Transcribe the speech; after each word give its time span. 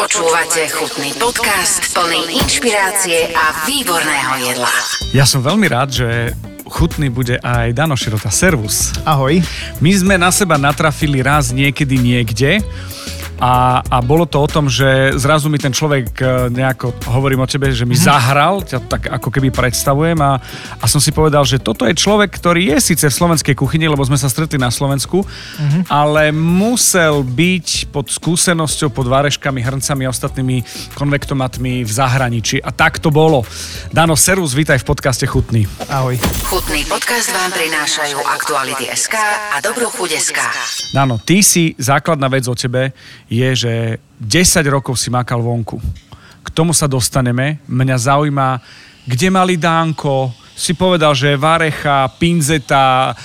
Počúvate 0.00 0.64
chutný 0.72 1.12
podcast 1.20 1.92
plný 1.92 2.40
inšpirácie 2.40 3.36
a 3.36 3.68
výborného 3.68 4.48
jedla. 4.48 4.72
Ja 5.12 5.28
som 5.28 5.44
veľmi 5.44 5.68
rád, 5.68 5.92
že 5.92 6.32
chutný 6.64 7.12
bude 7.12 7.36
aj 7.44 7.76
Dano 7.76 8.00
Širota. 8.00 8.32
Servus. 8.32 8.96
Ahoj. 9.04 9.44
My 9.76 9.92
sme 9.92 10.16
na 10.16 10.32
seba 10.32 10.56
natrafili 10.56 11.20
raz 11.20 11.52
niekedy 11.52 12.00
niekde 12.00 12.64
a, 13.40 13.80
a 13.80 13.98
bolo 14.04 14.28
to 14.28 14.36
o 14.36 14.44
tom, 14.44 14.68
že 14.68 15.16
zrazu 15.16 15.48
mi 15.48 15.56
ten 15.56 15.72
človek 15.72 16.12
e, 16.20 16.24
nejako, 16.52 16.92
hovorím 17.08 17.40
o 17.40 17.48
tebe, 17.48 17.72
že 17.72 17.88
mi 17.88 17.96
mm-hmm. 17.96 18.08
zahral, 18.12 18.60
ťa 18.60 18.78
tak 18.84 19.02
ako 19.08 19.32
keby 19.32 19.48
predstavujem 19.48 20.20
a, 20.20 20.36
a 20.76 20.84
som 20.84 21.00
si 21.00 21.08
povedal, 21.08 21.48
že 21.48 21.56
toto 21.56 21.88
je 21.88 21.96
človek, 21.96 22.28
ktorý 22.28 22.76
je 22.76 22.92
síce 22.92 23.08
v 23.08 23.16
slovenskej 23.16 23.56
kuchyni, 23.56 23.88
lebo 23.88 24.04
sme 24.04 24.20
sa 24.20 24.28
stretli 24.28 24.60
na 24.60 24.68
Slovensku, 24.68 25.24
mm-hmm. 25.24 25.88
ale 25.88 26.36
musel 26.36 27.24
byť 27.24 27.88
pod 27.88 28.12
skúsenosťou, 28.12 28.92
pod 28.92 29.08
váreškami, 29.08 29.64
hrncami 29.64 30.04
a 30.04 30.12
ostatnými 30.12 30.60
konvektomatmi 30.92 31.80
v 31.80 31.90
zahraničí. 31.90 32.60
A 32.60 32.76
tak 32.76 33.00
to 33.00 33.08
bolo. 33.08 33.48
Dano, 33.88 34.20
serus, 34.20 34.52
vítaj 34.52 34.84
v 34.84 34.86
podcaste 34.92 35.24
Chutný. 35.24 35.64
Ahoj. 35.88 36.20
Chutný 36.44 36.84
podcast 36.84 37.32
vám 37.32 37.56
prinášajú 37.56 38.20
Aktuality 38.20 38.84
SK 38.92 39.16
a 39.56 39.56
Dobrú 39.64 39.88
chuť 39.88 40.10
SK. 40.20 40.38
Dano, 40.92 41.16
ty 41.16 41.40
si 41.40 41.72
základná 41.80 42.28
vec 42.28 42.44
o 42.44 42.52
tebe, 42.52 42.92
je, 43.30 43.48
že 43.54 43.74
10 44.18 44.66
rokov 44.66 44.98
si 44.98 45.08
makal 45.08 45.38
vonku. 45.38 45.78
K 46.42 46.48
tomu 46.50 46.74
sa 46.74 46.90
dostaneme. 46.90 47.62
Mňa 47.70 47.96
zaujíma, 47.96 48.58
kde 49.06 49.28
mali 49.30 49.54
Dánko, 49.54 50.34
si 50.60 50.76
povedal, 50.76 51.16
že 51.16 51.40
varecha, 51.40 52.04
pinzeta, 52.20 53.16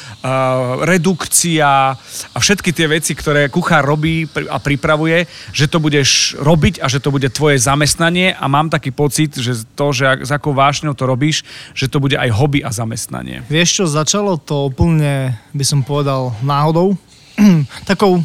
redukcia 0.87 1.91
a 2.31 2.37
všetky 2.39 2.71
tie 2.71 2.87
veci, 2.87 3.11
ktoré 3.11 3.51
kuchár 3.51 3.83
robí 3.83 4.23
a 4.47 4.55
pripravuje, 4.55 5.27
že 5.51 5.67
to 5.67 5.83
budeš 5.83 6.39
robiť 6.39 6.79
a 6.79 6.87
že 6.87 7.03
to 7.03 7.11
bude 7.11 7.27
tvoje 7.35 7.59
zamestnanie 7.59 8.31
a 8.31 8.47
mám 8.47 8.71
taký 8.71 8.95
pocit, 8.95 9.35
že 9.35 9.67
to, 9.75 9.91
že 9.91 10.23
s 10.23 10.31
akou 10.31 10.55
vášňou 10.55 10.95
to 10.95 11.03
robíš, 11.03 11.43
že 11.75 11.91
to 11.91 11.99
bude 11.99 12.15
aj 12.15 12.31
hobby 12.31 12.63
a 12.63 12.71
zamestnanie. 12.71 13.43
Vieš 13.51 13.83
čo, 13.83 13.85
začalo 13.91 14.39
to 14.39 14.71
úplne, 14.71 15.35
by 15.51 15.65
som 15.67 15.83
povedal, 15.83 16.31
náhodou. 16.39 16.95
Takou 17.91 18.23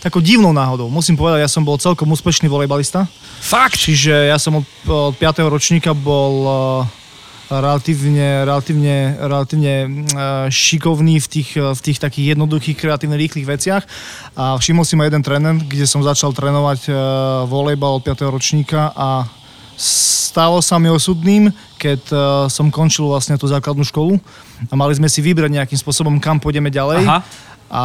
takou 0.00 0.24
divnou 0.24 0.50
náhodou. 0.50 0.88
Musím 0.88 1.14
povedať, 1.14 1.44
ja 1.44 1.50
som 1.50 1.62
bol 1.62 1.76
celkom 1.76 2.08
úspešný 2.08 2.48
volejbalista. 2.48 3.04
Fakt? 3.44 3.76
Čiže 3.76 4.32
ja 4.32 4.40
som 4.40 4.64
od, 4.64 4.66
od 4.88 5.14
5. 5.16 5.44
ročníka 5.46 5.92
bol 5.92 6.34
uh, 6.44 6.54
relatívne, 7.52 8.48
relatívne, 8.48 9.20
relatívne 9.20 9.74
uh, 9.84 9.90
šikovný 10.48 11.20
v 11.20 11.26
tých, 11.28 11.50
uh, 11.60 11.76
v 11.76 11.80
tých 11.84 11.98
takých 12.00 12.36
jednoduchých, 12.36 12.80
kreatívne, 12.80 13.20
rýchlych 13.20 13.44
veciach. 13.44 13.84
A 14.40 14.56
všimol 14.56 14.88
si 14.88 14.96
ma 14.96 15.04
jeden 15.04 15.20
tréner, 15.20 15.60
kde 15.60 15.84
som 15.84 16.00
začal 16.00 16.32
trénovať 16.32 16.80
uh, 16.88 16.96
volejbal 17.44 18.00
od 18.00 18.04
5. 18.08 18.24
ročníka 18.32 18.96
a 18.96 19.28
stalo 19.76 20.60
sa 20.64 20.80
mi 20.80 20.88
osudným, 20.88 21.52
keď 21.76 22.00
uh, 22.12 22.20
som 22.48 22.72
končil 22.72 23.08
vlastne 23.08 23.36
tú 23.36 23.48
základnú 23.48 23.84
školu 23.84 24.16
a 24.68 24.72
mali 24.76 24.96
sme 24.96 25.08
si 25.08 25.20
vybrať 25.20 25.50
nejakým 25.50 25.78
spôsobom, 25.80 26.16
kam 26.20 26.40
pôjdeme 26.40 26.72
ďalej. 26.72 27.04
Aha. 27.04 27.18
A 27.70 27.84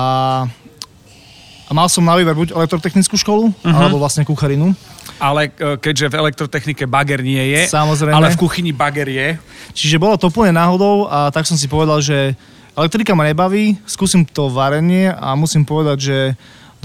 a 1.65 1.71
mal 1.73 1.89
som 1.89 2.05
na 2.05 2.13
výber 2.13 2.37
buď 2.37 2.53
elektrotechnickú 2.53 3.17
školu, 3.17 3.49
uh-huh. 3.49 3.73
alebo 3.73 3.97
vlastne 3.97 4.21
kucharinu. 4.21 4.77
Ale 5.17 5.49
e, 5.49 5.79
keďže 5.81 6.13
v 6.13 6.15
elektrotechnike 6.21 6.85
bager 6.85 7.25
nie 7.25 7.41
je, 7.55 7.71
Samozrejme. 7.71 8.13
ale 8.13 8.33
v 8.33 8.37
kuchyni 8.37 8.69
bager 8.75 9.09
je. 9.09 9.27
Čiže 9.73 9.97
bolo 9.97 10.19
to 10.19 10.29
úplne 10.29 10.53
náhodou 10.53 11.09
a 11.09 11.33
tak 11.33 11.49
som 11.49 11.57
si 11.57 11.65
povedal, 11.65 12.03
že 12.03 12.37
elektrika 12.77 13.17
ma 13.17 13.25
nebaví, 13.25 13.79
skúsim 13.89 14.27
to 14.27 14.51
varenie 14.51 15.09
a 15.09 15.33
musím 15.33 15.65
povedať, 15.65 15.97
že 15.97 16.17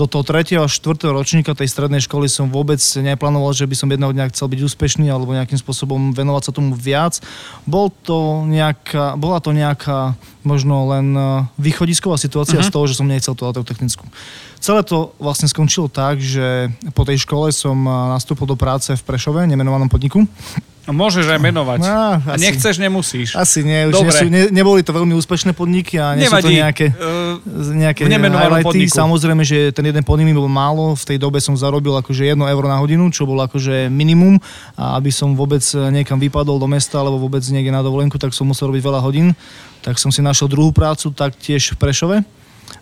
do 0.00 0.08
toho 0.08 0.24
3. 0.24 0.56
a 0.56 0.64
4. 0.64 1.12
ročníka 1.12 1.52
tej 1.52 1.68
strednej 1.68 2.00
školy 2.00 2.24
som 2.24 2.48
vôbec 2.48 2.80
neplánoval, 2.80 3.52
že 3.52 3.68
by 3.68 3.76
som 3.76 3.92
jedného 3.92 4.16
dňa 4.16 4.32
chcel 4.32 4.48
byť 4.48 4.60
úspešný 4.64 5.06
alebo 5.12 5.36
nejakým 5.36 5.60
spôsobom 5.60 6.16
venovať 6.16 6.42
sa 6.48 6.56
tomu 6.56 6.72
viac. 6.72 7.20
Bol 7.68 7.92
to 7.92 8.48
nejaká, 8.48 9.20
bola 9.20 9.44
to 9.44 9.52
nejaká 9.52 10.16
možno 10.42 10.88
len 10.90 11.12
e, 11.12 11.20
východisková 11.60 12.16
situácia 12.16 12.58
uh-huh. 12.58 12.68
z 12.68 12.72
toho, 12.72 12.84
že 12.88 12.96
som 12.96 13.08
nechcel 13.08 13.36
tú 13.36 13.44
elektrotechnickú. 13.48 14.04
Celé 14.60 14.84
to 14.84 15.16
vlastne 15.16 15.48
skončilo 15.48 15.88
tak, 15.88 16.20
že 16.20 16.68
po 16.92 17.08
tej 17.08 17.24
škole 17.24 17.48
som 17.48 17.76
nastúpil 18.12 18.44
do 18.44 18.60
práce 18.60 18.92
v 18.92 19.02
Prešove, 19.02 19.48
nemenovanom 19.48 19.88
podniku. 19.88 20.28
A 20.88 20.96
môžeš 20.96 21.28
aj 21.28 21.38
menovať. 21.38 21.78
No, 21.86 22.18
a 22.18 22.34
nechceš, 22.34 22.82
nemusíš. 22.82 23.38
Asi 23.38 23.62
nie, 23.62 23.86
už 23.86 24.00
nie 24.00 24.10
sú, 24.10 24.26
ne, 24.26 24.42
neboli 24.50 24.82
to 24.82 24.90
veľmi 24.90 25.12
úspešné 25.12 25.54
podniky 25.54 26.00
a 26.02 26.18
nie 26.18 26.26
Nevadí. 26.26 26.40
sú 26.40 26.46
to 26.48 26.56
nejaké, 26.56 26.86
uh, 26.96 27.36
nejaké 27.76 28.02
highlighty. 28.10 28.66
Podniku. 28.66 28.96
Samozrejme, 28.96 29.42
že 29.46 29.70
ten 29.70 29.86
jeden 29.86 30.02
podnik 30.02 30.26
mi 30.26 30.34
bol 30.34 30.50
málo, 30.50 30.98
v 30.98 31.04
tej 31.04 31.18
dobe 31.22 31.36
som 31.38 31.54
zarobil 31.54 31.94
akože 31.94 32.32
1 32.32 32.40
euro 32.42 32.66
na 32.66 32.80
hodinu, 32.82 33.06
čo 33.12 33.22
bolo 33.22 33.44
akože 33.46 33.86
minimum 33.86 34.42
a 34.74 34.96
aby 34.96 35.14
som 35.14 35.36
vôbec 35.38 35.62
niekam 35.94 36.18
vypadol 36.18 36.58
do 36.58 36.66
mesta 36.66 36.98
alebo 36.98 37.22
vôbec 37.22 37.44
niekde 37.52 37.70
na 37.70 37.86
dovolenku, 37.86 38.18
tak 38.18 38.34
som 38.34 38.50
musel 38.50 38.74
robiť 38.74 38.82
veľa 38.82 38.98
hodín. 39.04 39.36
Tak 39.80 39.96
som 39.96 40.12
si 40.12 40.20
našiel 40.30 40.46
druhú 40.46 40.70
prácu, 40.70 41.10
taktiež 41.10 41.74
v 41.74 41.76
Prešove 41.76 42.16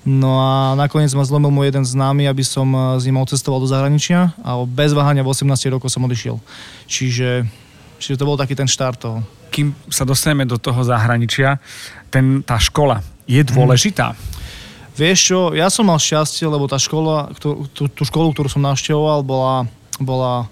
No 0.05 0.41
a 0.41 0.73
nakoniec 0.73 1.13
ma 1.13 1.25
zlomil 1.25 1.53
môj 1.53 1.69
jeden 1.69 1.85
známy, 1.85 2.29
aby 2.29 2.45
som 2.45 2.69
eh, 2.73 2.81
s 3.01 3.05
ním 3.09 3.21
odcestoval 3.21 3.61
do 3.61 3.69
zahraničia 3.69 4.33
a 4.45 4.63
bez 4.65 4.93
váhania 4.93 5.25
v 5.25 5.33
18 5.33 5.49
rokov 5.73 5.93
som 5.93 6.05
odišiel. 6.05 6.41
Čiže, 6.89 7.45
čiže 8.01 8.17
to 8.17 8.29
bol 8.29 8.39
taký 8.39 8.57
ten 8.57 8.69
štart 8.69 8.99
toho. 9.01 9.19
Kým 9.53 9.73
sa 9.89 10.05
dostaneme 10.05 10.45
do 10.45 10.61
toho 10.61 10.81
zahraničia, 10.85 11.61
ten, 12.13 12.45
tá 12.45 12.61
škola 12.61 13.01
je 13.29 13.41
mhm. 13.43 13.49
dôležitá? 13.49 14.13
Hmm. 14.13 14.37
Vieš 14.99 15.19
čo, 15.31 15.41
ja 15.55 15.71
som 15.71 15.87
mal 15.87 16.03
šťastie, 16.03 16.43
lebo 16.51 16.67
tá 16.67 16.75
škola, 16.75 17.31
tú, 17.39 17.71
tú, 17.71 17.87
tú 17.87 18.03
školu, 18.03 18.35
ktorú 18.35 18.51
som 18.51 18.67
navštevoval, 18.67 19.23
bola, 19.23 19.63
bola 20.03 20.51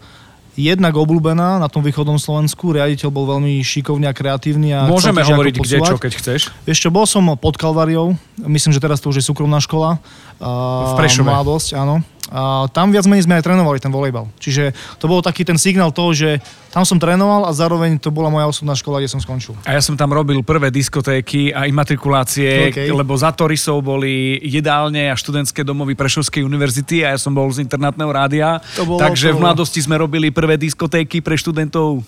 jednak 0.57 0.97
obľúbená 0.97 1.61
na 1.61 1.69
tom 1.69 1.85
východnom 1.85 2.17
Slovensku. 2.17 2.73
Riaditeľ 2.73 3.09
bol 3.13 3.29
veľmi 3.37 3.61
šikovný 3.61 4.09
a 4.09 4.17
kreatívny. 4.17 4.73
A 4.73 4.89
Môžeme 4.89 5.21
hovoriť 5.21 5.55
kde 5.61 5.79
čo, 5.85 5.97
keď 6.01 6.13
chceš. 6.17 6.41
Vieš 6.65 6.79
čo, 6.83 6.91
bol 6.91 7.05
som 7.05 7.29
pod 7.37 7.61
Kalváriou. 7.61 8.17
Myslím, 8.41 8.73
že 8.73 8.81
teraz 8.81 8.99
to 8.99 9.13
už 9.13 9.21
je 9.21 9.25
súkromná 9.25 9.61
škola. 9.61 10.01
V 10.41 10.93
Prešove. 10.97 11.29
Mladosť, 11.29 11.77
áno. 11.77 12.01
A 12.27 12.67
tam 12.75 12.91
viac 12.91 13.07
menej 13.07 13.23
sme 13.23 13.39
aj 13.39 13.47
trénovali 13.47 13.79
ten 13.79 13.95
volejbal. 13.95 14.27
Čiže 14.43 14.75
to 14.99 15.07
bol 15.07 15.23
taký 15.23 15.47
ten 15.47 15.55
signál 15.55 15.95
toho, 15.95 16.11
že 16.11 16.43
tam 16.75 16.83
som 16.83 16.99
trénoval 16.99 17.47
a 17.47 17.55
zároveň 17.55 18.03
to 18.03 18.11
bola 18.11 18.29
moja 18.29 18.51
osobná 18.51 18.75
škola, 18.75 18.99
kde 18.99 19.15
som 19.15 19.23
skončil. 19.23 19.55
A 19.63 19.79
ja 19.79 19.81
som 19.81 19.95
tam 19.95 20.11
robil 20.11 20.43
prvé 20.43 20.75
diskotéky 20.75 21.55
a 21.55 21.71
imatrikulácie, 21.71 22.75
okay. 22.75 22.91
lebo 22.91 23.15
za 23.15 23.31
Torisov 23.31 23.81
boli 23.81 24.43
jedálne 24.43 25.09
a 25.09 25.15
študentské 25.15 25.63
domovy 25.63 25.95
Prešovskej 25.95 26.43
univerzity 26.43 27.07
a 27.07 27.15
ja 27.15 27.19
som 27.19 27.31
bol 27.31 27.47
z 27.55 27.63
internátneho 27.63 28.11
rádia. 28.11 28.59
Bolo, 28.83 28.99
takže 28.99 29.31
v 29.31 29.41
mladosti 29.41 29.79
sme 29.79 29.95
robili 29.95 30.35
prvé 30.35 30.59
diskotéky 30.59 31.23
pre 31.23 31.39
študentov. 31.39 32.03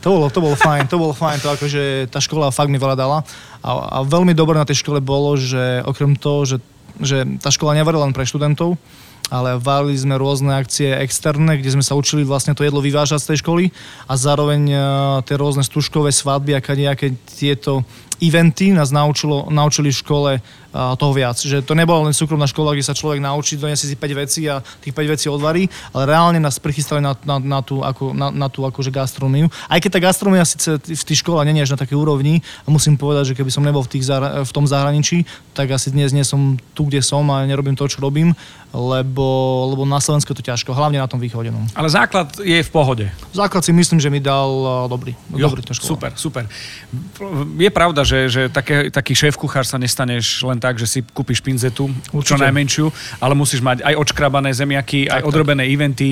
To 0.00 0.08
bolo, 0.08 0.32
to 0.32 0.40
bolo 0.40 0.56
fajn, 0.56 0.88
to 0.88 0.96
bolo 0.96 1.12
fajn, 1.12 1.44
to 1.44 1.48
akože 1.52 1.82
tá 2.08 2.24
škola 2.24 2.48
fakt 2.48 2.72
mi 2.72 2.80
veľa 2.80 2.96
dala. 2.96 3.20
A, 3.60 4.00
a 4.00 4.06
veľmi 4.06 4.32
dobré 4.32 4.56
na 4.56 4.64
tej 4.64 4.80
škole 4.80 4.96
bolo, 5.04 5.36
že 5.36 5.84
okrem 5.84 6.16
toho, 6.16 6.48
že, 6.48 6.56
že 7.04 7.28
tá 7.36 7.52
škola 7.52 7.76
nevarila 7.76 8.08
len 8.08 8.16
pre 8.16 8.24
študentov, 8.24 8.80
ale 9.30 9.56
varili 9.56 9.94
sme 9.94 10.18
rôzne 10.18 10.50
akcie 10.52 10.90
externé, 10.98 11.56
kde 11.56 11.78
sme 11.78 11.84
sa 11.86 11.94
učili 11.94 12.26
vlastne 12.26 12.52
to 12.52 12.66
jedlo 12.66 12.82
vyvážať 12.82 13.22
z 13.22 13.28
tej 13.32 13.38
školy 13.46 13.64
a 14.10 14.12
zároveň 14.18 14.62
uh, 14.68 14.80
tie 15.22 15.38
rôzne 15.38 15.62
stužkové 15.62 16.10
svadby 16.10 16.58
a 16.58 16.60
nejaké 16.60 17.14
tieto 17.38 17.86
eventy 18.20 18.76
nás 18.76 18.92
naučilo, 18.92 19.48
naučili 19.48 19.88
v 19.94 20.00
škole 20.02 20.30
toho 20.70 21.12
viac. 21.12 21.34
Že 21.34 21.66
to 21.66 21.74
nebola 21.74 22.06
len 22.06 22.14
súkromná 22.14 22.46
škola, 22.46 22.74
kde 22.74 22.86
sa 22.86 22.94
človek 22.94 23.18
naučí, 23.18 23.58
donesie 23.58 23.90
si 23.90 23.96
5 23.98 24.22
vecí 24.22 24.46
a 24.46 24.62
tých 24.82 24.94
5 24.94 25.14
vecí 25.14 25.26
odvarí, 25.26 25.66
ale 25.90 26.02
reálne 26.06 26.38
nás 26.38 26.62
prichystali 26.62 27.02
na, 27.02 27.18
na, 27.26 27.36
na 27.42 27.60
tú, 27.60 27.82
ako, 27.82 28.14
na, 28.14 28.30
na 28.30 28.46
tú 28.46 28.62
akože 28.62 28.94
gastronómiu. 28.94 29.50
Aj 29.66 29.82
keď 29.82 29.98
tá 29.98 30.00
gastronómia 30.00 30.46
síce 30.46 30.78
v 30.78 31.04
tých 31.04 31.26
školách 31.26 31.46
nie 31.50 31.62
je 31.62 31.74
na 31.74 31.80
takej 31.80 31.98
úrovni 31.98 32.42
a 32.64 32.68
musím 32.70 32.94
povedať, 32.94 33.34
že 33.34 33.36
keby 33.38 33.50
som 33.50 33.66
nebol 33.66 33.82
v, 33.82 33.98
tých, 33.98 34.06
v 34.46 34.52
tom 34.54 34.64
zahraničí, 34.66 35.26
tak 35.54 35.74
asi 35.74 35.90
dnes 35.90 36.14
nie 36.14 36.22
som 36.22 36.54
tu, 36.72 36.86
kde 36.86 37.02
som 37.02 37.26
a 37.34 37.42
nerobím 37.42 37.74
to, 37.74 37.90
čo 37.90 37.98
robím, 37.98 38.32
lebo, 38.70 39.26
lebo 39.74 39.82
na 39.82 39.98
Slovensku 39.98 40.30
je 40.30 40.38
to 40.38 40.46
ťažko, 40.46 40.70
hlavne 40.70 41.02
na 41.02 41.10
tom 41.10 41.18
východe. 41.18 41.50
No. 41.50 41.66
Ale 41.74 41.90
základ 41.90 42.30
je 42.38 42.62
v 42.62 42.70
pohode. 42.70 43.10
Základ 43.34 43.66
si 43.66 43.74
myslím, 43.74 43.98
že 43.98 44.06
mi 44.06 44.22
dal 44.22 44.86
dobrý. 44.86 45.18
Jo, 45.34 45.50
dobrý 45.50 45.66
super, 45.74 46.14
super. 46.14 46.46
Je 47.58 47.70
pravda, 47.70 48.06
že, 48.06 48.30
že 48.30 48.42
také, 48.46 48.94
taký 48.94 49.18
šéf 49.18 49.34
kuchár 49.34 49.66
sa 49.66 49.74
nestaneš 49.74 50.46
len 50.46 50.59
tak, 50.60 50.76
že 50.76 50.86
si 50.86 51.00
kúpiš 51.00 51.40
pinzetu, 51.40 51.88
Určite. 52.12 52.36
čo 52.36 52.36
najmenšiu, 52.36 52.86
ale 53.18 53.34
musíš 53.34 53.64
mať 53.64 53.82
aj 53.82 53.94
odškrabané 53.96 54.52
zemiaky, 54.52 55.08
tak, 55.08 55.14
aj 55.16 55.22
odrobené 55.24 55.64
tak. 55.66 55.72
eventy, 55.72 56.10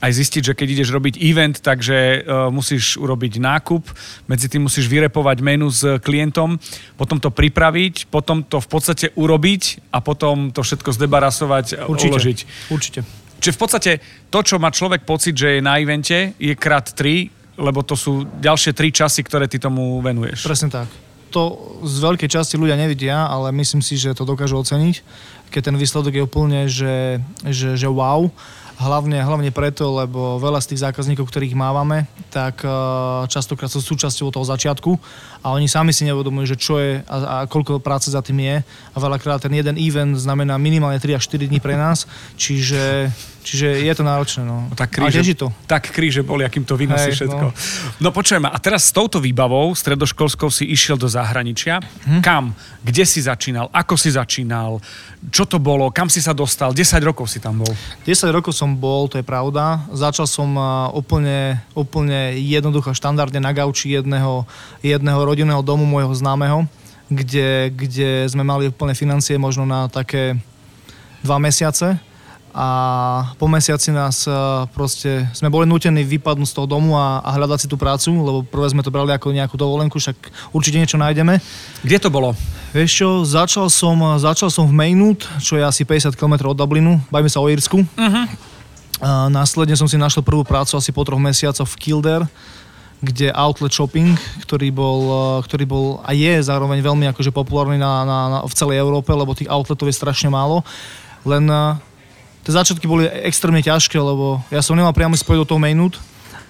aj 0.00 0.12
zistiť, 0.14 0.42
že 0.48 0.56
keď 0.56 0.68
ideš 0.78 0.94
robiť 0.94 1.14
event, 1.18 1.58
takže 1.58 2.22
uh, 2.22 2.48
musíš 2.54 2.96
urobiť 2.96 3.42
nákup, 3.42 3.82
medzi 4.30 4.46
tým 4.46 4.70
musíš 4.70 4.86
vyrepovať 4.86 5.36
menu 5.42 5.68
s 5.68 5.84
klientom, 6.00 6.56
potom 6.94 7.18
to 7.18 7.28
pripraviť, 7.34 8.08
potom 8.08 8.46
to 8.46 8.62
v 8.62 8.68
podstate 8.70 9.06
urobiť 9.18 9.90
a 9.90 9.98
potom 9.98 10.54
to 10.54 10.62
všetko 10.62 10.94
zdebarasovať, 10.94 11.84
Určite. 11.90 12.08
uložiť. 12.14 12.38
Určite. 12.70 13.00
Čiže 13.38 13.54
v 13.54 13.60
podstate 13.60 13.92
to, 14.30 14.38
čo 14.42 14.58
má 14.58 14.70
človek 14.70 15.06
pocit, 15.06 15.34
že 15.34 15.58
je 15.58 15.60
na 15.62 15.78
evente, 15.78 16.34
je 16.38 16.54
krát 16.58 16.86
3, 16.86 17.58
lebo 17.58 17.82
to 17.82 17.98
sú 17.98 18.26
ďalšie 18.38 18.70
tri 18.70 18.94
časy, 18.94 19.26
ktoré 19.26 19.50
ty 19.50 19.58
tomu 19.58 19.98
venuješ. 19.98 20.46
Presne 20.46 20.70
tak 20.70 21.07
to 21.28 21.76
z 21.84 21.96
veľkej 22.02 22.28
časti 22.28 22.56
ľudia 22.56 22.74
nevidia, 22.74 23.28
ale 23.28 23.52
myslím 23.54 23.84
si, 23.84 24.00
že 24.00 24.16
to 24.16 24.26
dokážu 24.26 24.58
oceniť, 24.58 24.96
keď 25.48 25.72
ten 25.72 25.76
výsledok 25.76 26.12
je 26.16 26.22
úplne, 26.24 26.60
že, 26.68 27.22
že, 27.46 27.76
že 27.76 27.88
wow. 27.88 28.28
Hlavne, 28.78 29.18
hlavne 29.18 29.50
preto, 29.50 29.90
lebo 29.90 30.38
veľa 30.38 30.62
z 30.62 30.70
tých 30.74 30.86
zákazníkov, 30.86 31.26
ktorých 31.26 31.58
mávame, 31.58 32.06
tak 32.30 32.62
uh, 32.62 33.26
častokrát 33.26 33.66
sú 33.66 33.82
súčasťou 33.82 34.30
toho 34.30 34.46
začiatku 34.46 34.94
a 35.42 35.50
oni 35.50 35.66
sami 35.66 35.90
si 35.90 36.06
neuvedomujú, 36.06 36.54
že 36.54 36.60
čo 36.62 36.78
je 36.78 37.02
a, 37.02 37.16
a 37.42 37.50
koľko 37.50 37.82
práce 37.82 38.06
za 38.14 38.22
tým 38.22 38.38
je. 38.38 38.56
A 38.64 38.96
veľakrát 39.02 39.42
ten 39.42 39.50
jeden 39.50 39.74
event 39.82 40.14
znamená 40.14 40.54
minimálne 40.62 41.02
3 41.02 41.18
až 41.18 41.26
4 41.26 41.50
dní 41.50 41.58
pre 41.58 41.74
nás, 41.74 42.06
čiže 42.38 43.10
Čiže 43.48 43.80
je 43.80 43.94
to 43.96 44.04
náročné, 44.04 44.44
no. 44.44 44.68
no 44.68 44.76
tak 44.76 44.92
kríže, 44.92 45.32
to. 45.32 45.48
Tak 45.64 45.88
kríže 45.88 46.20
boli, 46.20 46.44
akým 46.44 46.68
to 46.68 46.76
vynosí 46.76 47.16
Hej, 47.16 47.24
všetko. 47.24 47.46
No, 47.48 47.56
no 48.04 48.08
počujem, 48.12 48.44
a 48.44 48.52
teraz 48.60 48.84
s 48.84 48.92
touto 48.92 49.24
výbavou 49.24 49.72
stredoškolskou 49.72 50.52
si 50.52 50.68
išiel 50.68 51.00
do 51.00 51.08
zahraničia. 51.08 51.80
Hm? 51.80 52.20
Kam? 52.20 52.52
Kde 52.84 53.08
si 53.08 53.24
začínal? 53.24 53.72
Ako 53.72 53.96
si 53.96 54.12
začínal? 54.12 54.84
Čo 55.32 55.48
to 55.48 55.56
bolo? 55.56 55.88
Kam 55.88 56.12
si 56.12 56.20
sa 56.20 56.36
dostal? 56.36 56.76
10 56.76 57.00
rokov 57.00 57.32
si 57.32 57.40
tam 57.40 57.64
bol. 57.64 57.72
10 58.04 58.28
rokov 58.36 58.52
som 58.52 58.67
bol, 58.76 59.08
to 59.08 59.16
je 59.16 59.24
pravda. 59.24 59.80
Začal 59.94 60.28
som 60.28 60.52
úplne, 60.92 61.62
úplne 61.72 62.36
jednoducho, 62.36 62.92
štandardne 62.92 63.40
na 63.40 63.56
gauči 63.56 63.96
jedného, 63.96 64.44
jedného 64.84 65.20
rodinného 65.24 65.64
domu 65.64 65.88
môjho 65.88 66.12
známeho, 66.12 66.68
kde, 67.08 67.72
kde 67.72 68.28
sme 68.28 68.44
mali 68.44 68.68
úplne 68.68 68.92
financie 68.92 69.40
možno 69.40 69.64
na 69.64 69.88
také 69.88 70.36
dva 71.24 71.40
mesiace 71.40 71.96
a 72.58 72.68
po 73.36 73.46
mesiaci 73.46 73.92
nás 73.92 74.24
proste, 74.72 75.28
sme 75.36 75.52
boli 75.52 75.68
nutení 75.68 76.02
vypadnúť 76.02 76.48
z 76.48 76.56
toho 76.56 76.66
domu 76.66 76.96
a, 76.96 77.20
a 77.20 77.30
hľadať 77.36 77.58
si 77.62 77.70
tú 77.70 77.76
prácu, 77.76 78.10
lebo 78.10 78.42
prvé 78.42 78.72
sme 78.72 78.82
to 78.82 78.90
brali 78.90 79.12
ako 79.12 79.36
nejakú 79.36 79.54
dovolenku, 79.54 80.00
však 80.00 80.16
určite 80.50 80.80
niečo 80.80 80.98
nájdeme. 80.98 81.38
Kde 81.84 81.98
to 82.00 82.08
bolo? 82.08 82.32
Vieš 82.72 82.90
čo, 82.90 83.08
začal 83.22 83.70
som, 83.70 84.00
začal 84.18 84.50
som 84.50 84.66
v 84.66 84.74
Maynooth, 84.74 85.28
čo 85.38 85.54
je 85.54 85.64
asi 85.64 85.86
50 85.86 86.18
km 86.18 86.50
od 86.50 86.58
Dublinu, 86.58 86.98
bajme 87.12 87.30
sa 87.30 87.38
o 87.38 87.46
Írsku. 87.46 87.84
Uh-huh. 87.84 88.24
Následne 89.04 89.78
som 89.78 89.86
si 89.86 89.94
našiel 89.94 90.26
prvú 90.26 90.42
prácu 90.42 90.74
asi 90.74 90.90
po 90.90 91.06
troch 91.06 91.22
mesiacoch 91.22 91.70
v 91.70 91.78
Kildare, 91.78 92.26
kde 92.98 93.30
outlet 93.30 93.70
shopping, 93.70 94.18
ktorý 94.42 94.74
bol, 94.74 95.00
e, 95.06 95.46
ktorý 95.46 95.64
bol 95.70 95.86
a 96.02 96.10
je 96.10 96.34
zároveň 96.42 96.82
veľmi 96.82 97.06
akože 97.14 97.30
populárny 97.30 97.78
na, 97.78 98.02
na, 98.02 98.18
na, 98.26 98.38
v 98.42 98.54
celej 98.58 98.82
Európe, 98.82 99.14
lebo 99.14 99.38
tých 99.38 99.46
outletov 99.46 99.86
je 99.86 99.94
strašne 99.94 100.26
málo. 100.26 100.66
Len 101.22 101.46
e, 101.46 101.78
tie 102.42 102.52
začiatky 102.58 102.90
boli 102.90 103.06
extrémne 103.22 103.62
ťažké, 103.62 103.94
lebo 103.94 104.42
ja 104.50 104.58
som 104.66 104.74
nemal 104.74 104.90
priamo 104.90 105.14
spojiť 105.14 105.40
do 105.46 105.46
toho 105.46 105.62
Maynooth 105.62 105.94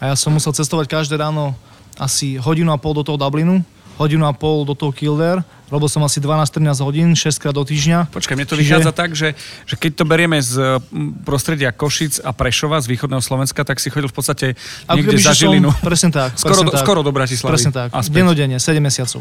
a 0.01 0.13
ja 0.13 0.15
som 0.17 0.33
musel 0.33 0.57
cestovať 0.57 0.89
každé 0.89 1.21
ráno 1.21 1.53
asi 2.01 2.41
hodinu 2.41 2.73
a 2.73 2.81
pol 2.81 2.97
do 2.97 3.05
toho 3.05 3.21
Dublinu, 3.21 3.61
hodinu 3.99 4.25
a 4.25 4.33
pol 4.33 4.63
do 4.63 4.79
toho 4.79 4.95
Kildare, 4.95 5.43
robil 5.69 5.91
som 5.91 6.01
asi 6.07 6.23
12-13 6.23 6.87
hodín, 6.87 7.09
6 7.13 7.43
krát 7.43 7.53
do 7.53 7.67
týždňa. 7.67 8.09
Počkaj, 8.09 8.35
mne 8.39 8.47
to 8.49 8.57
Čiže... 8.57 8.63
vychádza 8.63 8.93
tak, 8.95 9.11
že, 9.13 9.35
že 9.67 9.75
keď 9.75 9.93
to 9.99 10.05
berieme 10.09 10.39
z 10.41 10.81
prostredia 11.27 11.75
Košic 11.75 12.23
a 12.25 12.33
Prešova, 12.33 12.81
z 12.81 12.89
východného 12.89 13.21
Slovenska, 13.21 13.67
tak 13.67 13.83
si 13.83 13.91
chodil 13.91 14.09
v 14.09 14.17
podstate 14.17 14.47
niekde 14.89 15.19
za 15.21 15.37
Žilinu. 15.37 15.75
Som, 15.75 15.85
presne 15.85 16.11
tak. 16.15 16.39
skoro, 16.39 16.65
presne 16.65 16.67
do, 16.67 16.73
tak. 16.73 16.83
skoro 16.87 17.01
do 17.05 17.13
Bratislavy. 17.13 17.53
Presne 17.53 17.71
tak. 17.75 17.89
Denodenne, 18.09 18.57
7 18.57 18.81
mesiacov. 18.81 19.21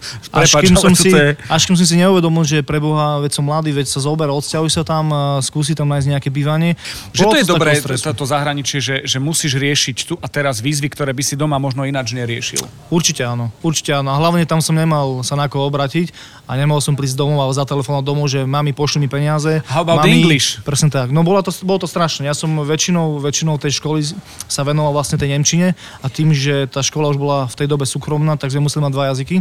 Prepač, 0.00 0.50
až, 0.50 0.52
kým 0.64 0.76
som 0.76 0.92
si, 0.96 1.12
je... 1.12 1.36
až 1.36 1.62
kým 1.68 1.76
som 1.76 1.86
si 1.86 1.96
neuvedomil, 2.00 2.44
že 2.48 2.64
pre 2.64 2.80
Boha, 2.80 3.20
veď 3.20 3.36
som 3.36 3.44
mladý, 3.44 3.70
veď 3.70 3.86
sa 3.86 4.00
zober, 4.00 4.32
odsťahuj 4.32 4.70
sa 4.72 4.82
tam, 4.82 5.12
skúsi 5.44 5.76
tam 5.76 5.88
nájsť 5.92 6.06
nejaké 6.16 6.28
bývanie. 6.32 6.74
Že 7.12 7.24
to 7.28 7.38
je 7.38 7.46
dobré, 7.46 7.70
to 7.80 8.24
zahraničie, 8.26 8.78
že, 8.80 8.96
že 9.04 9.18
musíš 9.20 9.56
riešiť 9.56 9.96
tu 10.08 10.14
a 10.18 10.26
teraz 10.26 10.58
výzvy, 10.60 10.90
ktoré 10.92 11.12
by 11.14 11.22
si 11.24 11.34
doma 11.36 11.60
možno 11.60 11.84
ináč 11.84 12.12
neriešil. 12.16 12.64
Určite 12.90 13.22
áno, 13.24 13.54
určite 13.60 13.94
áno. 13.94 14.10
A 14.12 14.16
hlavne 14.18 14.44
tam 14.48 14.64
som 14.64 14.74
nemal 14.74 15.22
sa 15.22 15.38
na 15.38 15.46
koho 15.46 15.68
obratiť 15.68 16.10
a 16.50 16.58
nemohol 16.58 16.82
som 16.82 16.98
prísť 16.98 17.16
domov 17.16 17.46
a 17.46 17.54
zatelefonovať 17.54 18.04
domov, 18.04 18.26
že 18.26 18.42
mami, 18.42 18.74
pošli 18.74 19.04
mi 19.04 19.08
peniaze. 19.08 19.62
How 19.70 19.86
about 19.86 20.02
mami, 20.02 20.20
English? 20.20 20.60
Presne 20.66 20.90
tak. 20.90 21.14
No 21.14 21.22
bolo 21.22 21.40
to, 21.44 21.54
bolo 21.62 21.78
to 21.80 21.88
strašné. 21.88 22.26
Ja 22.26 22.34
som 22.34 22.50
väčšinou, 22.60 23.22
väčšinou 23.22 23.56
tej 23.60 23.78
školy 23.78 24.02
sa 24.50 24.66
venoval 24.66 24.96
vlastne 24.96 25.20
tej 25.20 25.36
Nemčine 25.36 25.78
a 26.02 26.06
tým, 26.10 26.34
že 26.34 26.66
tá 26.66 26.82
škola 26.82 27.12
už 27.14 27.18
bola 27.20 27.38
v 27.46 27.54
tej 27.54 27.66
dobe 27.70 27.86
súkromná, 27.86 28.34
tak 28.34 28.50
sme 28.50 28.66
museli 28.66 28.82
mať 28.82 28.92
dva 28.92 29.04
jazyky. 29.14 29.36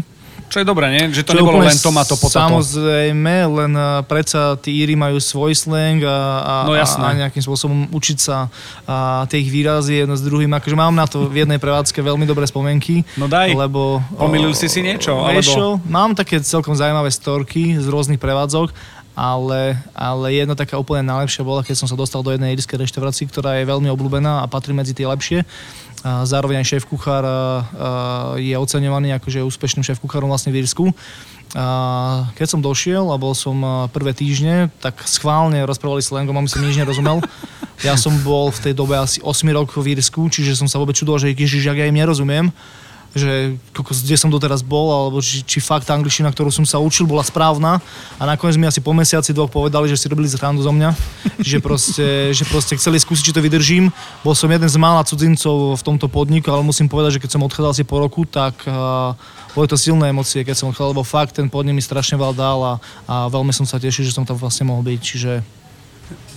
Čo 0.49 0.57
je 0.59 0.65
dobré, 0.65 0.89
nie? 0.89 1.13
Že 1.13 1.21
to 1.29 1.31
Čo 1.31 1.37
nebolo 1.39 1.61
len 1.61 1.77
tomato 1.77 2.17
potato. 2.17 2.41
Samozrejme, 2.41 3.35
len 3.47 3.71
uh, 3.77 4.01
predsa 4.01 4.57
tí 4.57 4.81
Íri 4.81 4.97
majú 4.97 5.21
svoj 5.21 5.53
slang 5.53 6.01
a, 6.01 6.09
a, 6.09 6.53
no, 6.65 6.73
a, 6.73 6.81
a 6.81 7.09
nejakým 7.13 7.45
spôsobom 7.45 7.85
učiť 7.93 8.17
sa 8.17 8.49
a 8.89 9.29
tie 9.29 9.45
ich 9.45 9.53
výrazy 9.53 10.01
jedno 10.01 10.17
s 10.17 10.25
druhým. 10.25 10.49
Akože 10.57 10.73
mám 10.73 10.97
na 10.97 11.05
to 11.05 11.29
v 11.29 11.45
jednej 11.45 11.61
prevádzke 11.61 12.01
veľmi 12.01 12.25
dobré 12.25 12.49
spomienky. 12.49 13.05
No 13.13 13.29
daj, 13.29 13.53
lebo, 13.53 14.01
pomýlil 14.17 14.57
si 14.57 14.65
si 14.65 14.81
niečo? 14.81 15.21
Alebo... 15.21 15.77
Mám 15.85 16.17
také 16.17 16.41
celkom 16.41 16.73
zaujímavé 16.73 17.13
storky 17.13 17.77
z 17.77 17.85
rôznych 17.85 18.17
prevádzok 18.17 18.73
ale, 19.17 19.79
ale 19.97 20.27
jedna 20.33 20.55
taká 20.55 20.79
úplne 20.79 21.05
najlepšia 21.07 21.43
bola, 21.43 21.65
keď 21.65 21.75
som 21.75 21.87
sa 21.89 21.97
dostal 21.99 22.23
do 22.23 22.31
jednej 22.31 22.55
irskej 22.55 22.81
reštaurácie, 22.81 23.27
ktorá 23.27 23.59
je 23.59 23.69
veľmi 23.69 23.89
obľúbená 23.91 24.41
a 24.41 24.49
patrí 24.49 24.71
medzi 24.71 24.95
tie 24.95 25.09
lepšie 25.09 25.43
zároveň 26.03 26.63
aj 26.63 26.67
šéf 26.71 26.87
kuchár 26.87 27.27
je 28.39 28.55
oceňovaný 28.55 29.19
akože 29.19 29.43
úspešným 29.43 29.83
šéf 29.83 29.99
kuchárom 29.99 30.31
vlastne 30.31 30.47
v 30.55 30.63
Írsku. 30.63 30.95
Keď 32.39 32.47
som 32.47 32.63
došiel 32.63 33.03
a 33.11 33.19
bol 33.19 33.35
som 33.35 33.59
prvé 33.91 34.15
týždne, 34.15 34.71
tak 34.79 35.03
schválne 35.03 35.59
rozprávali 35.67 35.99
slangom 35.99 36.39
a 36.39 36.47
som 36.47 36.63
nič 36.63 36.79
nerozumel. 36.79 37.19
Ja 37.83 37.99
som 37.99 38.15
bol 38.23 38.47
v 38.47 38.71
tej 38.71 38.73
dobe 38.79 38.95
asi 38.95 39.19
8 39.19 39.43
rokov 39.51 39.83
v 39.83 39.99
Írsku, 39.99 40.23
čiže 40.31 40.55
som 40.55 40.71
sa 40.71 40.79
vôbec 40.79 40.95
čudoval, 40.95 41.19
že 41.19 41.35
ježiš, 41.35 41.67
ja 41.67 41.75
im 41.75 41.99
nerozumiem 41.99 42.47
že 43.17 43.57
kde 43.73 44.15
som 44.17 44.29
doteraz 44.29 44.61
bol, 44.61 44.93
alebo 44.93 45.17
či, 45.17 45.41
či 45.41 45.57
fakt 45.57 45.89
tá 45.89 45.97
angličtina, 45.97 46.29
ktorú 46.29 46.53
som 46.53 46.61
sa 46.65 46.77
učil, 46.77 47.09
bola 47.09 47.25
správna. 47.25 47.81
A 48.21 48.23
nakoniec 48.29 48.53
mi 48.59 48.69
asi 48.69 48.81
po 48.81 48.93
mesiaci 48.93 49.33
dvoch 49.33 49.49
povedali, 49.49 49.89
že 49.89 49.97
si 49.97 50.05
robili 50.05 50.29
zrandu 50.29 50.61
zo 50.61 50.69
mňa. 50.69 50.93
že, 51.49 51.57
proste, 51.57 52.35
že 52.35 52.43
proste 52.45 52.77
chceli 52.77 53.01
skúsiť, 53.01 53.31
či 53.31 53.35
to 53.35 53.41
vydržím. 53.41 53.89
Bol 54.21 54.37
som 54.37 54.49
jeden 54.49 54.69
z 54.69 54.77
mála 54.77 55.01
cudzincov 55.01 55.79
v 55.79 55.85
tomto 55.85 56.05
podniku, 56.05 56.53
ale 56.53 56.61
musím 56.61 56.85
povedať, 56.85 57.17
že 57.17 57.21
keď 57.25 57.31
som 57.33 57.45
odchádzal 57.45 57.73
si 57.73 57.83
po 57.87 57.97
roku, 57.97 58.29
tak 58.29 58.53
uh, 58.69 59.17
boli 59.57 59.65
to 59.65 59.77
silné 59.79 60.13
emócie, 60.13 60.45
keď 60.45 60.55
som 60.55 60.69
odchádzal, 60.69 60.93
lebo 60.93 61.03
fakt 61.05 61.33
ten 61.33 61.49
podnik 61.49 61.73
mi 61.73 61.83
strašne 61.83 62.19
veľa 62.19 62.35
dal 62.37 62.59
a, 62.61 62.73
a 63.09 63.15
veľmi 63.31 63.49
som 63.49 63.65
sa 63.65 63.81
tešil, 63.81 64.05
že 64.05 64.13
som 64.13 64.25
tam 64.25 64.37
vlastne 64.37 64.69
mohol 64.69 64.85
byť. 64.85 64.99
Čiže 65.01 65.31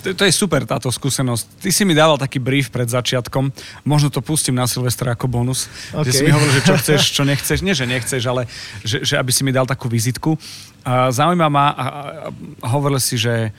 to, 0.03 0.13
to 0.13 0.23
je 0.27 0.35
super 0.35 0.67
táto 0.67 0.91
skúsenosť. 0.91 1.63
Ty 1.63 1.71
si 1.71 1.83
mi 1.87 1.95
dával 1.95 2.19
taký 2.19 2.43
brief 2.43 2.69
pred 2.69 2.91
začiatkom, 2.91 3.55
možno 3.87 4.11
to 4.11 4.19
pustím 4.19 4.59
na 4.59 4.67
Silvestra 4.67 5.15
ako 5.15 5.31
bonus, 5.31 5.71
okay. 5.95 6.11
že 6.11 6.11
si 6.11 6.23
mi 6.27 6.35
hovoril, 6.35 6.53
že 6.59 6.67
čo 6.67 6.75
chceš, 6.75 7.01
čo 7.15 7.23
nechceš. 7.23 7.59
Nie, 7.63 7.79
že 7.79 7.87
nechceš, 7.87 8.23
ale 8.27 8.51
že, 8.83 9.07
že 9.07 9.15
aby 9.17 9.31
si 9.31 9.47
mi 9.47 9.55
dal 9.55 9.65
takú 9.65 9.87
vizitku. 9.87 10.35
Zaujíma 10.87 11.47
ma, 11.47 11.67
a 11.71 11.87
hovoril 12.75 12.99
si, 12.99 13.15
že 13.15 13.55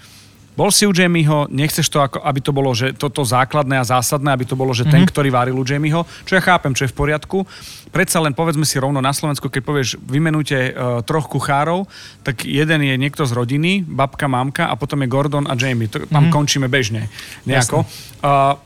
bol 0.54 0.70
si 0.70 0.86
u 0.86 0.94
Jamieho, 0.94 1.50
nechceš 1.50 1.90
to, 1.90 2.00
ako, 2.02 2.22
aby 2.22 2.40
to 2.40 2.52
bolo 2.54 2.72
že 2.78 2.94
toto 2.94 3.26
základné 3.26 3.82
a 3.82 3.86
zásadné, 3.86 4.30
aby 4.30 4.46
to 4.46 4.54
bolo, 4.54 4.74
že 4.74 4.86
mm-hmm. 4.86 4.94
ten, 4.94 5.04
mhm. 5.06 5.10
ktorý 5.10 5.30
varil 5.34 5.58
u 5.58 5.66
Jamieho, 5.66 6.06
čo 6.26 6.38
ja 6.38 6.42
chápem, 6.42 6.78
čo 6.78 6.86
je 6.86 6.94
v 6.94 6.98
poriadku. 6.98 7.46
Predsa 7.94 8.22
len 8.26 8.34
povedzme 8.34 8.66
si 8.66 8.82
rovno 8.82 9.02
na 9.02 9.14
Slovensku, 9.14 9.54
keď 9.54 9.62
povieš, 9.62 9.90
vymenujte 10.02 10.58
uh, 10.58 10.74
troch 11.06 11.30
kuchárov, 11.30 11.86
tak 12.26 12.42
jeden 12.42 12.82
je 12.82 12.98
niekto 12.98 13.22
z 13.22 13.38
rodiny, 13.38 13.86
babka, 13.86 14.26
mamka 14.26 14.66
a 14.66 14.74
potom 14.74 15.06
je 15.06 15.14
Gordon 15.14 15.46
a 15.46 15.54
Jamie. 15.54 15.90
To, 15.94 16.02
tam 16.10 16.30
mm-hmm. 16.30 16.34
končíme 16.34 16.66
bežne. 16.66 17.06
Nejako. 17.46 17.86
Uh, 18.26 18.58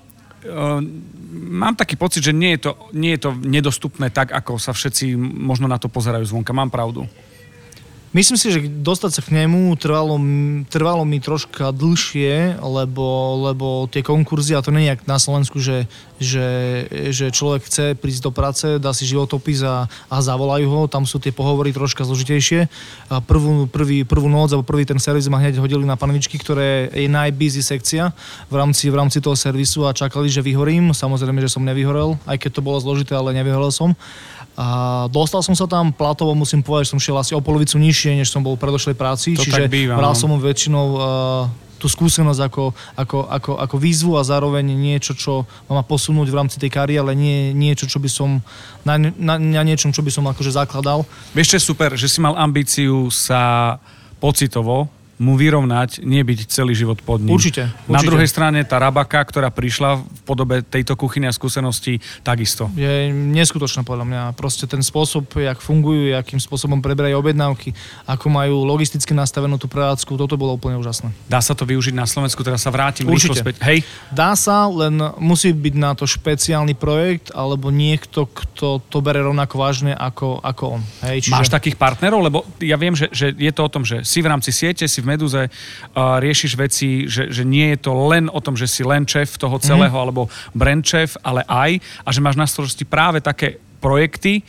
mám 1.32 1.76
taký 1.76 2.00
pocit, 2.00 2.24
že 2.24 2.32
nie 2.32 2.56
je, 2.56 2.70
to, 2.70 2.72
nie 2.96 3.12
je 3.20 3.28
to 3.28 3.32
nedostupné 3.36 4.08
tak, 4.16 4.32
ako 4.32 4.56
sa 4.56 4.72
všetci 4.72 5.20
možno 5.20 5.68
na 5.68 5.76
to 5.76 5.92
pozerajú 5.92 6.24
zvonka. 6.24 6.56
Mám 6.56 6.72
pravdu. 6.72 7.04
Myslím 8.18 8.34
si, 8.34 8.50
že 8.50 8.66
dostať 8.66 9.12
sa 9.14 9.22
k 9.22 9.30
nemu 9.30 9.78
trvalo, 9.78 10.18
trvalo 10.74 11.06
mi 11.06 11.22
troška 11.22 11.70
dlhšie, 11.70 12.58
lebo, 12.66 13.06
lebo 13.46 13.86
tie 13.94 14.02
konkurzy, 14.02 14.58
a 14.58 14.66
to 14.66 14.74
nie 14.74 14.90
je 14.90 14.98
na 15.06 15.22
Slovensku, 15.22 15.62
že, 15.62 15.86
že, 16.18 16.50
že 17.14 17.30
človek 17.30 17.70
chce 17.70 17.94
prísť 17.94 18.26
do 18.26 18.32
práce, 18.34 18.66
dá 18.82 18.90
si 18.90 19.06
životopis 19.06 19.62
a, 19.62 19.86
a 20.10 20.18
zavolajú 20.18 20.66
ho, 20.66 20.82
tam 20.90 21.06
sú 21.06 21.22
tie 21.22 21.30
pohovory 21.30 21.70
troška 21.70 22.10
zložitejšie. 22.10 22.66
A 23.14 23.22
prvú, 23.22 23.70
prvý, 23.70 24.02
prvú 24.02 24.26
noc 24.34 24.50
alebo 24.50 24.66
prvý 24.66 24.90
ten 24.90 24.98
servis 24.98 25.30
ma 25.30 25.38
hneď 25.38 25.62
hodili 25.62 25.86
na 25.86 25.94
panvičky, 25.94 26.42
ktoré 26.42 26.90
je 26.90 27.06
najbusy 27.06 27.62
sekcia 27.62 28.18
v 28.50 28.56
rámci, 28.58 28.90
v 28.90 28.98
rámci 28.98 29.22
toho 29.22 29.38
servisu 29.38 29.86
a 29.86 29.94
čakali, 29.94 30.26
že 30.26 30.42
vyhorím. 30.42 30.90
Samozrejme, 30.90 31.38
že 31.38 31.54
som 31.54 31.62
nevyhorel, 31.62 32.18
aj 32.26 32.42
keď 32.42 32.52
to 32.58 32.66
bolo 32.66 32.82
zložité, 32.82 33.14
ale 33.14 33.38
nevyhorel 33.38 33.70
som. 33.70 33.94
A 34.58 35.06
dostal 35.14 35.46
som 35.46 35.54
sa 35.54 35.70
tam 35.70 35.94
platovo, 35.94 36.34
musím 36.34 36.66
povedať, 36.66 36.90
že 36.90 36.92
som 36.98 37.02
šiel 37.02 37.22
asi 37.22 37.38
o 37.38 37.46
polovicu 37.46 37.78
nižšie, 37.78 38.18
než 38.18 38.34
som 38.34 38.42
bol 38.42 38.58
v 38.58 38.66
predošlej 38.66 38.98
práci, 38.98 39.38
to 39.38 39.46
čiže 39.46 39.70
býva, 39.70 39.94
bral 39.94 40.18
no. 40.18 40.18
som 40.18 40.34
väčšinou 40.34 40.86
uh, 40.98 41.02
tú 41.78 41.86
skúsenosť 41.86 42.42
ako, 42.50 42.74
ako, 42.98 43.18
ako, 43.30 43.52
ako 43.62 43.76
výzvu 43.78 44.18
a 44.18 44.26
zároveň 44.26 44.66
niečo, 44.66 45.14
čo 45.14 45.46
ma 45.70 45.78
má 45.78 45.84
posunúť 45.86 46.34
v 46.34 46.38
rámci 46.42 46.58
tej 46.58 46.74
kariéry, 46.74 46.98
ale 46.98 47.14
nie 47.14 47.54
niečo, 47.54 47.86
čo 47.86 48.02
by 48.02 48.10
som, 48.10 48.42
na, 48.82 48.98
na, 48.98 49.38
na 49.38 49.62
niečom, 49.62 49.94
čo 49.94 50.02
by 50.02 50.10
som 50.10 50.26
akože 50.26 50.50
zakladal. 50.58 51.06
Vieš, 51.38 51.54
čo 51.54 51.58
je 51.62 51.68
super, 51.70 51.94
že 51.94 52.10
si 52.10 52.18
mal 52.18 52.34
ambíciu 52.34 53.14
sa 53.14 53.78
pocitovo 54.18 54.90
mu 55.18 55.34
vyrovnať, 55.34 56.06
nie 56.06 56.22
byť 56.22 56.40
celý 56.46 56.78
život 56.78 57.02
pod 57.02 57.26
ním. 57.26 57.34
Určite, 57.34 57.74
Na 57.90 57.98
určite. 57.98 58.08
druhej 58.14 58.30
strane 58.30 58.60
tá 58.62 58.78
rabaka, 58.78 59.18
ktorá 59.26 59.50
prišla 59.50 59.98
v 59.98 60.20
podobe 60.24 60.62
tejto 60.62 60.94
kuchyne 60.94 61.26
a 61.26 61.34
skúseností, 61.34 61.98
takisto. 62.22 62.70
Je 62.78 63.10
neskutočná 63.10 63.82
podľa 63.82 64.06
mňa. 64.06 64.22
Proste 64.38 64.70
ten 64.70 64.86
spôsob, 64.86 65.26
jak 65.42 65.58
fungujú, 65.58 66.14
akým 66.14 66.38
spôsobom 66.38 66.78
preberajú 66.86 67.18
objednávky, 67.18 67.74
ako 68.06 68.26
majú 68.30 68.62
logisticky 68.62 69.18
nastavenú 69.18 69.58
tú 69.58 69.66
prevádzku, 69.66 70.14
toto 70.14 70.38
bolo 70.38 70.54
úplne 70.54 70.78
úžasné. 70.78 71.10
Dá 71.26 71.42
sa 71.42 71.58
to 71.58 71.66
využiť 71.66 71.98
na 71.98 72.06
Slovensku, 72.06 72.46
teraz 72.46 72.62
sa 72.62 72.70
vrátim 72.70 73.10
Určite. 73.10 73.42
späť. 73.42 73.58
Hej, 73.66 73.82
Dá 74.14 74.38
sa, 74.38 74.70
len 74.70 75.02
musí 75.18 75.50
byť 75.50 75.76
na 75.76 75.98
to 75.98 76.06
špeciálny 76.06 76.78
projekt, 76.78 77.34
alebo 77.34 77.74
niekto, 77.74 78.30
kto 78.30 78.80
to 78.86 78.98
bere 79.02 79.26
rovnako 79.26 79.56
vážne 79.58 79.92
ako, 79.98 80.40
ako 80.46 80.80
on. 80.80 80.82
Hej, 81.10 81.28
čiže... 81.28 81.34
Máš 81.34 81.50
takých 81.50 81.76
partnerov? 81.76 82.22
Lebo 82.22 82.46
ja 82.62 82.78
viem, 82.78 82.94
že, 82.94 83.10
že 83.10 83.34
je 83.34 83.52
to 83.52 83.62
o 83.66 83.70
tom, 83.74 83.82
že 83.82 84.06
si 84.06 84.22
v 84.22 84.30
rámci 84.30 84.54
siete, 84.54 84.86
si 84.86 85.00
v 85.02 85.07
Meduze, 85.08 85.48
uh, 85.48 86.20
riešiš 86.20 86.60
veci, 86.60 87.08
že, 87.08 87.32
že 87.32 87.48
nie 87.48 87.72
je 87.74 87.88
to 87.88 87.96
len 88.12 88.28
o 88.28 88.44
tom, 88.44 88.60
že 88.60 88.68
si 88.68 88.84
len 88.84 89.08
šéf 89.08 89.40
toho 89.40 89.56
celého, 89.64 89.96
mm. 89.96 90.04
alebo 90.04 90.28
brand 90.52 90.84
šéf, 90.84 91.16
ale 91.24 91.48
aj, 91.48 91.80
a 92.04 92.10
že 92.12 92.20
máš 92.20 92.36
na 92.36 92.44
starosti 92.44 92.84
práve 92.84 93.24
také 93.24 93.64
projekty, 93.80 94.44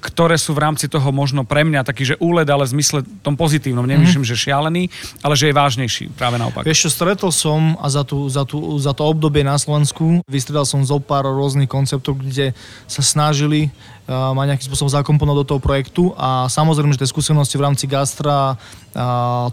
ktoré 0.00 0.40
sú 0.40 0.56
v 0.56 0.64
rámci 0.64 0.88
toho 0.88 1.12
možno 1.12 1.44
pre 1.44 1.60
mňa 1.60 1.84
taký, 1.84 2.08
že 2.08 2.16
úled, 2.16 2.48
ale 2.48 2.64
v 2.64 2.72
zmysle 2.80 3.04
tom 3.20 3.36
pozitívnom. 3.36 3.84
Nemyslím, 3.84 4.24
že 4.24 4.32
šialený, 4.32 4.88
ale 5.20 5.36
že 5.36 5.52
je 5.52 5.54
vážnejší. 5.54 6.04
Práve 6.16 6.40
naopak. 6.40 6.64
Vieš 6.64 6.88
čo, 6.88 6.90
stretol 6.90 7.28
som 7.28 7.76
a 7.76 7.86
za, 7.92 8.02
tú, 8.02 8.24
za, 8.32 8.48
tú, 8.48 8.80
za 8.80 8.96
to 8.96 9.04
obdobie 9.04 9.44
na 9.44 9.60
Slovensku 9.60 10.24
vystredal 10.24 10.64
som 10.64 10.80
zo 10.80 10.96
pár 10.98 11.28
rôznych 11.28 11.68
konceptov, 11.68 12.16
kde 12.16 12.56
sa 12.88 13.04
snažili 13.04 13.68
ma 14.10 14.42
nejakým 14.42 14.66
spôsobom 14.66 14.90
zakomponovať 14.90 15.38
do 15.38 15.48
toho 15.54 15.60
projektu 15.62 16.10
a 16.18 16.50
samozrejme, 16.50 16.90
že 16.98 17.06
tie 17.06 17.14
skúsenosti 17.14 17.54
v 17.54 17.62
rámci 17.62 17.86
gastra, 17.86 18.58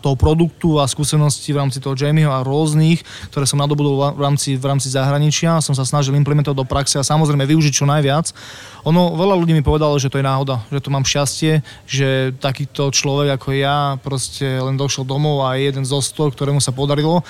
toho 0.01 0.15
produktu 0.17 0.81
a 0.81 0.89
skúsenosti 0.89 1.53
v 1.53 1.61
rámci 1.61 1.77
toho 1.77 1.93
Jamieho 1.93 2.33
a 2.33 2.41
rôznych, 2.41 3.05
ktoré 3.29 3.45
som 3.45 3.61
nadobudol 3.61 4.17
v 4.17 4.21
rámci, 4.25 4.57
v 4.57 4.65
rámci 4.65 4.89
zahraničia, 4.89 5.61
som 5.61 5.77
sa 5.77 5.85
snažil 5.85 6.17
implementovať 6.17 6.57
do 6.57 6.65
praxe 6.65 6.97
a 6.97 7.05
samozrejme 7.05 7.45
využiť 7.45 7.73
čo 7.77 7.85
najviac. 7.85 8.33
Ono, 8.89 9.13
veľa 9.13 9.37
ľudí 9.37 9.53
mi 9.53 9.61
povedalo, 9.61 9.93
že 10.01 10.09
to 10.09 10.17
je 10.17 10.25
náhoda, 10.25 10.65
že 10.73 10.81
to 10.81 10.89
mám 10.89 11.05
šťastie, 11.05 11.61
že 11.85 12.33
takýto 12.41 12.89
človek 12.89 13.37
ako 13.37 13.53
ja 13.53 14.01
proste 14.01 14.57
len 14.57 14.73
došiel 14.73 15.05
domov 15.05 15.45
a 15.45 15.53
je 15.53 15.69
jeden 15.69 15.85
zo 15.85 16.01
sto, 16.01 16.33
ktorému 16.33 16.57
sa 16.57 16.73
podarilo. 16.73 17.21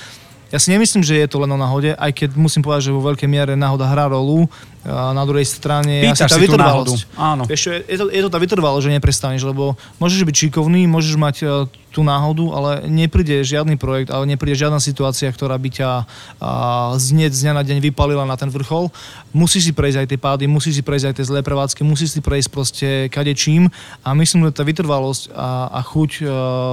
Ja 0.47 0.63
si 0.63 0.71
nemyslím, 0.71 1.03
že 1.03 1.19
je 1.19 1.27
to 1.27 1.43
len 1.43 1.51
o 1.51 1.59
náhode, 1.59 1.91
aj 1.91 2.23
keď 2.23 2.39
musím 2.39 2.63
povedať, 2.63 2.87
že 2.87 2.95
vo 2.95 3.03
veľkej 3.03 3.27
miere 3.27 3.59
náhoda 3.59 3.83
hrá 3.83 4.07
rolu. 4.07 4.47
Na 4.85 5.23
druhej 5.27 5.43
strane 5.43 6.05
Pýtaš 6.05 6.31
asi 6.31 6.33
tá 6.33 6.37
vytrvalosť. 6.39 6.99
Áno. 7.19 7.43
Vieš 7.43 7.83
je 7.83 7.97
to, 7.97 8.07
je 8.07 8.21
to 8.23 8.29
tá 8.31 8.39
vytrvalosť, 8.39 8.83
že 8.87 8.95
neprestaneš, 8.95 9.41
lebo 9.43 9.75
môžeš 9.99 10.23
byť 10.23 10.35
šikovný, 10.47 10.87
môžeš 10.87 11.15
mať 11.19 11.35
e, 11.43 11.45
tú 11.91 12.05
náhodu, 12.05 12.45
ale 12.53 12.71
nepríde 12.87 13.41
žiadny 13.43 13.75
projekt, 13.75 14.13
ale 14.13 14.29
nepríde 14.29 14.53
žiadna 14.53 14.79
situácia, 14.79 15.27
ktorá 15.27 15.57
by 15.57 15.69
ťa 15.73 15.89
a, 16.39 16.51
z 16.95 17.17
dňa 17.17 17.51
na 17.57 17.63
deň 17.67 17.83
vypalila 17.89 18.23
na 18.23 18.39
ten 18.39 18.47
vrchol. 18.47 18.93
Musíš 19.35 19.67
si 19.67 19.73
prejsť 19.75 20.05
aj 20.05 20.07
tie 20.13 20.19
pády, 20.21 20.43
musíš 20.47 20.79
si 20.79 20.83
prejsť 20.85 21.05
aj 21.11 21.15
tie 21.19 21.25
zlé 21.25 21.39
prevádzky, 21.43 21.81
musíš 21.83 22.15
si 22.15 22.21
prejsť 22.23 22.49
proste 22.53 22.89
kadečím 23.11 23.67
a 24.05 24.13
myslím, 24.15 24.47
že 24.47 24.61
tá 24.61 24.63
vytrvalosť 24.63 25.35
a, 25.35 25.73
a 25.73 25.79
chuť 25.83 26.11
e, 26.21 26.25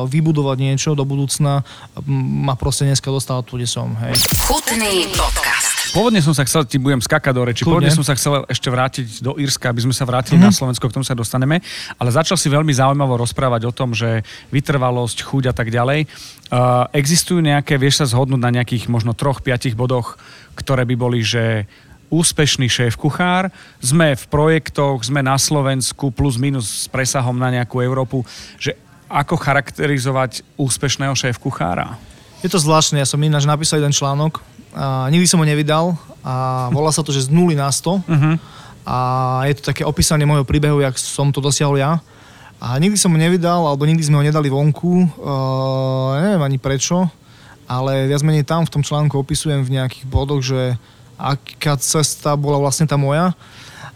vybudovať 0.07 0.57
niečo 0.61 0.95
do 0.95 1.03
budúcna 1.03 1.67
ma 2.07 2.55
proste 2.55 2.87
dneska 2.87 3.11
dostala 3.11 3.43
tu, 3.43 3.59
kde 3.59 3.67
som. 3.67 3.91
Hej. 4.07 4.15
Chutný 4.45 5.11
podcast. 5.19 5.74
Pôvodne 5.95 6.19
som 6.19 6.35
sa 6.35 6.43
chcel, 6.43 6.67
ti 6.67 6.83
budem 6.83 6.99
skakať 6.99 7.31
do 7.31 7.43
reči, 7.47 7.63
pôvodne 7.63 7.87
som 7.87 8.03
sa 8.03 8.19
chcel 8.19 8.43
ešte 8.51 8.67
vrátiť 8.67 9.23
do 9.23 9.39
Írska, 9.39 9.71
aby 9.71 9.87
sme 9.87 9.95
sa 9.95 10.03
vrátili 10.03 10.43
mm-hmm. 10.43 10.51
na 10.51 10.59
Slovensko, 10.59 10.91
k 10.91 10.97
tomu 10.99 11.07
sa 11.07 11.15
dostaneme, 11.15 11.63
ale 11.95 12.11
začal 12.11 12.35
si 12.35 12.51
veľmi 12.51 12.75
zaujímavo 12.75 13.15
rozprávať 13.15 13.71
o 13.71 13.73
tom, 13.73 13.95
že 13.95 14.27
vytrvalosť, 14.51 15.23
chuť 15.23 15.45
a 15.49 15.55
tak 15.55 15.71
ďalej. 15.71 16.11
Uh, 16.51 16.91
existujú 16.91 17.39
nejaké, 17.39 17.79
vieš 17.79 18.03
sa 18.03 18.11
zhodnúť 18.11 18.43
na 18.43 18.51
nejakých 18.51 18.91
možno 18.91 19.15
troch, 19.15 19.39
piatich 19.39 19.79
bodoch, 19.79 20.19
ktoré 20.59 20.83
by 20.83 20.99
boli, 20.99 21.23
že 21.23 21.71
úspešný 22.11 22.67
šéf-kuchár, 22.67 23.55
sme 23.79 24.19
v 24.19 24.25
projektoch, 24.27 24.99
sme 25.07 25.23
na 25.23 25.39
Slovensku 25.39 26.11
plus 26.11 26.35
minus 26.43 26.67
s 26.67 26.87
presahom 26.91 27.39
na 27.39 27.55
nejakú 27.55 27.79
Európu, 27.79 28.27
že 28.59 28.75
ako 29.07 29.39
charakterizovať 29.39 30.43
úspešného 30.59 31.15
šéf-kuchára? 31.15 31.95
Je 32.43 32.53
to 32.53 32.61
zvláštne, 32.61 33.01
ja 33.01 33.09
som 33.09 33.23
ináč 33.23 33.49
napísal 33.49 33.81
jeden 33.81 33.95
článok, 33.95 34.43
a 34.75 35.07
nikdy 35.09 35.27
som 35.31 35.39
ho 35.39 35.47
nevydal 35.47 35.95
a 36.27 36.67
volá 36.75 36.91
sa 36.91 37.07
to, 37.07 37.15
že 37.15 37.27
z 37.27 37.33
nuly 37.33 37.55
na 37.55 37.71
100 37.71 38.05
Uh-huh. 38.05 38.37
a 38.85 38.97
je 39.47 39.55
to 39.57 39.71
také 39.71 39.87
opísanie 39.87 40.27
môjho 40.27 40.45
príbehu, 40.45 40.83
jak 40.83 40.99
som 40.99 41.31
to 41.31 41.39
dosiahol 41.41 41.79
ja. 41.79 42.03
A 42.59 42.77
nikdy 42.81 42.97
som 42.97 43.13
ho 43.13 43.19
nevydal, 43.19 43.65
alebo 43.65 43.85
nikdy 43.85 44.03
sme 44.03 44.21
ho 44.21 44.25
nedali 44.25 44.49
vonku, 44.49 45.09
uh, 45.21 46.17
neviem 46.17 46.43
ani 46.43 46.59
prečo, 46.59 47.07
ale 47.69 48.09
viac 48.09 48.25
menej 48.25 48.45
tam 48.45 48.65
v 48.65 48.73
tom 48.73 48.83
článku 48.85 49.15
opisujem 49.21 49.65
v 49.65 49.81
nejakých 49.81 50.05
bodoch, 50.09 50.41
že 50.41 50.77
aká 51.17 51.77
cesta 51.79 52.35
bola 52.35 52.59
vlastne 52.59 52.89
tá 52.89 52.99
moja, 52.99 53.37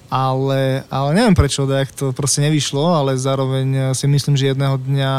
ale, 0.08 0.88
ale 0.88 1.10
neviem 1.12 1.36
prečo, 1.36 1.68
tak 1.68 1.92
to 1.92 2.16
proste 2.16 2.40
nevyšlo, 2.40 2.96
ale 2.96 3.12
zároveň 3.20 3.92
si 3.92 4.08
myslím, 4.08 4.40
že 4.40 4.56
jedného 4.56 4.80
dňa 4.80 5.14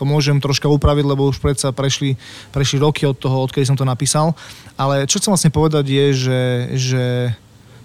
to 0.00 0.08
môžem 0.08 0.40
troška 0.40 0.64
upraviť, 0.64 1.04
lebo 1.04 1.28
už 1.28 1.44
predsa 1.44 1.76
prešli, 1.76 2.16
prešli 2.48 2.80
roky 2.80 3.04
od 3.04 3.20
toho, 3.20 3.44
odkedy 3.44 3.68
som 3.68 3.76
to 3.76 3.84
napísal. 3.84 4.32
Ale 4.80 5.04
čo 5.04 5.20
chcem 5.20 5.28
vlastne 5.28 5.52
povedať 5.52 5.84
je, 5.92 6.06
že, 6.16 6.42
že 6.72 7.04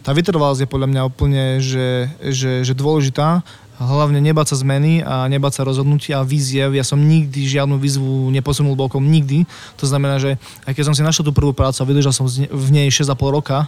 tá 0.06 0.16
vytrvalosť 0.16 0.64
je 0.64 0.72
podľa 0.72 0.90
mňa 0.94 1.02
úplne 1.10 1.44
že, 1.60 2.08
že, 2.22 2.64
že 2.64 2.74
dôležitá. 2.78 3.44
Hlavne 3.76 4.24
nebáť 4.24 4.56
sa 4.56 4.64
zmeny 4.64 5.04
a 5.04 5.28
nebáť 5.28 5.60
sa 5.60 5.68
rozhodnutia 5.68 6.24
a 6.24 6.28
víziev. 6.28 6.72
Ja 6.72 6.88
som 6.88 6.96
nikdy 6.96 7.44
žiadnu 7.44 7.76
výzvu 7.76 8.32
neposunul 8.32 8.80
bokom, 8.80 9.04
nikdy. 9.04 9.44
To 9.80 9.86
znamená, 9.86 10.16
že 10.16 10.40
aj 10.64 10.74
keď 10.80 10.84
som 10.88 10.96
si 10.96 11.04
našiel 11.04 11.28
tú 11.28 11.36
prvú 11.36 11.52
prácu 11.52 11.84
a 11.84 11.88
vydržal 11.88 12.16
som 12.16 12.24
v 12.30 12.68
nej 12.72 12.88
6,5 12.88 13.12
roka, 13.36 13.68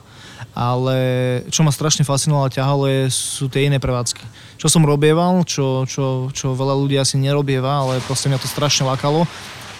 ale 0.56 0.96
čo 1.52 1.68
ma 1.68 1.76
strašne 1.76 2.08
fascinovalo 2.08 2.48
a 2.48 2.54
ťahalo 2.56 2.84
je, 2.88 3.12
sú 3.12 3.52
tie 3.52 3.68
iné 3.68 3.84
prevádzky. 3.84 4.24
Čo 4.56 4.72
som 4.72 4.88
robieval, 4.88 5.44
čo, 5.44 5.84
čo, 5.84 6.32
čo 6.32 6.56
veľa 6.56 6.74
ľudí 6.80 6.96
asi 6.96 7.20
nerobieva, 7.20 7.84
ale 7.84 8.00
proste 8.08 8.32
mňa 8.32 8.40
to 8.40 8.48
strašne 8.48 8.88
lákalo 8.88 9.28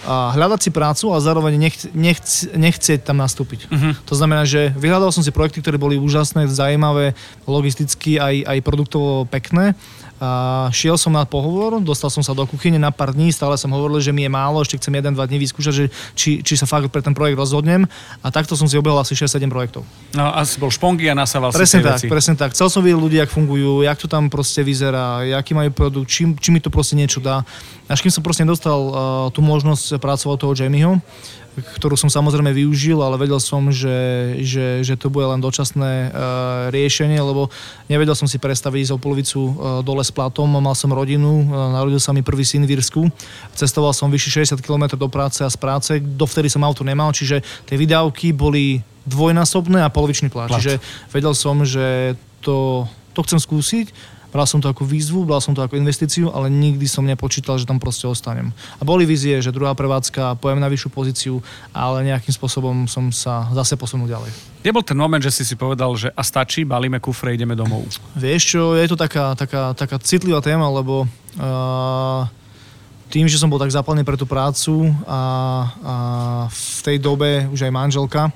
a 0.06 0.30
hľadať 0.32 0.60
si 0.62 0.70
prácu 0.70 1.10
a 1.10 1.18
zároveň 1.18 1.58
nech, 1.58 1.76
nech, 1.90 2.20
nechcieť 2.54 3.02
tam 3.02 3.18
nastúpiť. 3.18 3.66
Uh-huh. 3.66 3.92
To 4.06 4.14
znamená, 4.14 4.46
že 4.46 4.70
vyhľadal 4.78 5.10
som 5.10 5.26
si 5.26 5.34
projekty, 5.34 5.58
ktoré 5.58 5.74
boli 5.80 5.98
úžasné, 5.98 6.46
zaujímavé, 6.46 7.18
logisticky 7.44 8.16
aj, 8.22 8.46
aj 8.46 8.58
produktovo 8.62 9.26
pekné. 9.26 9.74
A 10.18 10.66
šiel 10.74 10.98
som 10.98 11.14
na 11.14 11.22
pohovor, 11.22 11.78
dostal 11.78 12.10
som 12.10 12.26
sa 12.26 12.34
do 12.34 12.42
kuchyne 12.42 12.74
na 12.74 12.90
pár 12.90 13.14
dní, 13.14 13.30
stále 13.30 13.54
som 13.54 13.70
hovoril, 13.70 14.02
že 14.02 14.10
mi 14.10 14.26
je 14.26 14.30
málo, 14.30 14.58
ešte 14.66 14.74
chcem 14.82 14.98
1-2 14.98 15.14
dní 15.14 15.38
vyskúšať, 15.46 15.74
že 15.74 15.84
či, 16.18 16.30
či 16.42 16.54
sa 16.58 16.66
fakt 16.66 16.90
pre 16.90 16.98
ten 16.98 17.14
projekt 17.14 17.38
rozhodnem. 17.38 17.86
A 18.22 18.26
takto 18.34 18.58
som 18.58 18.66
si 18.66 18.74
obehol 18.74 18.98
asi 18.98 19.14
6-7 19.14 19.46
projektov. 19.46 19.86
No, 20.18 20.34
asi 20.34 20.58
bol 20.58 20.74
špongy 20.74 21.06
a 21.06 21.14
nasával 21.14 21.54
si 21.54 21.62
Presne 21.62 21.80
tie 21.80 21.86
tak, 21.86 21.98
veci. 22.02 22.06
presne 22.10 22.34
tak. 22.34 22.50
Chcel 22.58 22.66
som 22.66 22.82
vidieť 22.82 22.98
ľudí, 22.98 23.16
jak 23.22 23.30
fungujú, 23.30 23.86
jak 23.86 23.98
to 24.02 24.10
tam 24.10 24.26
proste 24.26 24.66
vyzerá, 24.66 25.22
aký 25.38 25.54
majú 25.54 25.70
produkt, 25.70 26.10
či, 26.10 26.26
či 26.34 26.50
mi 26.50 26.58
to 26.58 26.68
proste 26.68 26.98
niečo 26.98 27.22
dá. 27.22 27.46
Až 27.86 28.02
kým 28.02 28.10
som 28.10 28.20
proste 28.20 28.42
nedostal 28.42 28.78
uh, 28.78 28.92
tú 29.30 29.40
možnosť 29.40 30.02
pracovať 30.02 30.36
toho 30.42 30.52
Jamieho, 30.52 31.00
ktorú 31.78 31.98
som 31.98 32.10
samozrejme 32.10 32.50
využil, 32.54 32.98
ale 32.98 33.18
vedel 33.20 33.38
som, 33.42 33.70
že, 33.72 34.34
že, 34.42 34.82
že 34.82 34.94
to 34.94 35.10
bude 35.12 35.26
len 35.26 35.42
dočasné 35.42 36.08
uh, 36.08 36.10
riešenie, 36.74 37.18
lebo 37.18 37.52
nevedel 37.86 38.14
som 38.14 38.26
si 38.30 38.40
predstaviť 38.40 38.88
ísť 38.88 38.94
o 38.94 39.02
polovicu 39.02 39.40
uh, 39.40 39.52
dole 39.82 40.02
s 40.02 40.12
platom, 40.14 40.48
mal 40.48 40.74
som 40.74 40.90
rodinu, 40.90 41.46
uh, 41.46 41.74
narodil 41.74 42.00
sa 42.00 42.14
mi 42.14 42.22
prvý 42.22 42.42
syn 42.46 42.66
v 42.66 42.78
Írsku, 42.78 43.10
cestoval 43.54 43.92
som 43.92 44.10
vyše 44.10 44.30
60 44.30 44.62
km 44.62 44.94
do 44.94 45.08
práce 45.10 45.42
a 45.42 45.50
z 45.50 45.58
práce, 45.58 45.92
dovtedy 45.98 46.46
som 46.48 46.64
auto 46.64 46.86
nemal, 46.86 47.10
čiže 47.10 47.42
tie 47.66 47.76
výdavky 47.76 48.30
boli 48.32 48.80
dvojnásobné 49.08 49.80
a 49.80 49.88
polovičný 49.88 50.28
plat. 50.28 50.52
Plat. 50.52 50.60
Čiže 50.60 50.78
vedel 51.10 51.32
som, 51.32 51.64
že 51.64 52.14
to, 52.44 52.84
to 53.16 53.20
chcem 53.24 53.40
skúsiť. 53.40 54.17
Bral 54.28 54.44
som 54.44 54.60
to 54.60 54.68
ako 54.68 54.84
výzvu, 54.84 55.24
bral 55.24 55.40
som 55.40 55.56
to 55.56 55.64
ako 55.64 55.80
investíciu, 55.80 56.28
ale 56.28 56.52
nikdy 56.52 56.84
som 56.84 57.00
nepočítal, 57.00 57.56
že 57.56 57.64
tam 57.64 57.80
proste 57.80 58.04
ostanem. 58.04 58.52
A 58.76 58.84
boli 58.84 59.08
vízie, 59.08 59.40
že 59.40 59.48
druhá 59.48 59.72
prevádzka, 59.72 60.36
pojem 60.36 60.60
na 60.60 60.68
vyššiu 60.68 60.90
pozíciu, 60.92 61.34
ale 61.72 62.04
nejakým 62.04 62.36
spôsobom 62.36 62.84
som 62.84 63.08
sa 63.08 63.48
zase 63.56 63.80
posunul 63.80 64.04
ďalej. 64.04 64.28
Kde 64.60 64.74
bol 64.76 64.84
ten 64.84 65.00
moment, 65.00 65.24
že 65.24 65.32
si 65.32 65.48
si 65.48 65.56
povedal, 65.56 65.96
že 65.96 66.12
a 66.12 66.20
stačí, 66.20 66.68
balíme 66.68 67.00
kufre, 67.00 67.32
ideme 67.32 67.56
domov? 67.56 67.88
Vieš 68.12 68.42
čo, 68.44 68.62
je 68.76 68.84
to 68.92 69.00
taká, 69.00 69.32
taká, 69.32 69.72
taká 69.72 69.96
citlivá 69.96 70.44
téma, 70.44 70.68
lebo 70.68 71.08
uh, 71.08 72.28
tým, 73.08 73.24
že 73.24 73.40
som 73.40 73.48
bol 73.48 73.56
tak 73.56 73.72
zapalený 73.72 74.04
pre 74.04 74.20
tú 74.20 74.28
prácu 74.28 74.92
a, 75.08 75.20
a 75.80 75.94
v 76.52 76.80
tej 76.84 76.96
dobe 77.00 77.48
už 77.48 77.64
aj 77.64 77.72
manželka, 77.72 78.28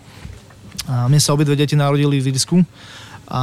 a 0.88 1.06
mne 1.06 1.20
sa 1.22 1.36
obidve 1.36 1.54
deti 1.54 1.78
narodili 1.78 2.18
v 2.18 2.34
Irsku 2.34 2.58
a 3.30 3.42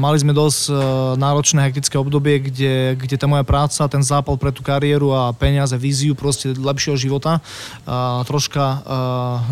mali 0.00 0.18
sme 0.18 0.32
dosť 0.32 0.60
uh, 0.68 0.76
náročné 1.16 1.62
hektické 1.68 1.94
obdobie, 2.00 2.42
kde, 2.42 2.96
kde 2.96 3.16
tá 3.16 3.28
moja 3.28 3.44
práca, 3.44 3.84
ten 3.86 4.02
zápal 4.02 4.40
pre 4.40 4.50
tú 4.50 4.64
kariéru 4.64 5.12
a 5.14 5.30
peniaze, 5.36 5.76
víziu 5.78 6.16
proste 6.16 6.52
lepšieho 6.56 6.96
života 6.98 7.38
uh, 7.38 8.24
troška 8.24 8.64
uh, 8.64 8.78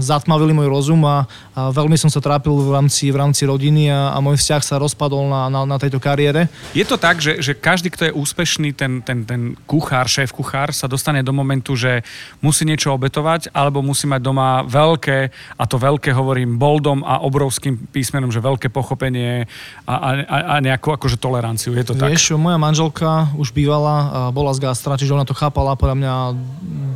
zatmavili 0.03 0.57
môj 0.57 0.69
rozum 0.71 1.03
a, 1.07 1.29
a 1.55 1.71
veľmi 1.71 1.95
som 2.01 2.09
sa 2.09 2.21
trápil 2.25 2.53
v 2.57 2.73
rámci, 2.73 3.13
v 3.13 3.17
rámci 3.21 3.45
rodiny 3.45 3.93
a, 3.93 4.17
a 4.17 4.19
môj 4.23 4.41
vzťah 4.41 4.63
sa 4.65 4.77
rozpadol 4.81 5.29
na, 5.29 5.53
na, 5.53 5.61
na 5.69 5.77
tejto 5.77 6.01
kariére. 6.03 6.49
Je 6.75 6.85
to 6.87 6.99
tak, 6.99 7.21
že, 7.21 7.39
že 7.45 7.53
každý, 7.53 7.93
kto 7.93 8.09
je 8.11 8.17
úspešný, 8.17 8.75
ten, 8.75 9.05
ten, 9.05 9.23
ten 9.23 9.55
kuchár, 9.69 10.09
šéf 10.09 10.33
kuchár, 10.33 10.73
sa 10.73 10.91
dostane 10.91 11.21
do 11.23 11.31
momentu, 11.31 11.77
že 11.77 12.01
musí 12.41 12.65
niečo 12.65 12.93
obetovať, 12.93 13.55
alebo 13.55 13.85
musí 13.85 14.09
mať 14.11 14.21
doma 14.23 14.63
veľké, 14.67 15.19
a 15.57 15.65
to 15.65 15.77
veľké 15.79 16.11
hovorím 16.13 16.59
boldom 16.59 17.07
a 17.07 17.23
obrovským 17.23 17.89
písmenom, 17.91 18.33
že 18.35 18.43
veľké 18.43 18.69
pochopenie 18.69 19.47
a, 19.87 19.95
a, 19.95 20.37
a 20.53 20.57
nejakú 20.59 20.91
akože 20.91 21.15
toleranciu. 21.17 21.71
Je 21.75 21.85
to 21.87 21.95
tak? 21.95 22.11
Vieš, 22.11 22.35
moja 22.35 22.59
manželka 22.59 23.31
už 23.39 23.55
bývala, 23.55 24.29
bola 24.35 24.51
z 24.51 24.67
gastra, 24.67 24.99
čiže 24.99 25.15
ona 25.15 25.23
to 25.23 25.37
chápala, 25.37 25.79
podľa 25.79 25.97
mňa 26.03 26.15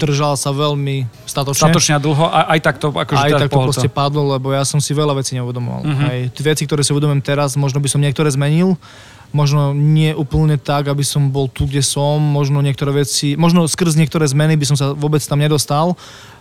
držala 0.01 0.35
sa 0.35 0.51
veľmi 0.51 1.07
statočne. 1.29 1.71
Statočne 1.71 1.93
a 1.97 2.01
dlho, 2.03 2.27
a, 2.27 2.51
aj 2.57 2.61
tak 2.65 2.77
to 2.83 2.91
akože 2.91 3.21
Aj 3.21 3.31
teda 3.31 3.41
tak 3.47 3.53
to 3.53 3.59
proste 3.63 3.89
padlo, 3.93 4.27
lebo 4.35 4.51
ja 4.51 4.67
som 4.67 4.83
si 4.83 4.91
veľa 4.91 5.15
vecí 5.21 5.39
neuvedomoval. 5.39 5.83
Uh-huh. 5.87 6.09
Aj 6.11 6.19
tie 6.35 6.45
veci, 6.45 6.67
ktoré 6.67 6.83
si 6.83 6.91
uvedomujem 6.91 7.23
teraz, 7.23 7.55
možno 7.55 7.79
by 7.79 7.89
som 7.93 8.03
niektoré 8.03 8.27
zmenil, 8.33 8.75
možno 9.31 9.71
nie 9.71 10.11
úplne 10.11 10.59
tak, 10.59 10.91
aby 10.91 11.07
som 11.07 11.31
bol 11.31 11.47
tu, 11.47 11.63
kde 11.63 11.87
som, 11.87 12.19
možno 12.19 12.59
niektoré 12.59 12.91
veci, 13.07 13.39
možno 13.39 13.63
skrz 13.71 13.95
niektoré 13.95 14.27
zmeny 14.27 14.59
by 14.59 14.67
som 14.67 14.77
sa 14.77 14.91
vôbec 14.91 15.23
tam 15.23 15.39
nedostal, 15.39 15.95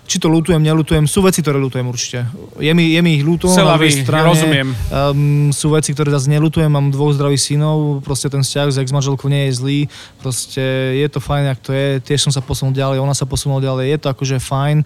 či 0.10 0.18
to 0.18 0.26
lutujem, 0.26 0.58
nelutujem, 0.58 1.06
sú 1.06 1.22
veci, 1.22 1.46
ktoré 1.46 1.62
lutujem 1.62 1.86
určite. 1.86 2.26
Je 2.58 2.74
mi, 2.74 2.98
je 2.98 3.02
mi 3.06 3.22
ich 3.22 3.24
ľúto, 3.24 3.46
na 3.46 3.78
druhej 3.78 4.02
strane, 4.02 4.26
rozumiem. 4.26 4.68
Um, 4.90 5.54
sú 5.54 5.70
veci, 5.70 5.94
ktoré 5.94 6.10
zase 6.10 6.34
nelutujem, 6.34 6.66
mám 6.66 6.90
dvoch 6.90 7.14
zdravých 7.14 7.38
synov, 7.38 8.02
proste 8.02 8.26
ten 8.26 8.42
vzťah 8.42 8.74
s 8.74 8.78
ex-manželkou 8.82 9.30
nie 9.30 9.48
je 9.48 9.52
zlý, 9.62 9.80
proste 10.18 10.98
je 10.98 11.08
to 11.14 11.22
fajn, 11.22 11.54
ak 11.54 11.60
to 11.62 11.72
je, 11.78 12.02
tiež 12.02 12.26
som 12.26 12.34
sa 12.34 12.42
posunul 12.42 12.74
ďalej, 12.74 12.98
ona 12.98 13.14
sa 13.14 13.30
posunula 13.30 13.62
ďalej, 13.62 13.86
je 13.94 13.98
to 14.02 14.08
akože 14.10 14.38
fajn, 14.42 14.78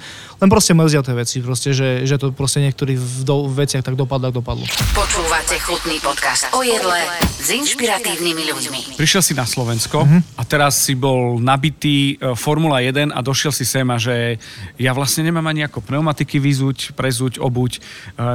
len 0.44 0.50
proste 0.52 0.76
mrzia 0.76 1.00
tie 1.00 1.16
veci, 1.16 1.40
proste, 1.40 1.72
že, 1.72 2.04
že 2.04 2.20
to 2.20 2.36
proste 2.36 2.60
niektorých 2.60 3.00
v, 3.00 3.20
do, 3.24 3.48
v 3.48 3.64
veciach 3.64 3.80
tak 3.80 3.96
dopadlo, 3.96 4.28
ak 4.28 4.36
dopadlo. 4.36 4.68
Počúvate 4.92 5.56
chutný 5.64 6.04
podcast 6.04 6.52
o 6.52 6.60
jedle 6.68 7.00
s 7.40 7.48
inšpiratívnymi 7.48 8.44
ľuďmi. 8.50 8.80
Prišiel 9.00 9.22
si 9.22 9.32
na 9.38 9.48
Slovensko 9.48 10.04
uh-huh. 10.04 10.20
a 10.36 10.44
teraz 10.44 10.84
si 10.84 11.00
bol 11.00 11.40
nabitý 11.40 12.16
e, 12.18 12.36
Formula 12.36 12.82
1 12.82 13.14
a 13.14 13.20
došiel 13.22 13.54
si 13.54 13.64
sem 13.64 13.86
a 13.88 14.00
že 14.02 14.42
ja 14.82 14.92
vlastne 14.96 15.13
vlastne 15.14 15.30
nemám 15.30 15.46
ani 15.46 15.70
ako 15.70 15.86
pneumatiky 15.86 16.42
vyzuť, 16.42 16.98
prezuť, 16.98 17.38
obuť. 17.38 17.78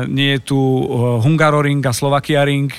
Nie 0.07 0.39
je 0.39 0.55
tu 0.55 0.55
uh, 0.55 1.19
Hungaroring 1.19 1.83
a 1.83 1.91
Slovakia 1.91 2.47
Ring. 2.47 2.71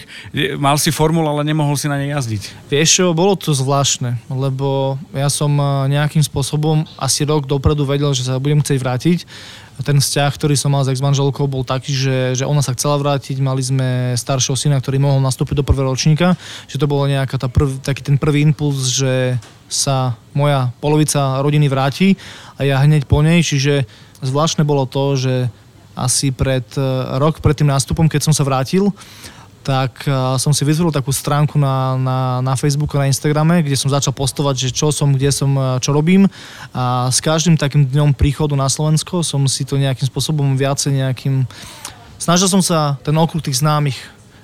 Mal 0.56 0.80
si 0.80 0.88
formul, 0.88 1.28
ale 1.28 1.44
nemohol 1.44 1.76
si 1.76 1.92
na 1.92 2.00
nej 2.00 2.16
jazdiť. 2.16 2.72
Vieš 2.72 3.12
bolo 3.12 3.36
to 3.36 3.52
zvláštne, 3.52 4.16
lebo 4.32 4.96
ja 5.12 5.28
som 5.28 5.52
uh, 5.60 5.84
nejakým 5.92 6.24
spôsobom 6.24 6.88
asi 6.96 7.28
rok 7.28 7.44
dopredu 7.44 7.84
vedel, 7.84 8.16
že 8.16 8.24
sa 8.24 8.40
budem 8.40 8.64
chcieť 8.64 8.80
vrátiť 8.80 9.20
ten 9.84 10.00
vzťah, 10.00 10.32
ktorý 10.36 10.56
som 10.60 10.76
mal 10.76 10.84
s 10.84 10.92
ex-manželkou, 10.92 11.48
bol 11.48 11.64
taký, 11.64 11.96
že, 11.96 12.40
že 12.40 12.44
ona 12.44 12.60
sa 12.60 12.76
chcela 12.76 13.00
vrátiť, 13.00 13.40
mali 13.40 13.64
sme 13.64 14.12
staršieho 14.16 14.56
syna, 14.60 14.80
ktorý 14.80 15.00
mohol 15.00 15.24
nastúpiť 15.24 15.60
do 15.60 15.68
prvého 15.68 15.92
ročníka, 15.92 16.36
že 16.68 16.76
to 16.76 16.84
bolo 16.84 17.08
nejaká 17.08 17.40
prv, 17.48 17.80
taký 17.80 18.04
ten 18.04 18.20
prvý 18.20 18.44
impuls, 18.44 18.92
že 18.92 19.40
sa 19.70 20.18
moja 20.34 20.74
polovica 20.82 21.40
rodiny 21.46 21.70
vráti 21.70 22.18
a 22.58 22.66
ja 22.66 22.82
hneď 22.82 23.06
po 23.06 23.22
nej, 23.22 23.46
čiže 23.46 23.86
zvláštne 24.20 24.66
bolo 24.68 24.90
to, 24.90 25.16
že 25.16 25.34
asi 25.94 26.32
pred 26.32 26.66
e, 26.76 26.84
rok 27.20 27.44
pred 27.44 27.56
tým 27.56 27.70
nástupom, 27.70 28.08
keď 28.08 28.32
som 28.32 28.34
sa 28.34 28.48
vrátil, 28.48 28.92
tak 29.62 30.08
e, 30.08 30.12
som 30.40 30.56
si 30.56 30.64
vytvoril 30.64 30.96
takú 30.96 31.12
stránku 31.12 31.60
na, 31.60 32.00
na, 32.00 32.18
na 32.40 32.54
Facebooku, 32.56 32.96
na 32.96 33.12
Instagrame, 33.12 33.60
kde 33.62 33.76
som 33.76 33.92
začal 33.92 34.16
postovať, 34.16 34.56
že 34.56 34.70
čo 34.72 34.90
som, 34.96 35.12
kde 35.12 35.30
som, 35.30 35.52
e, 35.52 35.78
čo 35.84 35.92
robím. 35.92 36.26
A 36.72 37.12
s 37.12 37.20
každým 37.20 37.60
takým 37.60 37.84
dňom 37.84 38.16
príchodu 38.16 38.56
na 38.56 38.72
Slovensko 38.72 39.22
som 39.22 39.44
si 39.46 39.68
to 39.68 39.76
nejakým 39.76 40.08
spôsobom 40.08 40.56
viacej 40.56 41.04
nejakým... 41.04 41.44
Snažil 42.20 42.48
som 42.52 42.64
sa 42.64 43.00
ten 43.04 43.16
okruh 43.16 43.44
tých 43.44 43.60
známych 43.60 44.00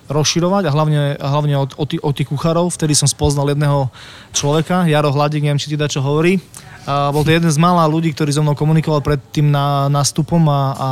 rozširovať 0.08 0.70
a 0.70 0.74
hlavne, 0.74 1.02
hlavne 1.18 1.56
od, 1.58 1.72
od, 1.78 1.90
od 2.02 2.14
tých 2.14 2.30
kuchárov. 2.30 2.70
Vtedy 2.70 2.94
som 2.94 3.10
spoznal 3.10 3.50
jedného 3.52 3.90
človeka, 4.32 4.86
Jaro 4.86 5.10
Hladík, 5.10 5.46
neviem, 5.46 5.62
či 5.62 5.74
ti 5.74 5.78
dá 5.80 5.90
čo 5.90 6.04
hovorí. 6.04 6.38
Bol 6.86 7.26
to 7.26 7.34
jeden 7.34 7.50
z 7.50 7.58
mála 7.58 7.90
ľudí, 7.90 8.14
ktorý 8.14 8.30
so 8.30 8.46
mnou 8.46 8.54
komunikoval 8.54 9.02
pred 9.02 9.18
tým 9.34 9.50
na, 9.50 9.90
nástupom 9.90 10.42
a, 10.46 10.62
a, 10.78 10.90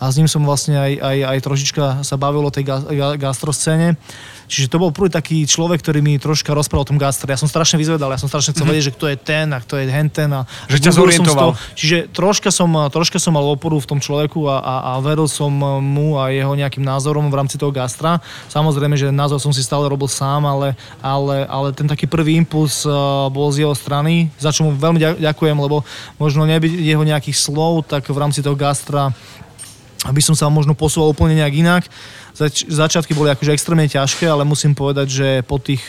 a 0.00 0.04
s 0.08 0.16
ním 0.16 0.24
som 0.24 0.40
vlastne 0.40 0.80
aj, 0.80 0.92
aj, 1.04 1.18
aj 1.36 1.38
trošička 1.44 1.84
sa 2.00 2.16
bavil 2.16 2.48
o 2.48 2.52
tej 2.52 2.64
ga, 2.64 2.76
ga, 2.80 3.08
gastroscéne. 3.20 4.00
Čiže 4.44 4.68
to 4.68 4.76
bol 4.76 4.92
prvý 4.92 5.08
taký 5.08 5.48
človek, 5.48 5.80
ktorý 5.80 6.04
mi 6.04 6.20
troška 6.20 6.52
rozprával 6.52 6.84
o 6.84 6.90
tom 6.92 7.00
gastre. 7.00 7.32
Ja 7.32 7.40
som 7.40 7.48
strašne 7.48 7.80
vyzvedal, 7.80 8.12
ja 8.12 8.20
som 8.20 8.28
strašne 8.28 8.52
chcel 8.52 8.68
mm-hmm. 8.68 8.70
vedieť, 8.76 8.86
že 8.92 8.94
kto 8.96 9.06
je 9.08 9.16
ten 9.16 9.46
a 9.52 9.58
kto 9.60 9.80
je 9.80 9.84
henten. 9.88 10.30
A 10.36 10.44
že 10.68 10.84
ťa 10.84 10.92
zorientoval. 10.92 11.56
Čiže 11.72 12.12
troška 12.12 12.52
som, 12.52 12.68
troška 12.92 13.16
som 13.16 13.32
mal 13.32 13.44
oporu 13.48 13.80
v 13.80 13.88
tom 13.88 14.04
človeku 14.04 14.44
a, 14.44 14.60
a, 14.60 14.74
a 14.84 14.90
veril 15.00 15.24
som 15.32 15.48
mu 15.80 16.20
a 16.20 16.28
jeho 16.28 16.52
nejakým 16.52 16.84
názorom 16.84 17.32
v 17.32 17.36
rámci 17.40 17.56
toho 17.56 17.72
gastra. 17.72 18.20
Samozrejme, 18.52 19.00
že 19.00 19.08
názor 19.08 19.40
som 19.40 19.48
si 19.48 19.64
stále 19.64 19.88
robil 19.88 20.12
sám, 20.12 20.44
ale, 20.44 20.76
ale, 21.00 21.48
ale 21.48 21.72
ten 21.72 21.88
taký 21.88 22.04
prvý 22.04 22.36
impuls 22.36 22.84
uh, 22.84 23.32
bol 23.32 23.48
z 23.48 23.64
jeho 23.64 23.72
strany, 23.72 24.28
za 24.36 24.52
čo 24.52 24.68
mu 24.68 24.76
veľmi 24.76 25.00
ďakujem, 25.00 25.33
lebo 25.42 25.82
možno 26.22 26.46
nebyť 26.46 26.70
jeho 26.70 27.02
nejakých 27.02 27.34
slov, 27.34 27.90
tak 27.90 28.06
v 28.06 28.18
rámci 28.18 28.40
toho 28.40 28.54
gastra 28.54 29.10
aby 30.04 30.20
som 30.20 30.36
sa 30.36 30.52
možno 30.52 30.76
posúval 30.76 31.16
úplne 31.16 31.40
nejak 31.40 31.54
inak. 31.56 31.82
Zač- 32.36 32.68
začiatky 32.68 33.16
boli 33.16 33.32
akože 33.32 33.56
extrémne 33.56 33.88
ťažké, 33.88 34.28
ale 34.28 34.44
musím 34.44 34.76
povedať, 34.76 35.08
že 35.08 35.28
po 35.48 35.56
tých, 35.56 35.80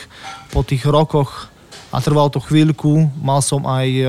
po 0.55 0.63
tých 0.63 0.87
rokoch 0.87 1.51
a 1.91 1.99
trvalo 1.99 2.31
to 2.31 2.39
chvíľku, 2.39 3.11
mal 3.19 3.43
som 3.43 3.67
aj 3.67 3.87
uh, 4.03 4.07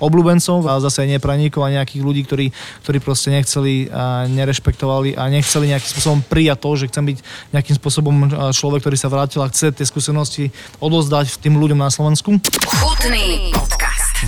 obľúbencov 0.00 0.64
a 0.64 0.80
zase 0.80 1.04
nepraníkov 1.04 1.60
a 1.60 1.76
nejakých 1.76 2.02
ľudí, 2.02 2.24
ktorí, 2.24 2.46
ktorí 2.82 2.98
proste 3.04 3.28
nechceli 3.30 3.92
a 3.92 4.24
nerešpektovali 4.26 5.14
a 5.14 5.28
nechceli 5.28 5.68
nejakým 5.68 5.90
spôsobom 5.92 6.20
prijať 6.24 6.58
to, 6.64 6.70
že 6.80 6.88
chcem 6.88 7.04
byť 7.12 7.18
nejakým 7.52 7.76
spôsobom 7.76 8.14
človek, 8.56 8.80
ktorý 8.80 8.96
sa 8.96 9.12
vrátil 9.12 9.44
a 9.44 9.52
chce 9.52 9.76
tie 9.76 9.84
skúsenosti 9.84 10.48
odozdať 10.80 11.38
tým 11.38 11.60
ľuďom 11.60 11.78
na 11.78 11.92
Slovensku. 11.92 12.40
Chutný. 12.80 13.52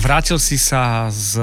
Vrátil 0.01 0.41
si 0.41 0.57
sa 0.57 1.05
z, 1.13 1.37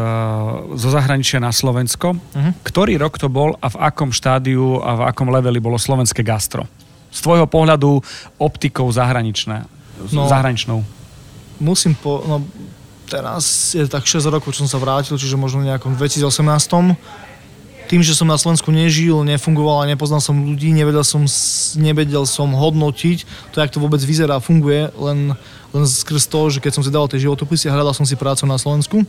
zo 0.74 0.88
zahraničia 0.90 1.38
na 1.38 1.54
Slovensko. 1.54 2.18
Uh-huh. 2.18 2.52
Ktorý 2.66 2.98
rok 2.98 3.14
to 3.20 3.30
bol 3.30 3.54
a 3.62 3.66
v 3.70 3.76
akom 3.78 4.10
štádiu 4.10 4.82
a 4.82 4.90
v 4.98 5.02
akom 5.06 5.30
leveli 5.30 5.62
bolo 5.62 5.78
slovenské 5.78 6.26
gastro? 6.26 6.66
Z 7.10 7.22
tvojho 7.22 7.46
pohľadu 7.46 8.02
optikou 8.38 8.86
zahraničné, 8.90 9.66
no, 10.10 10.26
zahraničnou. 10.26 10.82
Musím 11.62 11.94
po... 11.94 12.22
No, 12.26 12.42
teraz 13.10 13.74
je 13.74 13.82
tak 13.90 14.06
6 14.06 14.30
rokov, 14.30 14.54
čo 14.54 14.66
som 14.66 14.70
sa 14.70 14.78
vrátil, 14.78 15.18
čiže 15.18 15.34
možno 15.34 15.66
nejakom 15.66 15.98
2018 15.98 16.30
tým, 17.90 18.06
že 18.06 18.14
som 18.14 18.30
na 18.30 18.38
Slovensku 18.38 18.70
nežil, 18.70 19.26
nefungoval 19.26 19.82
a 19.82 19.90
nepoznal 19.90 20.22
som 20.22 20.38
ľudí, 20.38 20.70
nevedel 20.70 21.02
som, 21.02 21.26
nevedel 21.74 22.22
som 22.22 22.54
hodnotiť 22.54 23.50
to, 23.50 23.58
jak 23.58 23.74
to 23.74 23.82
vôbec 23.82 23.98
vyzerá 23.98 24.38
funguje, 24.38 24.94
len, 24.94 25.34
len 25.70 25.84
skrz 25.86 26.26
to, 26.26 26.40
že 26.50 26.58
keď 26.58 26.72
som 26.74 26.82
si 26.82 26.90
dal 26.90 27.06
tie 27.06 27.22
životopisy 27.22 27.70
a 27.70 27.74
hľadal 27.74 27.94
som 27.94 28.06
si 28.06 28.18
prácu 28.18 28.44
na 28.46 28.58
Slovensku, 28.58 29.06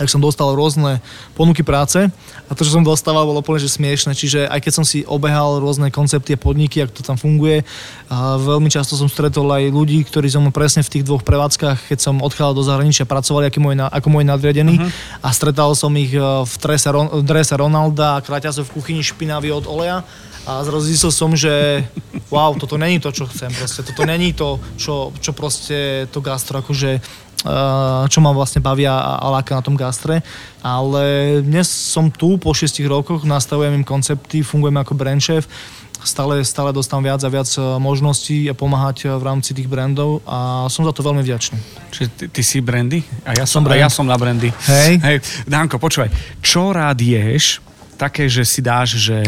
tak 0.00 0.08
som 0.08 0.16
dostal 0.16 0.48
rôzne 0.56 1.04
ponuky 1.36 1.60
práce 1.60 2.08
a 2.48 2.52
to, 2.56 2.64
čo 2.64 2.72
som 2.72 2.80
dostával, 2.80 3.28
bolo 3.28 3.44
úplne 3.44 3.60
že 3.60 3.68
smiešne. 3.68 4.16
Čiže 4.16 4.48
aj 4.48 4.64
keď 4.64 4.72
som 4.80 4.84
si 4.88 5.04
obehal 5.04 5.60
rôzne 5.60 5.92
koncepty 5.92 6.32
a 6.32 6.40
podniky, 6.40 6.80
ako 6.80 6.92
to 6.96 7.02
tam 7.04 7.20
funguje, 7.20 7.68
a 8.08 8.40
veľmi 8.40 8.72
často 8.72 8.96
som 8.96 9.12
stretol 9.12 9.44
aj 9.52 9.68
ľudí, 9.68 10.00
ktorí 10.08 10.32
som 10.32 10.48
presne 10.48 10.80
v 10.80 10.88
tých 10.88 11.04
dvoch 11.04 11.20
prevádzkach, 11.20 11.92
keď 11.92 11.98
som 12.00 12.24
odchádzal 12.24 12.56
do 12.56 12.64
zahraničia, 12.64 13.04
pracovali 13.04 13.52
ako 13.52 13.60
môj, 13.60 13.74
ako 13.76 14.08
môj 14.08 14.24
nadriadený 14.24 14.80
uh-huh. 14.80 15.20
a 15.20 15.28
stretal 15.36 15.76
som 15.76 15.92
ich 16.00 16.16
e, 16.16 16.20
v 16.20 16.54
drese, 16.56 16.88
drese 17.20 17.54
Ronalda 17.60 18.16
a 18.16 18.22
kraťasov 18.24 18.72
v 18.72 18.74
kuchyni 18.80 19.04
špinavý 19.04 19.52
od 19.52 19.68
oleja 19.68 20.00
a 20.48 20.64
zrazu 20.64 20.88
zistil 20.88 21.12
som, 21.12 21.36
že 21.36 21.84
wow, 22.32 22.56
toto 22.56 22.80
není 22.80 23.00
to, 23.00 23.12
čo 23.12 23.28
chcem, 23.28 23.52
proste, 23.52 23.84
toto 23.84 24.02
není 24.08 24.32
to, 24.32 24.56
čo, 24.80 25.12
čo 25.20 25.32
proste 25.36 26.08
to 26.08 26.20
gastro 26.24 26.64
akože 26.64 27.00
čo 28.08 28.18
ma 28.20 28.36
vlastne 28.36 28.60
bavia 28.60 28.92
a 28.92 29.26
láka 29.32 29.56
na 29.56 29.64
tom 29.64 29.72
gastre. 29.72 30.20
Ale 30.60 31.40
dnes 31.40 31.72
som 31.72 32.12
tu 32.12 32.36
po 32.36 32.52
6 32.52 32.84
rokoch, 32.84 33.24
nastavujem 33.24 33.80
im 33.80 33.84
koncepty, 33.84 34.44
fungujem 34.44 34.76
ako 34.76 34.92
brand 34.92 35.24
chef, 35.24 35.48
stále, 36.04 36.44
stále 36.44 36.72
dostávam 36.72 37.04
viac 37.04 37.20
a 37.24 37.30
viac 37.32 37.48
eh, 37.56 37.62
možností 37.80 38.48
a 38.48 38.54
pomáhať 38.56 39.08
eh, 39.08 39.16
v 39.16 39.24
rámci 39.24 39.56
tých 39.56 39.68
brandov 39.68 40.20
a 40.28 40.68
som 40.68 40.84
za 40.84 40.92
to 40.92 41.00
veľmi 41.04 41.24
vďačný. 41.24 41.58
Čiže 41.92 42.08
ty, 42.16 42.24
ty 42.28 42.42
si 42.44 42.60
brandy? 42.60 43.04
A 43.24 43.36
ja 43.36 43.44
som, 43.48 43.64
som, 43.64 43.68
brand. 43.68 43.80
a 43.80 43.84
ja 43.84 43.88
som 43.88 44.04
na 44.04 44.16
brandy. 44.16 44.52
Hej. 44.68 45.00
Hej. 45.00 45.16
Danko, 45.48 45.80
počúvaj, 45.80 46.12
čo 46.44 46.72
rád 46.72 47.00
ješ, 47.00 47.60
také, 47.96 48.28
že 48.32 48.48
si 48.48 48.64
dáš, 48.64 48.96
že 48.96 49.20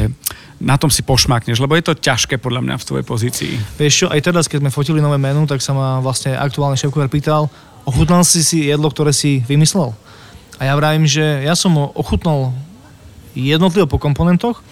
na 0.63 0.79
tom 0.79 0.89
si 0.89 1.03
pošmakneš, 1.03 1.59
lebo 1.59 1.75
je 1.75 1.83
to 1.83 1.99
ťažké 1.99 2.39
podľa 2.39 2.63
mňa 2.63 2.75
v 2.79 2.87
tvojej 2.87 3.07
pozícii. 3.07 3.53
Vieš 3.83 3.95
čo, 3.95 4.07
aj 4.07 4.23
teraz, 4.23 4.47
keď 4.47 4.63
sme 4.63 4.71
fotili 4.71 5.03
nové 5.03 5.19
menu, 5.19 5.43
tak 5.51 5.59
sa 5.59 5.75
ma 5.75 5.99
vlastne 5.99 6.39
aktuálny 6.39 6.79
šéf 6.79 6.95
pýtal, 7.11 7.51
ochutnal 7.83 8.23
si 8.23 8.47
si 8.47 8.71
jedlo, 8.71 8.87
ktoré 8.87 9.11
si 9.11 9.43
vymyslel? 9.43 9.91
A 10.63 10.71
ja 10.71 10.79
vravím, 10.79 11.03
že 11.11 11.43
ja 11.43 11.59
som 11.59 11.75
ochutnal 11.99 12.55
jednotlivo 13.35 13.91
po 13.91 13.99
komponentoch 13.99 14.63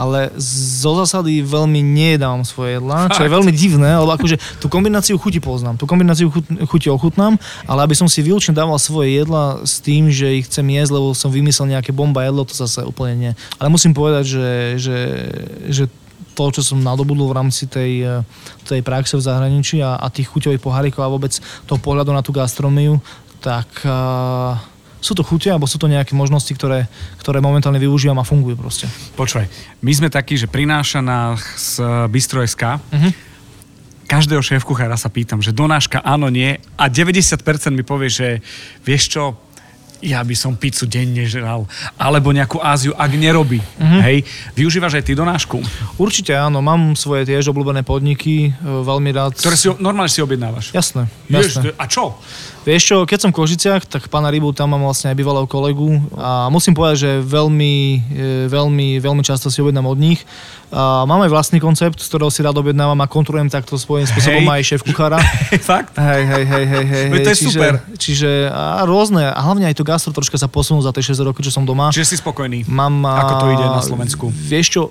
ale 0.00 0.32
zo 0.40 0.96
zásady 1.04 1.44
veľmi 1.44 1.84
nejedávam 1.84 2.40
svoje 2.40 2.80
jedlá, 2.80 3.12
čo 3.12 3.20
je 3.20 3.28
veľmi 3.28 3.52
divné, 3.52 4.00
lebo 4.00 4.16
akože 4.16 4.40
tú 4.56 4.72
kombináciu 4.72 5.20
chuti 5.20 5.44
poznám, 5.44 5.76
tú 5.76 5.84
kombináciu 5.84 6.32
chuti 6.64 6.88
ochutnám, 6.88 7.36
ale 7.68 7.84
aby 7.84 7.92
som 7.92 8.08
si 8.08 8.24
výlučne 8.24 8.56
dával 8.56 8.80
svoje 8.80 9.20
jedla 9.20 9.60
s 9.60 9.84
tým, 9.84 10.08
že 10.08 10.40
ich 10.40 10.48
chcem 10.48 10.64
jesť, 10.72 10.96
lebo 10.96 11.12
som 11.12 11.28
vymyslel 11.28 11.76
nejaké 11.76 11.92
bomba 11.92 12.24
jedlo, 12.24 12.48
to 12.48 12.56
zase 12.56 12.80
úplne 12.80 13.14
nie. 13.20 13.32
Ale 13.60 13.68
musím 13.68 13.92
povedať, 13.92 14.24
že, 14.24 14.48
že, 14.80 14.98
že 15.68 15.84
to, 16.32 16.48
čo 16.48 16.64
som 16.64 16.80
nadobudol 16.80 17.28
v 17.28 17.36
rámci 17.36 17.68
tej, 17.68 18.24
tej 18.64 18.80
praxe 18.80 19.20
v 19.20 19.26
zahraničí 19.28 19.84
a, 19.84 20.00
a 20.00 20.08
tých 20.08 20.32
chuťových 20.32 20.64
pohárikov 20.64 21.04
a 21.04 21.12
vôbec 21.12 21.36
toho 21.68 21.76
pohľadu 21.76 22.16
na 22.16 22.24
tú 22.24 22.32
gastronomiu, 22.32 22.96
tak 23.44 23.68
uh, 23.84 24.56
sú 25.00 25.16
to 25.16 25.24
chute, 25.24 25.48
alebo 25.48 25.64
sú 25.64 25.80
to 25.80 25.88
nejaké 25.88 26.12
možnosti, 26.12 26.52
ktoré, 26.52 26.86
ktoré 27.18 27.40
momentálne 27.40 27.80
využívam 27.80 28.20
a 28.20 28.24
fungujú 28.24 28.56
proste. 28.60 28.86
Počúvaj, 29.16 29.48
my 29.80 29.92
sme 29.96 30.08
takí, 30.12 30.36
že 30.36 30.46
prináša 30.46 31.00
nás 31.00 31.80
Bistro.sk, 32.12 32.62
uh-huh. 32.78 33.12
každého 34.04 34.44
šéf 34.44 34.62
kuchára 34.62 35.00
sa 35.00 35.08
pýtam, 35.08 35.40
že 35.40 35.56
donáška 35.56 36.04
áno, 36.04 36.28
nie 36.28 36.60
a 36.76 36.86
90% 36.86 37.40
mi 37.72 37.82
povie, 37.82 38.12
že 38.12 38.28
vieš 38.84 39.16
čo, 39.16 39.22
ja 40.00 40.24
by 40.24 40.34
som 40.36 40.56
pizzu 40.56 40.88
denne 40.88 41.24
žral, 41.28 41.68
alebo 42.00 42.32
nejakú 42.32 42.60
Áziu, 42.60 42.96
ak 42.96 43.12
nerobí. 43.12 43.60
Mm-hmm. 43.60 44.00
Hej, 44.00 44.16
využívaš 44.56 45.00
aj 45.00 45.04
ty 45.04 45.12
donášku? 45.12 45.60
Určite 46.00 46.32
áno, 46.36 46.64
mám 46.64 46.96
svoje 46.96 47.28
tiež 47.28 47.52
obľúbené 47.52 47.84
podniky, 47.84 48.50
e, 48.50 48.64
veľmi 48.64 49.10
rád. 49.12 49.36
Ktoré 49.36 49.56
si 49.56 49.68
normálne 49.76 50.12
si 50.12 50.24
objednávaš? 50.24 50.72
Jasné, 50.72 51.08
jasné. 51.28 51.76
a 51.76 51.84
čo? 51.84 52.16
Vieš 52.60 52.82
čo, 52.84 52.96
keď 53.08 53.18
som 53.24 53.30
v 53.32 53.40
Kožiciach, 53.40 53.88
tak 53.88 54.12
pána 54.12 54.28
Rybu 54.28 54.52
tam 54.52 54.76
mám 54.76 54.84
vlastne 54.84 55.08
aj 55.08 55.16
bývalého 55.16 55.48
kolegu 55.48 55.96
a 56.12 56.52
musím 56.52 56.76
povedať, 56.76 56.96
že 57.00 57.10
veľmi, 57.24 57.74
e, 58.12 58.28
veľmi, 58.52 59.00
veľmi 59.00 59.22
často 59.24 59.48
si 59.48 59.64
objednám 59.64 59.88
od 59.88 59.96
nich. 59.96 60.20
A 60.70 61.02
mám 61.02 61.24
aj 61.24 61.32
vlastný 61.32 61.58
koncept, 61.58 61.98
z 61.98 62.06
ktorého 62.06 62.30
si 62.30 62.44
rád 62.44 62.54
objednávam 62.60 63.00
a 63.00 63.10
kontrolujem 63.10 63.50
takto 63.50 63.74
svojím 63.80 64.06
spôsobom 64.06 64.44
hey. 64.46 64.60
aj 64.60 64.62
šéf 64.62 64.82
kuchára. 64.86 65.18
Fakt? 65.72 65.98
Hej, 65.98 66.22
hej, 66.22 66.44
hej, 66.46 66.64
hej, 66.68 66.84
hej. 66.86 67.04
To 67.10 67.30
je 67.32 67.38
čiže, 67.40 67.48
super. 67.48 67.72
Čiže 67.98 68.30
a 68.52 68.84
rôzne, 68.86 69.24
a 69.24 69.40
hlavne 69.40 69.66
aj 69.66 69.74
to 69.74 69.82
gastro 69.90 70.14
troška 70.14 70.38
sa 70.38 70.46
posunul 70.46 70.86
za 70.86 70.94
tie 70.94 71.02
6 71.02 71.26
roky, 71.26 71.42
čo 71.42 71.50
som 71.50 71.66
doma. 71.66 71.90
Čiže 71.90 72.14
si 72.14 72.16
spokojný? 72.22 72.70
Mám, 72.70 73.02
Ako 73.02 73.34
to 73.42 73.46
ide 73.50 73.66
na 73.66 73.82
Slovensku? 73.82 74.30
Vieš 74.30 74.66
čo, 74.70 74.82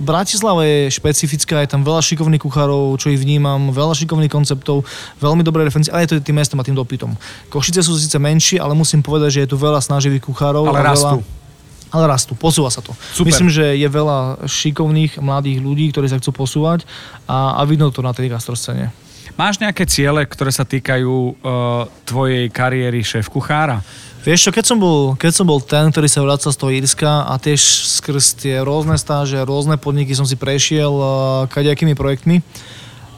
Bratislava 0.00 0.64
je 0.64 0.88
špecifická, 0.88 1.60
je 1.60 1.76
tam 1.76 1.84
veľa 1.84 2.00
šikovných 2.00 2.40
kuchárov, 2.40 2.96
čo 2.96 3.12
ich 3.12 3.20
vnímam, 3.20 3.68
veľa 3.68 3.92
šikovných 3.92 4.32
konceptov, 4.32 4.88
veľmi 5.20 5.44
dobré 5.44 5.68
referencie, 5.68 5.92
ale 5.92 6.08
je 6.08 6.16
to 6.16 6.24
tým 6.24 6.40
mestom 6.40 6.56
a 6.56 6.64
tým 6.64 6.72
dopytom. 6.72 7.12
Košice 7.52 7.84
sú 7.84 7.92
síce 8.00 8.16
menšie, 8.16 8.56
ale 8.56 8.72
musím 8.72 9.04
povedať, 9.04 9.36
že 9.36 9.40
je 9.44 9.48
tu 9.52 9.56
veľa 9.60 9.84
snaživých 9.84 10.24
kuchárov. 10.24 10.64
Ale 10.64 10.80
rastú. 10.80 11.20
Veľa, 11.20 11.40
ale 11.92 12.04
rastú, 12.08 12.32
posúva 12.32 12.72
sa 12.72 12.80
to. 12.80 12.96
Super. 13.12 13.28
Myslím, 13.28 13.52
že 13.52 13.76
je 13.76 13.84
veľa 13.84 14.48
šikovných 14.48 15.20
mladých 15.20 15.60
ľudí, 15.60 15.92
ktorí 15.92 16.08
sa 16.08 16.16
chcú 16.16 16.32
posúvať 16.32 16.88
a, 17.28 17.60
a 17.60 17.62
vidno 17.68 17.92
to 17.92 18.00
na 18.00 18.16
tej 18.16 18.32
gastroscéne. 18.32 18.88
Máš 19.36 19.60
nejaké 19.60 19.84
ciele, 19.84 20.24
ktoré 20.24 20.52
sa 20.52 20.64
týkajú 20.64 21.12
uh, 21.12 21.34
tvojej 22.04 22.48
kariéry 22.48 23.04
šéf 23.04 23.28
kuchára? 23.28 23.84
Vieš 24.22 24.46
čo, 24.46 24.50
keď 24.54 24.64
som, 24.70 24.78
bol, 24.78 25.18
keď 25.18 25.32
som 25.34 25.46
bol 25.50 25.58
ten, 25.58 25.90
ktorý 25.90 26.06
sa 26.06 26.22
vracal 26.22 26.54
z 26.54 26.58
toho 26.62 26.70
Írska 26.70 27.26
a 27.26 27.34
tiež 27.42 27.58
skrz 27.98 28.38
tie 28.38 28.62
rôzne 28.62 28.94
stáže, 28.94 29.42
rôzne 29.42 29.74
podniky 29.74 30.14
som 30.14 30.22
si 30.22 30.38
prešiel 30.38 30.94
uh, 30.94 31.50
kadejakými 31.50 31.98
projektmi, 31.98 32.38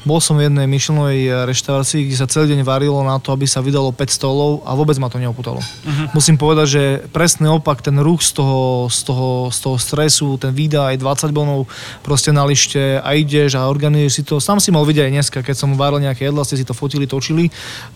bol 0.04 0.20
som 0.20 0.36
v 0.36 0.46
jednej 0.46 0.68
myšlenovej 0.68 1.20
eh, 1.24 1.32
reštaurácii, 1.48 2.06
kde 2.08 2.16
sa 2.16 2.28
celý 2.28 2.54
deň 2.54 2.60
varilo 2.62 3.00
na 3.00 3.16
to, 3.18 3.32
aby 3.32 3.48
sa 3.48 3.64
vydalo 3.64 3.90
5 3.90 4.04
stolov 4.08 4.62
a 4.68 4.76
vôbec 4.76 4.96
ma 5.00 5.08
to 5.08 5.16
neoputalo. 5.18 5.58
Uh-huh. 5.60 6.06
Musím 6.12 6.36
povedať, 6.36 6.66
že 6.68 6.82
presný 7.10 7.48
opak, 7.48 7.80
ten 7.80 7.96
ruch 7.98 8.20
z 8.20 8.36
toho, 8.36 8.86
z 8.92 9.00
toho, 9.08 9.28
z 9.48 9.58
toho 9.64 9.76
stresu, 9.80 10.28
ten 10.36 10.52
výda 10.52 10.92
aj 10.92 11.00
20 11.00 11.32
bonov 11.32 11.66
proste 12.04 12.30
na 12.30 12.44
lište 12.44 13.00
a 13.00 13.08
ideš 13.16 13.56
a 13.56 13.66
organizuješ 13.66 14.12
si 14.12 14.22
to. 14.22 14.36
Sám 14.38 14.60
si 14.60 14.68
mal 14.68 14.84
vidieť 14.84 15.08
aj 15.08 15.12
dneska, 15.12 15.38
keď 15.40 15.56
som 15.56 15.72
varil 15.74 16.04
nejaké 16.04 16.28
jedlo, 16.28 16.44
ste 16.44 16.60
si 16.60 16.68
to 16.68 16.76
fotili, 16.76 17.08
točili, 17.08 17.48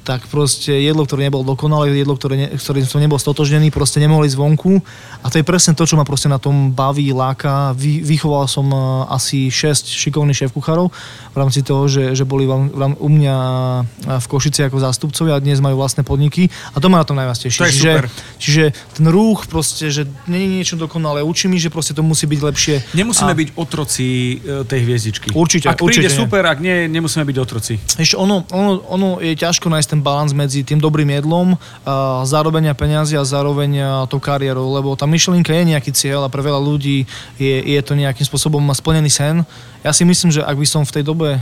tak 0.03 0.25
proste 0.33 0.73
jedlo, 0.73 1.05
ktoré 1.05 1.29
nebolo 1.29 1.45
dokonalé, 1.45 1.93
jedlo, 1.93 2.17
ktoré, 2.17 2.35
ne, 2.37 2.49
ktorým 2.57 2.89
som 2.89 2.99
nebol 2.99 3.21
stotožnený, 3.21 3.69
proste 3.69 4.01
nemohli 4.01 4.27
zvonku. 4.33 4.81
A 5.21 5.27
to 5.29 5.39
je 5.41 5.45
presne 5.45 5.77
to, 5.77 5.85
čo 5.85 6.01
ma 6.01 6.09
proste 6.09 6.33
na 6.33 6.41
tom 6.41 6.73
baví, 6.73 7.11
láka. 7.13 7.75
Vy, 7.75 8.01
vychoval 8.07 8.47
som 8.47 8.67
eh, 8.71 8.79
asi 9.13 9.51
6 9.51 9.91
šikovných 9.91 10.47
šéf 10.47 10.51
kuchárov 10.55 10.89
v 11.35 11.37
rámci 11.37 11.61
toho, 11.67 11.87
že 11.91 11.98
že, 11.99 12.23
že 12.23 12.25
boli 12.25 12.47
u 12.47 13.09
mňa 13.11 13.37
v 14.23 14.27
Košici 14.31 14.63
ako 14.63 14.79
zástupcovia 14.79 15.35
a 15.35 15.43
dnes 15.43 15.59
majú 15.59 15.83
vlastné 15.83 16.07
podniky 16.07 16.47
a 16.71 16.79
to 16.79 16.87
ma 16.87 17.03
na 17.03 17.07
tom 17.07 17.19
najviac 17.19 17.35
teší. 17.35 17.59
To 17.59 17.67
čiže, 17.67 17.93
čiže 18.39 18.65
ten 18.95 19.07
rúch 19.11 19.51
proste, 19.51 19.91
že 19.91 20.07
nie 20.31 20.47
je 20.47 20.49
niečo 20.63 20.75
dokonalé, 20.79 21.27
učí 21.27 21.51
mi, 21.51 21.59
že 21.59 21.75
proste 21.75 21.91
to 21.91 22.07
musí 22.07 22.31
byť 22.31 22.41
lepšie. 22.41 22.77
Nemusíme 22.95 23.35
a... 23.35 23.39
byť 23.39 23.49
otroci 23.59 24.39
e, 24.39 24.63
tej 24.63 24.81
hviezdičky. 24.87 25.35
Určite, 25.35 25.67
ak 25.67 25.83
určite 25.83 26.07
príde 26.07 26.15
super, 26.15 26.47
ak 26.47 26.63
nie, 26.63 26.87
nemusíme 26.87 27.27
byť 27.27 27.37
otroci. 27.43 27.75
Ešte 27.99 28.15
ono, 28.15 28.47
ono, 28.55 28.79
ono 28.87 29.09
je 29.19 29.35
ťažko 29.35 29.67
nájsť 29.67 29.89
ten 29.99 30.01
balans 30.05 30.31
medzi 30.31 30.63
tým 30.63 30.79
dobrým 30.79 31.11
jedlom, 31.11 31.59
a 31.89 32.23
zarobenia 32.23 32.77
peniazy 32.79 33.19
a 33.19 33.25
zároveň 33.27 34.07
tou 34.07 34.23
kariérou, 34.23 34.71
lebo 34.71 34.95
tá 34.95 35.09
myšlienka 35.09 35.51
je 35.51 35.65
nejaký 35.75 35.91
cieľ 35.91 36.29
a 36.29 36.33
pre 36.33 36.45
veľa 36.45 36.61
ľudí 36.61 37.09
je, 37.41 37.57
je 37.65 37.81
to 37.83 37.97
nejakým 37.97 38.23
spôsobom 38.29 38.63
splnený 38.77 39.11
sen. 39.11 39.43
Ja 39.87 39.95
si 39.95 40.03
myslím, 40.03 40.35
že 40.35 40.43
ak 40.43 40.59
by 40.59 40.67
som 40.67 40.83
v 40.83 40.91
tej 40.91 41.05
dobe 41.07 41.39
uh, 41.39 41.41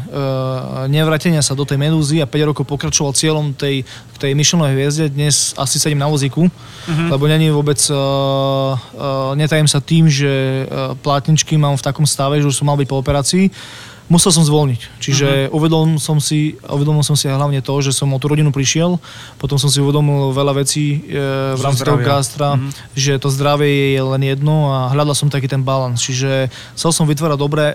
nevratenia 0.87 1.43
sa 1.43 1.55
do 1.57 1.65
tej 1.65 1.79
medúzy 1.79 2.19
a 2.23 2.27
5 2.27 2.51
rokov 2.51 2.65
pokračoval 2.67 3.17
cieľom 3.17 3.55
tej, 3.55 3.83
tej 4.19 4.33
Michelinov 4.35 4.73
hviezde, 4.73 5.13
dnes 5.13 5.53
asi 5.55 5.77
sedím 5.79 6.01
na 6.01 6.11
vozíku, 6.11 6.47
uh-huh. 6.47 7.09
lebo 7.13 7.25
není 7.29 7.51
vôbec, 7.53 7.79
uh, 7.89 7.97
uh, 7.97 9.33
netajím 9.39 9.69
sa 9.69 9.83
tým, 9.83 10.11
že 10.11 10.67
uh, 10.67 10.95
plátničky 10.99 11.55
mám 11.57 11.77
v 11.79 11.87
takom 11.87 12.09
stave, 12.09 12.41
že 12.43 12.49
už 12.49 12.57
som 12.57 12.67
mal 12.67 12.79
byť 12.79 12.89
po 12.89 13.01
operácii, 13.01 13.51
musel 14.07 14.31
som 14.31 14.47
zvolniť. 14.47 14.81
Čiže 15.03 15.29
uh-huh. 15.51 15.57
uvedomil 15.57 15.99
som 15.99 16.23
si, 16.23 16.55
uvedomil 16.63 17.03
som 17.03 17.19
si 17.19 17.27
hlavne 17.27 17.59
to, 17.59 17.75
že 17.83 17.91
som 17.91 18.11
o 18.15 18.19
tú 18.23 18.31
rodinu 18.31 18.55
prišiel, 18.55 19.03
potom 19.39 19.59
som 19.59 19.67
si 19.67 19.83
uvedomil 19.83 20.31
veľa 20.31 20.63
vecí 20.63 21.03
e, 21.11 21.19
v 21.59 21.61
rámci 21.61 21.83
toho 21.83 21.99
gastra, 21.99 22.55
uh-huh. 22.55 22.71
že 22.95 23.19
to 23.19 23.29
zdravie 23.35 23.99
je 23.99 24.03
len 24.03 24.23
jedno 24.23 24.71
a 24.71 24.95
hľadal 24.95 25.19
som 25.19 25.27
taký 25.27 25.51
ten 25.51 25.67
balans. 25.67 25.99
Čiže 25.99 26.51
chcel 26.79 26.91
som 26.95 27.11
vytvárať 27.11 27.39
dobré 27.39 27.75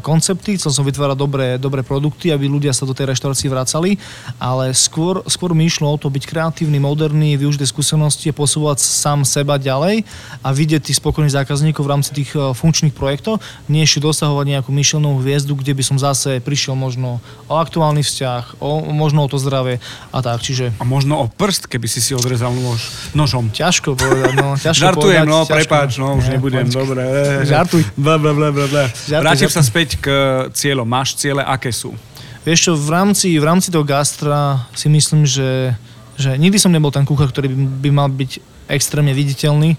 koncepty, 0.00 0.54
chcel 0.60 0.70
som 0.70 0.84
vytvárať 0.86 1.16
dobré, 1.18 1.46
dobré 1.58 1.82
produkty, 1.82 2.30
aby 2.30 2.46
ľudia 2.46 2.70
sa 2.70 2.86
do 2.86 2.94
tej 2.94 3.10
reštaurácie 3.10 3.50
vracali, 3.50 3.98
ale 4.38 4.70
skôr, 4.76 5.24
skôr 5.26 5.56
mi 5.56 5.66
išlo 5.66 5.90
o 5.90 5.96
to 5.98 6.06
byť 6.06 6.24
kreatívny, 6.28 6.78
moderný, 6.78 7.34
využiť 7.34 7.66
skúsenosti 7.66 8.30
a 8.30 8.36
posúvať 8.36 8.78
sám 8.82 9.26
seba 9.26 9.56
ďalej 9.58 10.04
a 10.42 10.48
vidieť 10.52 10.90
tých 10.90 10.98
spokojných 11.00 11.32
zákazníkov 11.32 11.82
v 11.82 11.90
rámci 11.90 12.10
tých 12.12 12.30
e, 12.36 12.52
funkčných 12.52 12.92
projektov, 12.92 13.40
nie 13.66 13.82
ešte 13.82 14.04
dosahovať 14.04 14.46
nejakú 14.58 14.70
myšlenú 14.70 15.18
hviezdu, 15.22 15.56
kde 15.56 15.72
by 15.72 15.82
som 15.82 15.96
zase 15.96 16.38
prišiel 16.44 16.76
možno 16.76 17.18
o 17.48 17.54
aktuálny 17.56 18.04
vzťah, 18.04 18.60
o, 18.60 18.92
možno 18.92 19.24
o 19.24 19.28
to 19.30 19.40
zdravie 19.40 19.78
a 20.12 20.18
tak. 20.20 20.42
Čiže... 20.42 20.74
A 20.78 20.84
možno 20.84 21.22
o 21.22 21.26
prst, 21.30 21.70
keby 21.70 21.86
si 21.88 22.02
si 22.02 22.12
odrezal 22.12 22.52
nož, 22.52 22.90
nožom. 23.16 23.48
Ťažko 23.54 23.94
povedať, 23.94 24.32
no. 24.36 24.58
Ťažko 24.58 24.82
Žartujem, 24.82 25.24
povedať, 25.24 25.26
no, 25.28 25.38
ťažko. 25.42 25.54
prepáč, 25.54 25.90
no, 25.98 26.08
už 26.18 26.24
Nie, 26.26 26.32
nebudem, 26.36 26.66
počkej. 26.66 26.78
dobre. 26.78 27.02
Žartuj. 27.46 27.82
Bla, 27.96 28.16
bla, 28.18 28.32
bla, 28.34 28.48
bla, 28.50 28.66
bla. 28.66 28.84
Vrátim 29.32 29.48
sa 29.48 29.64
späť 29.64 29.88
k 29.96 30.08
cieľom. 30.52 30.84
Máš 30.84 31.16
ciele, 31.16 31.40
aké 31.40 31.72
sú? 31.72 31.96
Vieš 32.44 32.60
čo, 32.68 32.72
v 32.76 32.90
rámci, 32.90 33.38
v 33.38 33.44
rámci 33.46 33.72
toho 33.72 33.86
gastra 33.86 34.66
si 34.76 34.90
myslím, 34.90 35.24
že, 35.24 35.72
že 36.18 36.34
nikdy 36.36 36.58
som 36.58 36.74
nebol 36.74 36.90
ten 36.90 37.06
kuchár, 37.06 37.30
ktorý 37.30 37.48
by, 37.48 37.56
by 37.80 37.90
mal 37.94 38.08
byť 38.10 38.30
extrémne 38.66 39.14
viditeľný. 39.14 39.78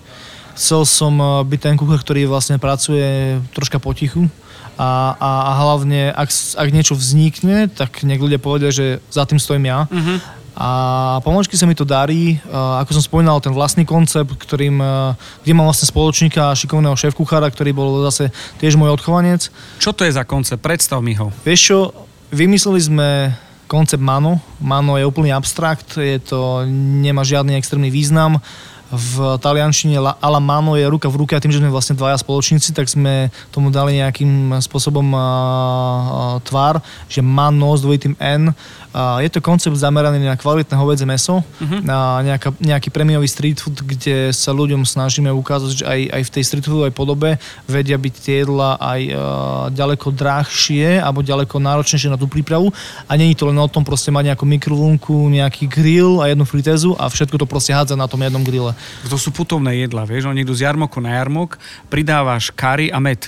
Chcel 0.58 0.82
som 0.88 1.13
eh, 1.20 1.28
byť 1.44 1.60
ten 1.60 1.76
kuchár, 1.76 2.00
ktorý 2.02 2.26
vlastne 2.26 2.58
pracuje 2.58 3.38
troška 3.52 3.78
potichu 3.84 4.32
a, 4.78 5.13
a, 5.20 5.32
a 5.50 5.52
hlavne, 5.62 6.10
ak, 6.13 6.30
ak 6.58 6.68
niečo 6.74 6.98
vznikne, 6.98 7.70
tak 7.70 8.02
nech 8.02 8.18
ľudia 8.18 8.42
povedia, 8.42 8.74
že 8.74 8.98
za 9.13 9.28
tým 9.30 9.38
stojím 9.38 9.70
ja. 9.70 9.86
Uh-huh. 9.86 10.18
A 10.54 10.70
pomočky 11.26 11.58
sa 11.58 11.66
mi 11.66 11.74
to 11.74 11.82
darí, 11.82 12.38
ako 12.54 12.94
som 12.94 13.04
spomínal, 13.04 13.42
ten 13.42 13.50
vlastný 13.50 13.89
koncept, 13.89 14.38
ktorým, 14.38 14.78
uh, 14.78 15.18
kde 15.42 15.54
mám 15.58 15.66
vlastne 15.66 15.89
spoločníka 15.89 16.54
šikovného 16.54 16.94
šéf-kuchára, 16.94 17.50
ktorý 17.50 17.74
bol 17.74 18.06
zase 18.06 18.30
tiež 18.62 18.78
môj 18.78 18.94
odchovanec. 18.94 19.50
Čo 19.82 19.98
to 19.98 20.06
je 20.06 20.13
za 20.13 20.22
koncept? 20.22 20.62
Predstav 20.62 21.02
mi 21.02 21.18
ho. 21.18 21.34
Vieš 21.42 21.62
čo, 21.62 21.78
vymysleli 22.30 22.82
sme 22.86 23.10
koncept 23.66 24.06
Mano. 24.06 24.38
Mano 24.62 24.94
je 25.02 25.10
úplný 25.10 25.34
abstrakt, 25.34 25.98
je 25.98 26.22
to, 26.22 26.70
nemá 26.70 27.26
žiadny 27.26 27.58
extrémny 27.58 27.89
význam. 27.89 28.38
V 28.94 29.42
taliančine 29.42 29.98
la- 29.98 30.14
ala 30.22 30.38
mano 30.38 30.78
je 30.78 30.86
ruka 30.86 31.10
v 31.10 31.26
ruke 31.26 31.34
a 31.34 31.42
tým, 31.42 31.50
že 31.50 31.58
sme 31.58 31.74
vlastne 31.74 31.98
dvaja 31.98 32.14
spoločníci, 32.22 32.78
tak 32.78 32.86
sme 32.86 33.34
tomu 33.50 33.74
dali 33.74 33.98
nejakým 33.98 34.54
spôsobom 34.62 35.18
uh, 35.18 35.18
uh, 35.18 36.38
tvár, 36.46 36.78
že 37.10 37.26
mano 37.26 37.74
s 37.74 37.82
dvojitým 37.82 38.14
N. 38.22 38.54
Uh, 38.94 39.18
je 39.26 39.34
to 39.34 39.42
koncept 39.42 39.74
zameraný 39.74 40.22
na 40.22 40.38
kvalitné 40.38 40.78
hovedze 40.78 41.10
meso, 41.10 41.42
uh-huh. 41.42 41.82
na 41.82 42.22
nejaká, 42.22 42.54
nejaký 42.62 42.94
premiový 42.94 43.26
street 43.26 43.58
food, 43.58 43.82
kde 43.82 44.30
sa 44.30 44.54
ľuďom 44.54 44.86
snažíme 44.86 45.34
ukázať, 45.34 45.70
že 45.82 45.84
aj, 45.90 46.00
aj 46.14 46.22
v 46.30 46.34
tej 46.38 46.44
street 46.46 46.66
foodovej 46.70 46.94
podobe 46.94 47.42
vedia 47.66 47.98
byť 47.98 48.14
tie 48.22 48.46
jedla 48.46 48.78
aj 48.78 49.02
uh, 49.10 49.18
ďaleko 49.74 50.14
drahšie 50.14 51.02
alebo 51.02 51.26
ďaleko 51.26 51.58
náročnejšie 51.58 52.14
na 52.14 52.22
tú 52.22 52.30
prípravu 52.30 52.70
a 53.10 53.18
není 53.18 53.34
to 53.34 53.50
len 53.50 53.58
o 53.58 53.66
tom 53.66 53.82
proste 53.82 54.14
mať 54.14 54.38
nejakú 54.38 54.46
mikrovlnku, 54.46 55.34
nejaký 55.34 55.66
grill 55.66 56.22
a 56.22 56.30
jednu 56.30 56.46
fritézu 56.46 56.94
a 57.02 57.10
všetko 57.10 57.42
to 57.42 57.50
proste 57.50 57.74
hádza 57.74 57.98
na 57.98 58.06
tom 58.06 58.22
jednom 58.22 58.46
grille. 58.46 58.78
To 59.08 59.17
sú 59.19 59.30
putovné 59.34 59.84
jedla, 59.84 60.08
vieš, 60.08 60.30
oni 60.30 60.43
idú 60.43 60.56
z 60.56 60.65
jarmoku 60.65 61.00
na 61.04 61.19
jarmok, 61.19 61.60
pridávaš 61.88 62.52
kary 62.54 62.89
a 62.89 63.00
med. 63.00 63.26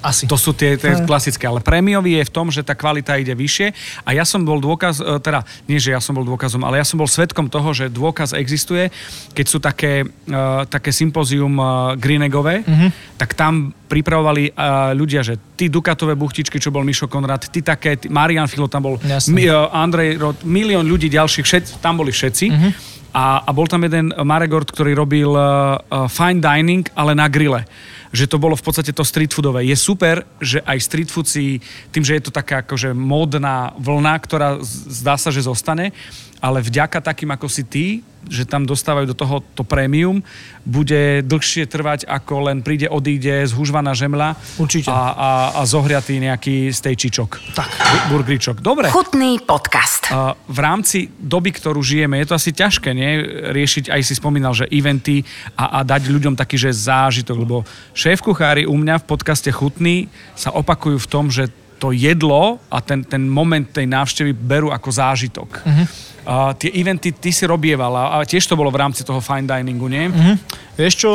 Asi. 0.00 0.24
To 0.26 0.36
sú 0.40 0.56
tie, 0.56 0.80
tie 0.80 0.96
klasické, 1.04 1.44
ale 1.44 1.60
prémiový 1.60 2.16
je 2.20 2.28
v 2.28 2.32
tom, 2.32 2.48
že 2.48 2.64
tá 2.64 2.72
kvalita 2.72 3.20
ide 3.20 3.36
vyššie 3.36 3.72
a 4.04 4.16
ja 4.16 4.24
som 4.24 4.40
bol 4.40 4.56
dôkaz, 4.56 5.00
e, 5.00 5.20
teda 5.20 5.44
nie, 5.68 5.76
že 5.76 5.92
ja 5.92 6.00
som 6.00 6.16
bol 6.16 6.24
dôkazom, 6.24 6.64
ale 6.64 6.80
ja 6.80 6.86
som 6.88 6.96
bol 6.96 7.08
svetkom 7.08 7.52
toho, 7.52 7.68
že 7.76 7.92
dôkaz 7.92 8.32
existuje, 8.32 8.88
keď 9.36 9.46
sú 9.46 9.58
také, 9.60 10.04
uh, 10.08 10.64
také 10.66 10.90
sympózium 10.90 11.52
uh, 11.60 11.94
Greenegové, 12.00 12.64
mm-hmm. 12.64 13.20
tak 13.20 13.36
tam 13.36 13.76
pripravovali 13.92 14.56
uh, 14.56 14.96
ľudia, 14.96 15.20
že 15.20 15.36
ty 15.56 15.68
Dukatové 15.68 16.16
buchtičky, 16.16 16.56
čo 16.56 16.72
bol 16.72 16.82
Mišo 16.86 17.06
Konrad, 17.06 17.52
ty 17.52 17.60
také, 17.60 18.00
ty, 18.00 18.08
Marian 18.08 18.48
Filo 18.48 18.72
tam 18.72 18.88
bol, 18.88 18.96
mi, 19.30 19.44
uh, 19.46 19.68
Andrej 19.68 20.16
Rod, 20.16 20.36
milión 20.48 20.88
ľudí 20.88 21.12
ďalších, 21.12 21.44
všet, 21.44 21.64
tam 21.84 22.00
boli 22.00 22.10
všetci. 22.10 22.46
Mm-hmm. 22.48 22.89
A, 23.10 23.42
a 23.42 23.50
bol 23.50 23.66
tam 23.66 23.82
jeden 23.82 24.14
Maregord, 24.22 24.70
ktorý 24.70 24.94
robil 24.94 25.30
uh, 25.34 26.06
fine 26.06 26.38
dining, 26.38 26.86
ale 26.94 27.18
na 27.18 27.26
grille 27.26 27.66
že 28.10 28.26
to 28.26 28.42
bolo 28.42 28.58
v 28.58 28.64
podstate 28.66 28.90
to 28.90 29.06
street 29.06 29.30
foodové. 29.30 29.62
Je 29.70 29.76
super, 29.78 30.26
že 30.42 30.58
aj 30.66 30.78
street 30.82 31.10
food 31.10 31.30
si, 31.30 31.62
tým, 31.94 32.02
že 32.02 32.18
je 32.18 32.26
to 32.26 32.34
taká 32.34 32.66
akože 32.66 32.90
módna 32.90 33.70
vlna, 33.78 34.14
ktorá 34.18 34.48
zdá 34.66 35.14
sa, 35.14 35.30
že 35.30 35.46
zostane, 35.46 35.94
ale 36.42 36.58
vďaka 36.58 36.98
takým 36.98 37.30
ako 37.30 37.46
si 37.46 37.62
ty, 37.62 37.86
že 38.28 38.44
tam 38.44 38.68
dostávajú 38.68 39.08
do 39.08 39.16
toho 39.16 39.40
to 39.56 39.64
prémium, 39.64 40.20
bude 40.66 41.24
dlhšie 41.24 41.64
trvať, 41.64 42.04
ako 42.04 42.52
len 42.52 42.60
príde, 42.60 42.84
odíde 42.84 43.48
zhužvaná 43.48 43.96
žemla 43.96 44.36
Určite. 44.60 44.92
a, 44.92 45.00
a, 45.16 45.30
a 45.56 45.60
zohriatý 45.64 46.20
nejaký 46.20 46.68
stejčičok. 46.68 47.56
Tak. 47.56 47.68
Bu- 47.70 48.20
Burgeričok. 48.20 48.60
Dobre. 48.60 48.92
Chutný 48.92 49.40
podcast. 49.40 50.12
A 50.12 50.36
v 50.36 50.58
rámci 50.60 51.08
doby, 51.16 51.54
ktorú 51.54 51.80
žijeme, 51.80 52.20
je 52.20 52.28
to 52.28 52.36
asi 52.36 52.52
ťažké, 52.52 52.92
nie? 52.92 53.24
Riešiť, 53.56 53.88
aj 53.88 54.00
si 54.04 54.14
spomínal, 54.18 54.52
že 54.52 54.68
eventy 54.68 55.24
a, 55.56 55.80
a 55.80 55.86
dať 55.86 56.12
ľuďom 56.12 56.36
taký, 56.36 56.60
že 56.60 56.76
zážitok, 56.76 57.36
lebo 57.40 57.64
šéf 57.96 58.20
kuchári 58.20 58.68
u 58.68 58.76
mňa 58.76 59.00
v 59.00 59.08
podcaste 59.08 59.48
Chutný 59.48 60.12
sa 60.36 60.52
opakujú 60.52 61.00
v 61.00 61.08
tom, 61.08 61.32
že 61.32 61.48
to 61.80 61.96
jedlo 61.96 62.60
a 62.68 62.84
ten, 62.84 63.00
ten 63.00 63.24
moment 63.24 63.64
tej 63.64 63.88
návštevy 63.88 64.36
berú 64.36 64.68
ako 64.68 64.92
zážitok. 64.92 65.48
Uh-huh. 65.64 65.86
A 66.28 66.52
tie 66.52 66.68
eventy 66.72 67.12
ty 67.16 67.32
si 67.32 67.48
robieval 67.48 67.92
a 67.96 68.20
tiež 68.28 68.44
to 68.44 68.58
bolo 68.58 68.68
v 68.68 68.80
rámci 68.80 69.02
toho 69.02 69.24
fine 69.24 69.48
diningu, 69.48 69.88
nie? 69.88 70.12
Uh-huh. 70.12 70.36
Vieš 70.76 70.94
čo, 70.96 71.10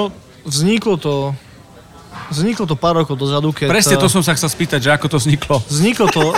vzniklo 0.45 0.97
to 0.97 1.13
Vzniklo 2.25 2.65
to 2.65 2.73
pár 2.73 2.97
rokov 2.97 3.13
dozadu, 3.19 3.53
keď... 3.53 3.69
Presne 3.69 4.01
to 4.01 4.09
som 4.09 4.25
sa 4.25 4.33
chcel 4.33 4.49
spýtať, 4.49 4.79
že 4.81 4.89
ako 4.89 5.13
to 5.13 5.17
vzniklo. 5.21 5.61
Vzniklo 5.69 6.07
to... 6.09 6.23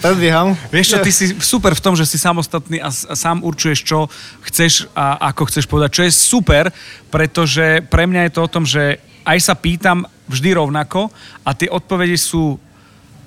Predbieham. 0.00 0.56
Vieš 0.72 0.96
čo, 0.96 0.98
ty 1.04 1.12
si 1.12 1.36
super 1.44 1.76
v 1.76 1.84
tom, 1.84 1.92
že 1.92 2.08
si 2.08 2.16
samostatný 2.16 2.80
a, 2.80 2.88
a 2.88 3.12
sám 3.12 3.44
určuješ, 3.44 3.84
čo 3.84 4.08
chceš 4.48 4.88
a 4.96 5.28
ako 5.28 5.44
chceš 5.52 5.68
povedať, 5.68 5.90
čo 5.92 6.02
je 6.08 6.12
super, 6.16 6.72
pretože 7.12 7.84
pre 7.92 8.08
mňa 8.08 8.28
je 8.28 8.32
to 8.32 8.40
o 8.40 8.48
tom, 8.48 8.64
že 8.64 8.96
aj 9.28 9.38
sa 9.44 9.52
pýtam 9.52 10.08
vždy 10.24 10.56
rovnako 10.56 11.12
a 11.44 11.52
tie 11.52 11.68
odpovede 11.68 12.16
sú 12.16 12.56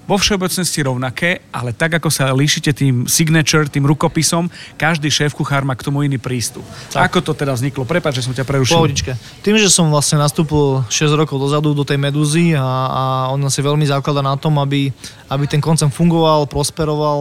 vo 0.04 0.20
všeobecnosti 0.20 0.84
rovnaké, 0.84 1.44
ale 1.56 1.72
tak, 1.72 1.96
ako 1.96 2.12
sa 2.12 2.36
líšite 2.36 2.76
tým 2.76 3.08
signature, 3.08 3.68
tým 3.72 3.88
rukopisom, 3.88 4.52
každý 4.76 5.08
šéf 5.08 5.32
kuchár 5.32 5.64
má 5.64 5.80
k 5.80 5.88
tomu 5.88 6.04
iný 6.04 6.20
prístup. 6.20 6.64
Tak. 6.92 7.08
Ako 7.08 7.20
to 7.24 7.32
teda 7.32 7.56
vzniklo? 7.56 7.88
Prepač, 7.88 8.20
že 8.20 8.28
som 8.28 8.36
ťa 8.36 8.44
prerušil. 8.44 8.76
Pohodičke. 8.76 9.16
Tým, 9.40 9.56
že 9.56 9.72
som 9.72 9.88
vlastne 9.88 10.20
nastúpil 10.20 10.84
6 10.92 11.16
rokov 11.16 11.40
dozadu 11.40 11.72
do 11.72 11.88
tej 11.88 11.96
medúzy 11.96 12.52
a, 12.52 12.64
a 12.64 13.04
ona 13.32 13.48
si 13.48 13.64
veľmi 13.64 13.88
zaklada 13.88 14.20
na 14.20 14.36
tom, 14.36 14.60
aby, 14.60 14.92
aby 15.32 15.44
ten 15.48 15.64
koncept 15.64 15.96
fungoval, 15.96 16.52
prosperoval, 16.52 17.20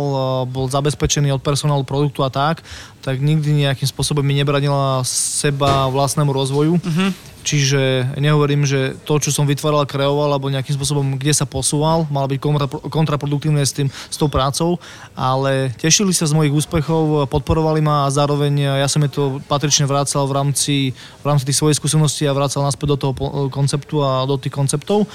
bol 0.50 0.66
zabezpečený 0.66 1.30
od 1.30 1.42
personálu 1.42 1.86
produktu 1.86 2.26
a 2.26 2.30
tak, 2.30 2.66
tak 3.02 3.18
nikdy 3.18 3.66
nejakým 3.66 3.86
spôsobom 3.86 4.22
mi 4.22 4.38
nebranila 4.38 5.02
seba 5.06 5.90
vlastnému 5.90 6.30
rozvoju. 6.30 6.78
Uh-huh. 6.78 7.10
Čiže 7.42 8.14
nehovorím, 8.22 8.62
že 8.62 8.94
to, 9.02 9.18
čo 9.18 9.34
som 9.34 9.50
vytváral 9.50 9.82
kreoval, 9.82 10.30
alebo 10.30 10.46
nejakým 10.46 10.78
spôsobom, 10.78 11.18
kde 11.18 11.34
sa 11.34 11.42
posúval, 11.42 12.06
mal 12.06 12.30
byť 12.30 12.38
kontra, 12.38 12.66
kontraproduktívne 12.70 13.60
s, 13.60 13.74
tým, 13.74 13.90
s 13.90 14.16
tou 14.16 14.30
prácou, 14.30 14.78
ale 15.18 15.74
tešili 15.74 16.14
sa 16.14 16.30
z 16.30 16.38
mojich 16.38 16.54
úspechov, 16.54 17.26
podporovali 17.26 17.82
ma 17.82 18.06
a 18.06 18.14
zároveň 18.14 18.78
ja 18.78 18.86
som 18.86 19.02
je 19.02 19.10
to 19.10 19.42
patrične 19.50 19.90
vracal 19.90 20.30
v 20.30 20.32
rámci, 20.38 20.74
v 20.94 21.26
rámci 21.26 21.44
tých 21.50 21.58
svojich 21.58 21.78
skúseností 21.82 22.30
a 22.30 22.36
vracal 22.36 22.62
naspäť 22.62 22.94
do 22.94 22.98
toho 22.98 23.12
konceptu 23.50 24.00
a 24.06 24.22
do 24.22 24.38
tých 24.38 24.54
konceptov. 24.54 25.10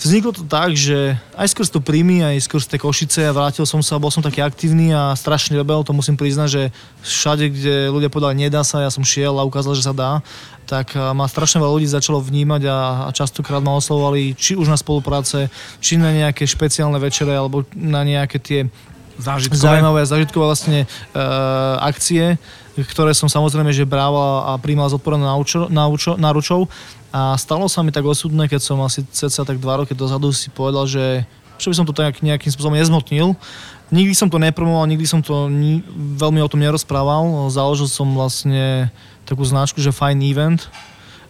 Vzniklo 0.00 0.32
to 0.32 0.48
tak, 0.48 0.72
že 0.72 1.20
aj 1.36 1.52
skrz 1.52 1.68
to 1.76 1.84
príjmy, 1.84 2.24
aj 2.24 2.48
skrz 2.48 2.72
tie 2.72 2.80
Košice 2.80 3.20
a 3.28 3.36
vrátil 3.36 3.68
som 3.68 3.84
sa, 3.84 4.00
bol 4.00 4.08
som 4.08 4.24
taký 4.24 4.40
aktívny 4.40 4.96
a 4.96 5.12
strašný 5.12 5.60
rebel, 5.60 5.84
to 5.84 5.92
musím 5.92 6.16
priznať, 6.16 6.48
že 6.48 6.62
všade, 7.04 7.44
kde 7.52 7.74
ľudia 7.92 8.08
povedali 8.08 8.48
nedá 8.48 8.64
sa, 8.64 8.80
ja 8.80 8.88
som 8.88 9.04
šiel 9.04 9.36
a 9.36 9.44
ukázal, 9.44 9.76
že 9.76 9.84
sa 9.84 9.92
dá, 9.92 10.24
tak 10.64 10.96
ma 10.96 11.28
strašne 11.28 11.60
veľa 11.60 11.76
ľudí 11.76 11.84
začalo 11.84 12.16
vnímať 12.24 12.62
a, 12.64 12.78
a 13.06 13.08
častokrát 13.12 13.60
ma 13.60 13.76
oslovovali 13.76 14.32
či 14.32 14.56
už 14.56 14.72
na 14.72 14.80
spolupráce, 14.80 15.52
či 15.84 16.00
na 16.00 16.16
nejaké 16.16 16.48
špeciálne 16.48 16.96
večere, 16.96 17.36
alebo 17.36 17.68
na 17.76 18.00
nejaké 18.00 18.40
tie 18.40 18.60
Zážitkové. 19.20 19.60
zaujímavé 19.60 20.00
zážitkové 20.08 20.44
vlastne 20.48 20.88
e, 21.12 21.22
akcie, 21.76 22.40
ktoré 22.72 23.12
som 23.12 23.28
samozrejme, 23.28 23.68
že 23.68 23.84
brával 23.84 24.48
a 24.48 24.56
príjmal 24.56 24.88
zodpovedne 24.88 25.28
náučo- 25.28 25.68
náučo- 25.68 26.16
náručov. 26.16 26.72
A 27.10 27.34
stalo 27.34 27.66
sa 27.66 27.82
mi 27.82 27.90
tak 27.90 28.06
osudné, 28.06 28.46
keď 28.46 28.62
som 28.62 28.78
asi 28.86 29.02
cca 29.02 29.42
tak 29.42 29.58
dva 29.58 29.82
roky 29.82 29.98
dozadu 29.98 30.30
si 30.30 30.46
povedal, 30.46 30.86
že 30.86 31.26
čo 31.58 31.68
by 31.68 31.76
som 31.76 31.86
to 31.86 31.92
tak 31.92 32.22
nejakým 32.22 32.48
spôsobom 32.48 32.78
nezmotnil. 32.78 33.36
Nikdy 33.90 34.14
som 34.14 34.30
to 34.30 34.38
nepromoval, 34.38 34.86
nikdy 34.86 35.04
som 35.04 35.20
to 35.20 35.50
ni- 35.50 35.82
veľmi 35.92 36.38
o 36.40 36.48
tom 36.48 36.62
nerozprával. 36.62 37.50
Založil 37.50 37.90
som 37.90 38.14
vlastne 38.14 38.88
takú 39.26 39.42
značku, 39.42 39.82
že 39.82 39.90
Fine 39.90 40.22
Event 40.22 40.70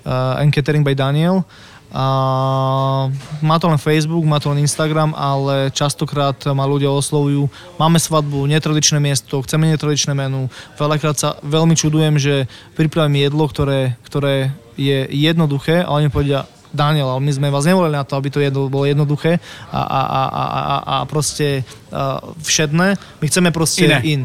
uh, 0.05 0.39
and 0.39 0.53
Catering 0.53 0.85
by 0.85 0.93
Daniel. 0.93 1.43
A 1.91 3.11
má 3.43 3.57
to 3.59 3.67
len 3.67 3.83
Facebook, 3.83 4.23
má 4.23 4.39
to 4.39 4.55
len 4.55 4.63
Instagram, 4.63 5.11
ale 5.19 5.75
častokrát 5.75 6.39
ma 6.55 6.63
ľudia 6.63 6.87
oslovujú, 6.87 7.51
máme 7.83 7.99
svadbu, 7.99 8.47
netradičné 8.47 9.03
miesto, 9.03 9.43
chceme 9.43 9.67
netradičné 9.67 10.15
menu. 10.15 10.47
Veľakrát 10.79 11.19
sa 11.19 11.29
veľmi 11.43 11.75
čudujem, 11.75 12.15
že 12.23 12.47
pripravím 12.79 13.27
jedlo, 13.27 13.45
ktoré, 13.51 13.99
ktoré 14.07 14.55
je 14.79 15.11
jednoduché, 15.11 15.83
ale 15.83 16.07
oni 16.07 16.15
povedia, 16.15 16.47
Daniel, 16.71 17.11
ale 17.11 17.21
my 17.27 17.33
sme 17.35 17.51
vás 17.51 17.67
nevolili 17.67 17.99
na 17.99 18.07
to, 18.07 18.15
aby 18.15 18.31
to 18.31 18.39
jedlo 18.39 18.71
bolo 18.71 18.87
jednoduché 18.87 19.43
a, 19.75 19.81
a, 19.83 20.01
a, 20.07 20.23
a, 20.23 20.45
a, 20.55 20.77
a 20.79 20.97
proste 21.03 21.67
uh, 21.91 22.23
všedné. 22.39 22.95
My 22.95 23.25
chceme 23.27 23.51
proste 23.51 23.91
Iné. 23.91 23.99
in. 24.07 24.23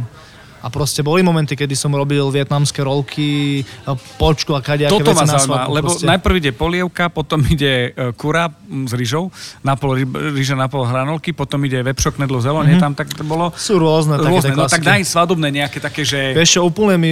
A 0.65 0.73
proste 0.73 1.06
boli 1.06 1.21
momenty, 1.21 1.54
kedy 1.54 1.78
som 1.78 1.93
robil 1.93 2.25
vietnamské 2.34 2.82
rolky, 2.82 3.62
a 3.86 3.93
počku 3.93 4.58
a 4.58 4.65
kadejaké 4.65 4.97
Toto 4.97 5.13
veci 5.13 5.21
ma 5.21 5.25
na 5.30 5.38
zaujíma, 5.38 5.69
lebo 5.69 5.89
proste. 5.93 6.10
najprv 6.10 6.34
ide 6.41 6.51
polievka, 6.58 7.13
potom 7.13 7.45
ide 7.45 7.93
e, 7.93 8.10
kura 8.17 8.49
s 8.65 8.93
rýžou, 8.97 9.30
na 9.62 9.78
pol 9.78 9.93
ryb- 10.01 10.17
rýža, 10.34 10.58
na 10.58 10.65
pol 10.65 10.89
hranolky, 10.89 11.38
potom 11.38 11.62
ide 11.69 11.86
vepšok, 11.86 12.17
nedlo, 12.17 12.41
zelo, 12.41 12.65
mm-hmm. 12.65 12.82
nie 12.82 12.82
tam 12.82 12.97
tak 12.97 13.13
to 13.13 13.21
bolo? 13.21 13.54
Sú 13.54 13.78
rôzne, 13.78 14.17
také 14.17 14.34
Rôzne, 14.34 14.49
tie 14.49 14.58
no 14.58 14.65
tak 14.65 14.82
daj 14.82 15.06
svadobné 15.06 15.54
nejaké 15.54 15.78
také, 15.78 16.01
že... 16.01 16.34
Vieš 16.34 16.65
úplne 16.65 16.97
mi 16.97 17.12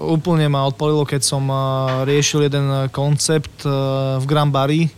úplne 0.00 0.48
ma 0.48 0.64
odpalilo, 0.64 1.04
keď 1.04 1.20
som 1.24 1.44
uh, 1.48 2.04
riešil 2.08 2.48
jeden 2.48 2.88
koncept 2.88 3.64
v 4.16 4.24
Grand 4.24 4.48
Barry. 4.48 4.88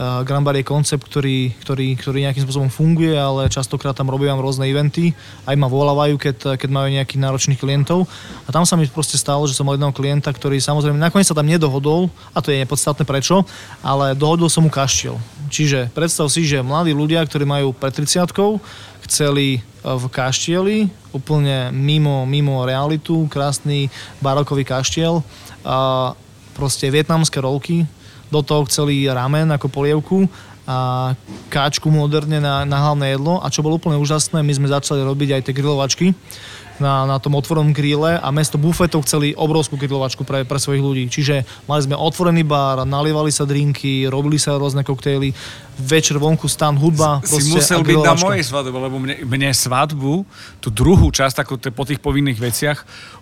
Uh, 0.00 0.24
Grand 0.24 0.40
Bar 0.40 0.56
je 0.56 0.64
koncept, 0.64 1.04
ktorý, 1.04 1.52
ktorý, 1.60 1.92
ktorý 1.92 2.24
nejakým 2.24 2.48
spôsobom 2.48 2.72
funguje, 2.72 3.12
ale 3.12 3.52
častokrát 3.52 3.92
tam 3.92 4.08
robím 4.08 4.32
rôzne 4.40 4.64
eventy. 4.64 5.12
Aj 5.44 5.52
ma 5.60 5.68
volávajú, 5.68 6.16
keď, 6.16 6.56
keď 6.56 6.70
majú 6.72 6.88
nejakých 6.88 7.20
náročných 7.20 7.60
klientov. 7.60 8.08
A 8.44 8.50
tam 8.50 8.64
sa 8.64 8.80
mi 8.80 8.88
proste 8.88 9.20
stalo, 9.20 9.44
že 9.44 9.52
som 9.52 9.68
mal 9.68 9.76
jedného 9.76 9.92
klienta, 9.92 10.32
ktorý 10.32 10.56
samozrejme 10.56 10.96
nakoniec 10.96 11.28
sa 11.28 11.36
tam 11.36 11.44
nedohodol, 11.44 12.08
a 12.32 12.40
to 12.40 12.48
je 12.48 12.64
nepodstatné 12.64 13.04
prečo, 13.04 13.44
ale 13.84 14.16
dohodol 14.16 14.48
som 14.48 14.64
mu 14.64 14.72
kaštiel. 14.72 15.20
Čiže 15.52 15.92
predstav 15.92 16.32
si, 16.32 16.48
že 16.48 16.64
mladí 16.64 16.96
ľudia, 16.96 17.20
ktorí 17.20 17.44
majú 17.44 17.76
pred 17.76 17.92
30 17.92 18.24
chceli 19.04 19.60
uh, 19.60 20.00
v 20.00 20.04
kaštieli, 20.08 20.78
úplne 21.12 21.76
mimo, 21.76 22.24
mimo 22.24 22.64
realitu, 22.64 23.28
krásny 23.28 23.92
barokový 24.24 24.64
kaštiel, 24.64 25.20
a 25.60 26.16
proste 26.56 26.88
vietnamské 26.88 27.36
rolky, 27.36 27.84
do 28.30 28.40
toho 28.40 28.64
chceli 28.66 29.10
ramen 29.10 29.50
ako 29.50 29.66
polievku 29.68 30.30
a 30.66 31.12
káčku 31.50 31.90
moderne 31.90 32.38
na, 32.38 32.62
na 32.62 32.78
hlavné 32.78 33.18
jedlo 33.18 33.42
a 33.42 33.50
čo 33.50 33.60
bolo 33.60 33.76
úplne 33.76 33.98
úžasné, 33.98 34.38
my 34.38 34.52
sme 34.54 34.70
začali 34.70 35.02
robiť 35.02 35.28
aj 35.34 35.42
tie 35.50 35.54
grilovačky 35.56 36.06
na, 36.80 37.04
na 37.04 37.20
tom 37.20 37.36
otvorenom 37.36 37.76
grille 37.76 38.16
a 38.16 38.28
mesto 38.32 38.56
bufetov 38.56 39.04
chceli 39.04 39.36
obrovskú 39.36 39.76
grilovačku 39.76 40.24
pre, 40.24 40.48
pre 40.48 40.56
svojich 40.56 40.80
ľudí. 40.80 41.04
Čiže 41.12 41.44
mali 41.68 41.84
sme 41.84 41.92
otvorený 41.92 42.40
bar, 42.40 42.88
nalievali 42.88 43.28
sa 43.28 43.44
drinky, 43.44 44.08
robili 44.08 44.40
sa 44.40 44.56
rôzne 44.56 44.80
koktejly, 44.80 45.28
večer 45.76 46.16
vonku 46.16 46.48
stan, 46.48 46.76
hudba, 46.76 47.20
si 47.24 47.52
musel 47.52 47.84
byť 47.84 48.00
na 48.00 48.16
mojej 48.16 48.44
svadbe, 48.44 48.72
lebo 48.72 48.96
mne, 48.96 49.16
mne 49.28 49.52
svadbu, 49.52 50.24
tú 50.60 50.68
druhú 50.72 51.12
časť, 51.12 51.44
ako 51.44 51.52
po 51.72 51.84
tých 51.84 52.00
povinných 52.00 52.40
veciach, 52.40 52.78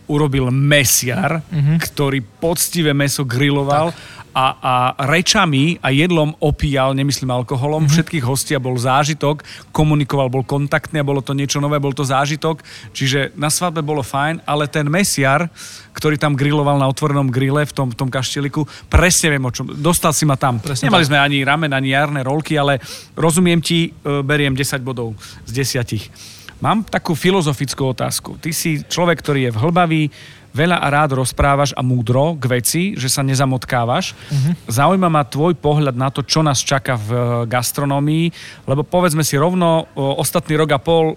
urobil 0.08 0.48
mesiar, 0.54 1.42
Mhm. 1.52 1.82
ktorý 1.84 2.22
poctivé 2.40 2.96
meso 2.96 3.26
griloval 3.28 3.90
a 3.90 4.17
a, 4.38 4.44
a 4.62 4.74
rečami 5.10 5.82
a 5.82 5.90
jedlom 5.90 6.30
opíjal, 6.38 6.94
nemyslím 6.94 7.34
alkoholom, 7.34 7.82
mm-hmm. 7.82 7.94
všetkých 7.98 8.24
hostí 8.24 8.54
a 8.54 8.62
bol 8.62 8.78
zážitok, 8.78 9.42
komunikoval, 9.74 10.30
bol 10.30 10.46
kontaktný 10.46 11.02
a 11.02 11.08
bolo 11.08 11.18
to 11.18 11.34
niečo 11.34 11.58
nové, 11.58 11.82
bol 11.82 11.90
to 11.90 12.06
zážitok, 12.06 12.62
čiže 12.94 13.34
na 13.34 13.50
svadbe 13.50 13.82
bolo 13.82 14.06
fajn, 14.06 14.46
ale 14.46 14.70
ten 14.70 14.86
mesiar, 14.86 15.50
ktorý 15.90 16.14
tam 16.14 16.38
griloval 16.38 16.78
na 16.78 16.86
otvorenom 16.86 17.26
grille 17.26 17.66
v 17.66 17.74
tom, 17.74 17.90
v 17.90 17.98
tom 17.98 18.06
kašteliku, 18.06 18.62
presne 18.86 19.34
viem 19.34 19.42
o 19.42 19.50
čom, 19.50 19.74
dostal 19.74 20.14
si 20.14 20.22
ma 20.22 20.38
tam. 20.38 20.62
Presne 20.62 20.86
Nemali 20.86 21.02
tak. 21.02 21.10
sme 21.10 21.18
ani 21.18 21.38
ramen, 21.42 21.72
ani 21.74 21.90
jarné 21.90 22.22
rolky, 22.22 22.54
ale 22.54 22.78
rozumiem 23.18 23.58
ti, 23.58 23.90
e, 23.90 24.22
beriem 24.22 24.54
10 24.54 24.86
bodov 24.86 25.18
z 25.50 25.50
10. 25.82 26.38
Mám 26.58 26.86
takú 26.90 27.14
filozofickú 27.14 27.94
otázku. 27.94 28.34
Ty 28.42 28.50
si 28.50 28.82
človek, 28.82 29.22
ktorý 29.22 29.46
je 29.46 29.54
v 29.54 29.60
hlbavý, 29.62 30.02
veľa 30.52 30.80
a 30.80 30.86
rád 30.88 31.18
rozprávaš 31.18 31.72
a 31.76 31.84
múdro 31.84 32.34
k 32.36 32.44
veci, 32.48 32.82
že 32.96 33.08
sa 33.08 33.22
nezamotkávaš. 33.24 34.12
Uh-huh. 34.12 34.52
Zaujíma 34.68 35.08
ma 35.08 35.22
tvoj 35.24 35.56
pohľad 35.56 35.94
na 35.94 36.08
to, 36.08 36.24
čo 36.24 36.40
nás 36.40 36.60
čaká 36.60 36.96
v 36.96 37.08
eh, 37.12 37.20
gastronomii, 37.46 38.26
lebo 38.68 38.82
povedzme 38.84 39.24
si 39.24 39.36
rovno, 39.38 39.88
o, 39.92 40.20
ostatný 40.20 40.56
rok 40.56 40.70
a 40.74 40.80
pol 40.80 41.14
o, 41.14 41.16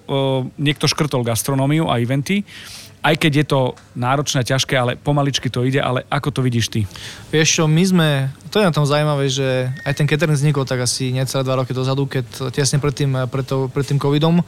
niekto 0.55 0.87
škrtol 0.87 1.23
gastronómiu 1.25 1.87
a 1.87 1.99
eventy 1.99 2.43
aj 3.01 3.17
keď 3.17 3.31
je 3.33 3.45
to 3.49 3.59
náročné 3.97 4.45
ťažké, 4.45 4.77
ale 4.77 4.93
pomaličky 4.93 5.49
to 5.49 5.65
ide, 5.65 5.81
ale 5.81 6.05
ako 6.05 6.29
to 6.29 6.45
vidíš 6.45 6.69
ty? 6.69 6.81
Vieš 7.33 7.49
čo, 7.61 7.63
my 7.65 7.83
sme, 7.83 8.07
to 8.53 8.61
je 8.61 8.69
na 8.69 8.73
tom 8.73 8.85
zaujímavé, 8.85 9.25
že 9.25 9.73
aj 9.81 9.93
ten 9.97 10.05
catering 10.05 10.37
vznikol 10.37 10.69
tak 10.69 10.85
asi 10.85 11.09
necelé 11.09 11.41
dva 11.41 11.57
roky 11.57 11.73
dozadu, 11.73 12.05
keď 12.05 12.53
tesne 12.53 12.77
pred 12.77 12.93
tým, 12.93 13.25
pred, 13.25 13.45
to, 13.45 13.73
pred 13.73 13.89
tým 13.89 13.97
covidom 13.97 14.45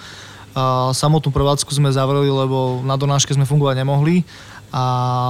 a 0.53 0.93
samotnú 0.93 1.33
prevádzku 1.33 1.73
sme 1.73 1.89
zavreli, 1.89 2.29
lebo 2.29 2.85
na 2.85 2.93
donáške 2.93 3.33
sme 3.33 3.49
fungovať 3.49 3.81
nemohli 3.81 4.21
a 4.73 4.83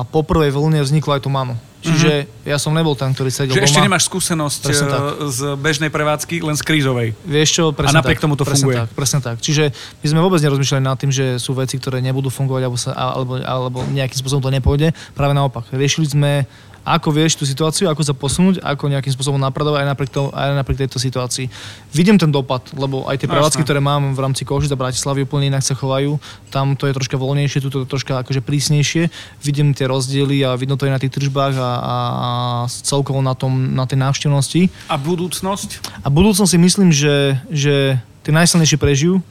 po 0.08 0.24
prvej 0.24 0.56
vlne 0.56 0.80
vzniklo 0.80 1.20
aj 1.20 1.28
tu 1.28 1.30
mamo. 1.30 1.60
Čiže 1.84 2.12
mm-hmm. 2.24 2.48
ja 2.48 2.56
som 2.56 2.72
nebol 2.72 2.96
ten, 2.96 3.12
ktorý 3.12 3.28
sedel 3.28 3.60
Že 3.60 3.60
doma. 3.60 3.68
ešte 3.68 3.82
nemáš 3.84 4.04
skúsenosť 4.08 4.60
presne 4.64 4.88
tak. 4.88 5.04
Z 5.28 5.40
bežnej 5.60 5.92
prevádzky, 5.92 6.40
len 6.40 6.56
z 6.56 6.64
krízovej. 6.64 7.12
Vieš 7.28 7.50
čo, 7.52 7.64
presne 7.76 8.00
A 8.00 8.00
napriek 8.00 8.24
tak, 8.24 8.24
tomu 8.24 8.40
to 8.40 8.48
presne 8.48 8.72
funguje. 8.72 8.78
Tak, 8.80 8.90
presne 8.96 9.20
tak. 9.20 9.44
Čiže 9.44 9.76
my 10.00 10.08
sme 10.08 10.20
vôbec 10.24 10.40
nerozmýšľali 10.40 10.80
nad 10.80 10.96
tým, 10.96 11.12
že 11.12 11.36
sú 11.44 11.52
veci, 11.52 11.76
ktoré 11.76 12.00
nebudú 12.00 12.32
fungovať 12.32 12.62
alebo, 12.64 12.80
sa, 12.80 12.96
alebo, 12.96 13.36
alebo 13.44 13.84
nejakým 13.92 14.16
spôsobom 14.16 14.48
to 14.48 14.56
nepôjde. 14.56 14.96
Práve 15.12 15.36
naopak. 15.36 15.68
Riešili 15.76 16.08
sme 16.08 16.48
ako 16.84 17.16
vieš 17.16 17.40
tú 17.40 17.48
situáciu, 17.48 17.88
ako 17.88 18.04
sa 18.04 18.12
posunúť, 18.12 18.60
ako 18.60 18.92
nejakým 18.92 19.16
spôsobom 19.16 19.40
napredovať 19.40 19.84
aj 19.84 19.90
napriek, 19.96 20.12
to, 20.12 20.22
aj 20.36 20.56
napriek 20.60 20.88
tejto 20.88 21.00
situácii. 21.00 21.48
Vidím 21.96 22.20
ten 22.20 22.30
dopad, 22.30 22.64
lebo 22.76 23.08
aj 23.08 23.24
tie 23.24 23.32
prevádzky, 23.32 23.64
ktoré 23.64 23.80
mám 23.80 24.12
v 24.12 24.20
rámci 24.20 24.44
Košic 24.44 24.76
a 24.76 24.80
Bratislavy 24.80 25.24
úplne 25.24 25.48
inak 25.48 25.64
sa 25.64 25.74
chovajú. 25.74 26.20
Tam 26.52 26.76
to 26.76 26.92
je 26.92 26.96
troška 26.96 27.16
voľnejšie, 27.16 27.64
tu 27.64 27.72
to 27.72 27.84
je 27.84 27.90
troška 27.90 28.20
akože 28.20 28.44
prísnejšie. 28.44 29.08
Vidím 29.42 29.72
tie 29.72 29.88
rozdiely 29.88 30.44
a 30.44 30.60
vidno 30.60 30.76
to 30.76 30.86
aj 30.86 30.94
na 30.94 31.02
tých 31.02 31.16
tržbách 31.16 31.56
a, 31.56 31.72
a 31.80 31.98
celkovo 32.68 33.24
na, 33.24 33.34
tom, 33.34 33.74
na 33.74 33.88
tej 33.88 34.04
návštevnosti. 34.04 34.68
A 34.92 35.00
budúcnosť? 35.00 36.04
A 36.04 36.08
budúcnosť 36.12 36.52
si 36.52 36.60
myslím, 36.60 36.92
že, 36.92 37.40
že 37.48 37.98
tí 38.24 38.32
najsilnejší 38.36 38.76
prežijú, 38.76 39.24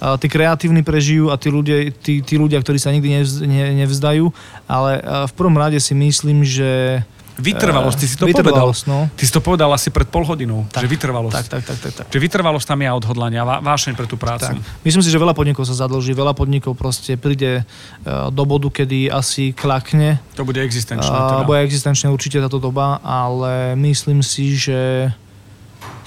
tí 0.00 0.26
kreatívni 0.32 0.80
prežijú 0.80 1.28
a 1.28 1.36
tí 1.36 1.52
ľudia, 1.52 1.92
tí, 1.92 2.24
tí 2.24 2.34
ľudia 2.40 2.58
ktorí 2.64 2.80
sa 2.80 2.90
nikdy 2.90 3.20
nevz, 3.20 3.44
ne, 3.44 3.84
nevzdajú, 3.84 4.32
ale 4.64 5.00
v 5.28 5.32
prvom 5.36 5.56
rade 5.60 5.76
si 5.78 5.92
myslím, 5.92 6.42
že 6.42 7.02
Vytrvalosť, 7.40 7.96
ty 7.96 8.06
si 8.06 8.16
to 8.20 8.28
povedal. 8.28 8.68
No. 8.84 9.08
Ty 9.16 9.24
si 9.24 9.32
to 9.32 9.40
povedal 9.40 9.72
asi 9.72 9.88
pred 9.88 10.04
pol 10.04 10.28
hodinou, 10.28 10.68
tak, 10.68 10.84
že 10.84 10.92
vytrvalosť. 10.92 11.34
Tak, 11.34 11.46
tak, 11.48 11.62
tak, 11.64 11.78
tak, 11.80 11.92
tak. 11.96 12.06
Že 12.12 12.18
vytrvalosť 12.20 12.66
tam 12.68 12.78
je 12.84 12.88
odhodlania, 12.92 13.42
vášeň 13.64 13.96
pre 13.96 14.04
tú 14.04 14.20
prácu. 14.20 14.52
Tak. 14.52 14.84
Myslím 14.84 15.00
si, 15.00 15.08
že 15.08 15.16
veľa 15.16 15.32
podnikov 15.32 15.64
sa 15.64 15.72
zadlží, 15.72 16.12
veľa 16.12 16.36
podnikov 16.36 16.76
proste 16.76 17.16
príde 17.16 17.64
do 18.04 18.44
bodu, 18.44 18.68
kedy 18.68 19.08
asi 19.08 19.56
klakne. 19.56 20.20
To 20.36 20.44
bude 20.44 20.60
existenčné. 20.60 21.08
Teda. 21.08 21.48
Bude 21.48 21.64
existenčné 21.64 22.12
určite 22.12 22.44
táto 22.44 22.60
doba, 22.60 23.00
ale 23.00 23.72
myslím 23.80 24.20
si, 24.20 24.60
že 24.60 25.08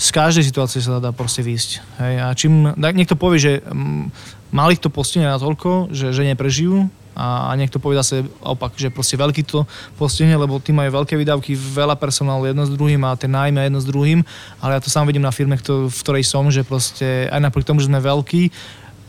z 0.03 0.09
každej 0.11 0.43
situácie 0.43 0.83
sa 0.83 0.99
dá 0.99 1.15
proste 1.15 1.39
výjsť. 1.39 1.69
Hej. 2.03 2.13
A 2.19 2.27
čím 2.35 2.75
niekto 2.75 3.15
povie, 3.15 3.39
že 3.39 3.53
mm, 3.63 4.11
malých 4.51 4.83
to 4.83 4.89
postihne 4.91 5.31
na 5.31 5.39
toľko, 5.39 5.95
že, 5.95 6.11
že 6.11 6.27
neprežijú, 6.27 6.91
a, 7.13 7.53
a 7.53 7.55
niekto 7.55 7.77
povie 7.77 8.01
zase 8.01 8.25
opak, 8.41 8.73
že 8.73 8.89
proste 8.89 9.13
veľký 9.13 9.45
to 9.45 9.69
postihne, 10.01 10.33
lebo 10.33 10.57
tí 10.57 10.73
majú 10.73 11.01
veľké 11.01 11.13
výdavky, 11.13 11.53
veľa 11.53 11.93
personálu 11.93 12.49
jedno 12.49 12.65
s 12.65 12.73
druhým 12.73 13.05
a 13.05 13.13
tie 13.13 13.29
najmä 13.29 13.69
jedno 13.69 13.79
s 13.79 13.85
druhým, 13.85 14.25
ale 14.57 14.75
ja 14.75 14.81
to 14.81 14.89
sám 14.89 15.05
vidím 15.05 15.21
na 15.21 15.29
firme, 15.29 15.55
v 15.61 15.93
ktorej 15.93 16.25
som, 16.25 16.49
že 16.49 16.65
proste 16.65 17.29
aj 17.29 17.39
napriek 17.39 17.69
tomu, 17.69 17.85
že 17.85 17.89
sme 17.89 18.01
veľkí, 18.01 18.49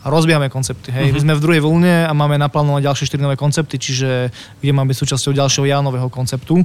rozbiehame 0.05 0.53
koncepty. 0.53 0.93
Hej. 0.93 1.11
Uh-huh. 1.11 1.17
My 1.17 1.21
sme 1.25 1.35
v 1.41 1.43
druhej 1.43 1.63
vlne 1.65 1.95
a 2.05 2.13
máme 2.13 2.37
naplánované 2.37 2.85
ďalšie 2.85 3.09
4 3.09 3.25
nové 3.25 3.41
koncepty, 3.41 3.81
čiže 3.81 4.29
kde 4.61 4.73
máme 4.77 4.93
byť 4.93 5.01
súčasťou 5.01 5.33
ďalšieho 5.33 5.65
Jánového 5.65 6.13
konceptu. 6.13 6.61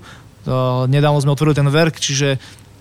nedávno 0.91 1.23
sme 1.23 1.31
otvorili 1.31 1.55
ten 1.55 1.71
verk, 1.71 2.03
čiže 2.03 2.35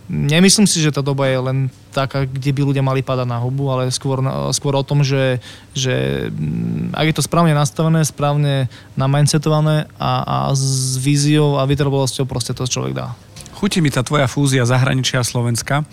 Nemyslím 0.09 0.65
si, 0.65 0.81
že 0.81 0.89
tá 0.89 1.05
doba 1.05 1.29
je 1.29 1.37
len 1.37 1.59
taká, 1.93 2.25
kde 2.25 2.57
by 2.57 2.61
ľudia 2.65 2.81
mali 2.81 3.05
padať 3.05 3.29
na 3.29 3.37
hubu, 3.45 3.69
ale 3.69 3.93
skôr, 3.93 4.25
skôr 4.57 4.73
o 4.73 4.81
tom, 4.81 5.05
že, 5.05 5.37
že 5.77 6.29
mm, 6.33 6.97
ak 6.97 7.13
je 7.13 7.15
to 7.21 7.27
správne 7.29 7.53
nastavené, 7.53 8.01
správne 8.09 8.73
namindsetované 8.97 9.85
a, 10.01 10.13
a 10.25 10.37
s 10.57 10.97
víziou 10.97 11.61
a 11.61 11.69
vytrvalosťou 11.69 12.25
proste 12.25 12.57
to 12.57 12.65
človek 12.65 12.97
dá. 12.97 13.13
Chutí 13.53 13.85
mi 13.85 13.93
tá 13.93 14.01
tvoja 14.01 14.25
fúzia 14.25 14.65
zahraničia 14.65 15.21
a 15.21 15.29
Slovenska, 15.29 15.85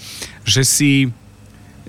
že 0.47 0.63
si 0.63 0.91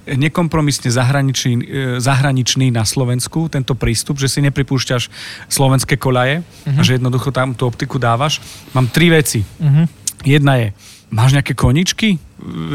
nekompromisne 0.06 0.86
zahraničný, 0.90 1.54
e, 1.62 1.64
zahraničný 1.98 2.70
na 2.70 2.86
Slovensku, 2.86 3.50
tento 3.50 3.74
prístup, 3.74 4.22
že 4.22 4.30
si 4.30 4.38
nepripúšťaš 4.46 5.10
slovenské 5.50 5.98
kolaje 5.98 6.46
uh-huh. 6.46 6.78
a 6.78 6.80
mhm. 6.82 6.86
že 6.86 6.92
jednoducho 7.02 7.34
tam 7.34 7.58
tú 7.58 7.66
optiku 7.66 7.98
dávaš. 7.98 8.38
Mám 8.70 8.94
tri 8.94 9.10
veci. 9.10 9.42
Uh-huh. 9.42 9.86
Jedna 10.22 10.58
je, 10.62 10.68
Máš 11.06 11.38
nejaké 11.38 11.54
koničky? 11.54 12.18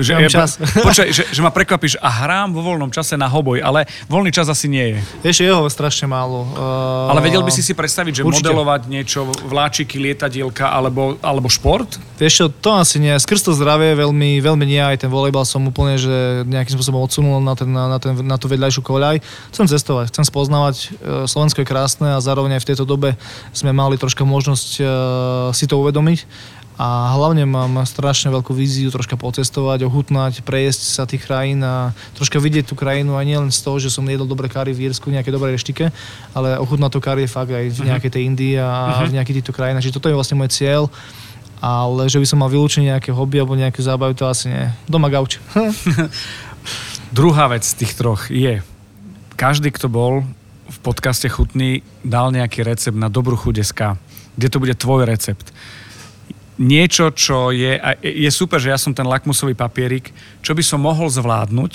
Že, 0.01 0.25
ja, 0.25 0.29
čas. 0.31 0.57
Počkaj, 0.87 1.13
že, 1.13 1.23
že 1.29 1.41
ma 1.45 1.53
prekvapíš 1.53 2.01
a 2.01 2.09
hrám 2.09 2.49
vo 2.49 2.65
voľnom 2.65 2.89
čase 2.89 3.13
na 3.13 3.29
hoboj, 3.29 3.61
ale 3.61 3.85
voľný 4.09 4.33
čas 4.33 4.49
asi 4.49 4.65
nie 4.65 4.97
je. 4.97 4.99
Vieš, 5.21 5.45
jeho 5.45 5.61
strašne 5.69 6.09
málo. 6.09 6.49
Uh, 6.49 7.11
ale 7.13 7.21
vedel 7.21 7.45
by 7.45 7.53
si 7.53 7.61
si 7.61 7.77
predstaviť, 7.77 8.19
že 8.19 8.21
určite. 8.25 8.49
modelovať 8.49 8.81
niečo, 8.89 9.29
vláčiky, 9.45 10.01
lietadielka 10.01 10.65
alebo, 10.65 11.19
alebo 11.21 11.45
šport? 11.45 12.01
Vieš 12.17 12.33
čo, 12.33 12.45
to 12.49 12.73
asi 12.73 12.97
nie. 12.97 13.13
Skrz 13.13 13.45
to 13.45 13.51
zdravie 13.53 13.93
veľmi, 13.93 14.41
veľmi 14.41 14.65
nie. 14.65 14.81
Aj 14.81 14.97
ten 14.97 15.11
volejbal 15.11 15.45
som 15.45 15.61
úplne, 15.67 15.99
že 16.01 16.41
nejakým 16.49 16.73
spôsobom 16.73 17.05
odsunul 17.05 17.37
na, 17.43 17.53
ten, 17.53 17.69
na, 17.69 17.99
ten, 18.01 18.17
na 18.17 18.41
tú 18.41 18.49
vedľajšiu 18.49 18.81
koľaj. 18.81 19.21
Chcem 19.53 19.69
cestovať, 19.69 20.09
chcem 20.09 20.25
spoznávať. 20.25 20.75
Uh, 21.03 21.29
Slovensko 21.29 21.61
je 21.61 21.69
krásne 21.69 22.15
a 22.15 22.23
zároveň 22.23 22.57
aj 22.57 22.63
v 22.65 22.69
tejto 22.73 22.87
dobe 22.87 23.13
sme 23.53 23.75
mali 23.75 23.99
troška 23.99 24.25
možnosť 24.25 24.69
uh, 24.79 24.87
si 25.53 25.69
to 25.69 25.77
uvedomiť 25.77 26.25
a 26.79 27.13
hlavne 27.13 27.43
mám 27.45 27.83
strašne 27.83 28.31
veľkú 28.31 28.55
víziu 28.55 28.89
troška 28.89 29.19
pocestovať, 29.19 29.85
ohutnať, 29.85 30.41
prejsť 30.41 30.81
sa 30.81 31.03
tých 31.05 31.27
krajín 31.27 31.61
a 31.61 31.91
troška 32.15 32.39
vidieť 32.39 32.71
tú 32.71 32.79
krajinu 32.79 33.19
aj 33.19 33.25
nielen 33.27 33.49
z 33.51 33.59
toho, 33.61 33.77
že 33.77 33.93
som 33.93 34.07
jedol 34.07 34.25
dobré 34.25 34.47
kary 34.47 34.71
v 34.71 34.89
Írsku, 34.89 35.11
nejaké 35.11 35.29
dobré 35.29 35.53
reštike, 35.53 35.91
ale 36.33 36.57
ochutnať 36.57 36.91
to 36.95 36.99
kary 37.03 37.27
fakt 37.27 37.51
aj 37.51 37.69
v 37.69 37.79
mhm. 37.83 37.87
nejakej 37.91 38.11
tej 38.11 38.21
Indii 38.25 38.55
a 38.57 38.69
uh-huh. 38.69 39.11
v 39.11 39.15
nejakých 39.19 39.37
týchto 39.43 39.53
krajinách. 39.53 39.83
Čiže 39.85 39.97
toto 39.99 40.09
je 40.09 40.17
vlastne 40.17 40.39
môj 40.39 40.49
cieľ 40.51 40.89
ale 41.61 42.09
že 42.09 42.17
by 42.17 42.25
som 42.25 42.41
mal 42.41 42.49
vylúčiť 42.49 42.89
nejaké 42.89 43.13
hobby 43.13 43.37
alebo 43.37 43.53
nejaké 43.53 43.85
zábavy, 43.85 44.17
to 44.17 44.25
asi 44.25 44.49
nie. 44.49 44.65
Doma 44.89 45.13
gauč. 45.13 45.37
Druhá 47.13 47.53
vec 47.53 47.61
z 47.61 47.85
tých 47.85 47.93
troch 47.93 48.33
je, 48.33 48.65
každý, 49.37 49.69
kto 49.69 49.85
bol 49.85 50.25
v 50.65 50.77
podcaste 50.81 51.29
Chutný, 51.29 51.85
dal 52.01 52.33
nejaký 52.33 52.65
recept 52.65 52.97
na 52.97 53.13
dobrú 53.13 53.37
chudeska, 53.37 54.01
kde 54.33 54.47
to 54.49 54.57
bude 54.57 54.73
tvoj 54.73 55.05
recept 55.05 55.53
niečo, 56.61 57.09
čo 57.09 57.49
je, 57.49 57.81
je 58.05 58.29
super, 58.29 58.61
že 58.61 58.69
ja 58.69 58.77
som 58.77 58.93
ten 58.93 59.09
lakmusový 59.09 59.57
papierik, 59.57 60.13
čo 60.45 60.53
by 60.53 60.61
som 60.61 60.85
mohol 60.85 61.09
zvládnuť, 61.09 61.73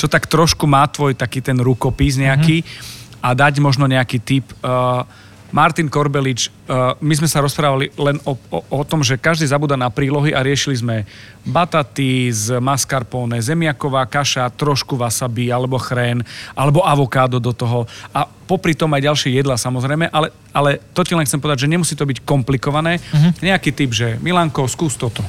čo 0.00 0.08
tak 0.08 0.24
trošku 0.24 0.64
má 0.64 0.88
tvoj 0.88 1.12
taký 1.12 1.44
ten 1.44 1.60
rukopis 1.60 2.16
nejaký 2.16 2.64
mm-hmm. 2.64 3.20
a 3.20 3.28
dať 3.36 3.60
možno 3.60 3.84
nejaký 3.84 4.18
typ. 4.24 4.48
Uh, 4.64 5.04
Martin 5.52 5.86
Korbelič, 5.86 6.48
uh, 6.48 6.96
my 6.98 7.12
sme 7.12 7.28
sa 7.28 7.44
rozprávali 7.44 7.92
len 8.00 8.16
o, 8.24 8.32
o, 8.48 8.58
o 8.64 8.82
tom, 8.88 9.04
že 9.04 9.20
každý 9.20 9.44
zabúda 9.44 9.76
na 9.76 9.92
prílohy 9.92 10.32
a 10.32 10.40
riešili 10.40 10.80
sme 10.80 11.04
bataty 11.44 12.32
z 12.32 12.56
mascarpone, 12.56 13.36
zemiaková 13.36 14.08
kaša, 14.08 14.48
trošku 14.56 14.96
wasabi 14.96 15.52
alebo 15.52 15.76
chrén, 15.76 16.24
alebo 16.56 16.80
avokádo 16.80 17.36
do 17.36 17.52
toho 17.52 17.84
a 18.16 18.24
popri 18.24 18.72
tom 18.72 18.96
aj 18.96 19.12
ďalšie 19.12 19.30
jedla 19.36 19.60
samozrejme, 19.60 20.08
ale, 20.08 20.32
ale 20.56 20.80
to 20.96 21.04
ti 21.04 21.12
len 21.12 21.28
chcem 21.28 21.40
povedať, 21.40 21.68
že 21.68 21.72
nemusí 21.72 21.92
to 21.92 22.08
byť 22.08 22.24
komplikované. 22.24 22.96
Uh-huh. 23.00 23.30
Nejaký 23.44 23.76
typ, 23.76 23.92
že 23.92 24.16
Milanko, 24.24 24.64
skús 24.68 24.96
toto. 24.96 25.20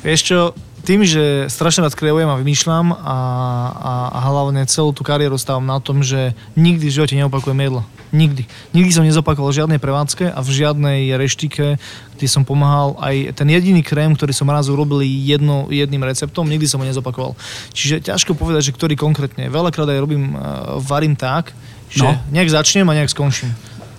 Vieš 0.00 0.20
čo, 0.24 0.38
tým, 0.80 1.04
že 1.04 1.46
strašne 1.52 1.84
rád 1.84 1.94
kreujem 1.96 2.28
a 2.28 2.40
vymýšľam 2.40 2.92
a, 2.92 2.96
a, 2.96 3.92
a 4.16 4.18
hlavne 4.32 4.64
celú 4.64 4.96
tú 4.96 5.04
kariéru 5.04 5.36
stávam 5.36 5.64
na 5.64 5.76
tom, 5.80 6.00
že 6.00 6.32
nikdy 6.56 6.88
v 6.88 6.94
živote 6.96 7.14
neopakujem 7.16 7.60
jedlo. 7.60 7.82
Nikdy. 8.10 8.42
Nikdy 8.74 8.90
som 8.90 9.06
nezopakoval 9.06 9.54
žiadnej 9.54 9.78
prevádzke 9.78 10.34
a 10.34 10.40
v 10.42 10.50
žiadnej 10.50 11.14
reštike, 11.14 11.78
kde 12.18 12.26
som 12.26 12.42
pomáhal 12.42 12.98
aj 12.98 13.38
ten 13.38 13.46
jediný 13.46 13.86
krém, 13.86 14.12
ktorý 14.18 14.34
som 14.34 14.50
raz 14.50 14.66
urobil 14.66 15.00
jedno, 15.06 15.70
jedným 15.70 16.02
receptom, 16.02 16.50
nikdy 16.50 16.66
som 16.66 16.82
ho 16.82 16.86
nezopakoval. 16.88 17.38
Čiže 17.70 18.10
ťažko 18.10 18.34
povedať, 18.34 18.72
že 18.72 18.76
ktorý 18.76 18.98
konkrétne. 18.98 19.46
Veľakrát 19.46 19.86
aj 19.86 20.02
robím, 20.02 20.34
uh, 20.34 20.76
varím 20.82 21.14
tak, 21.14 21.54
že 21.86 22.02
no. 22.02 22.18
nejak 22.34 22.50
začnem 22.50 22.86
a 22.90 22.96
nejak 22.98 23.14
skončím. 23.14 23.54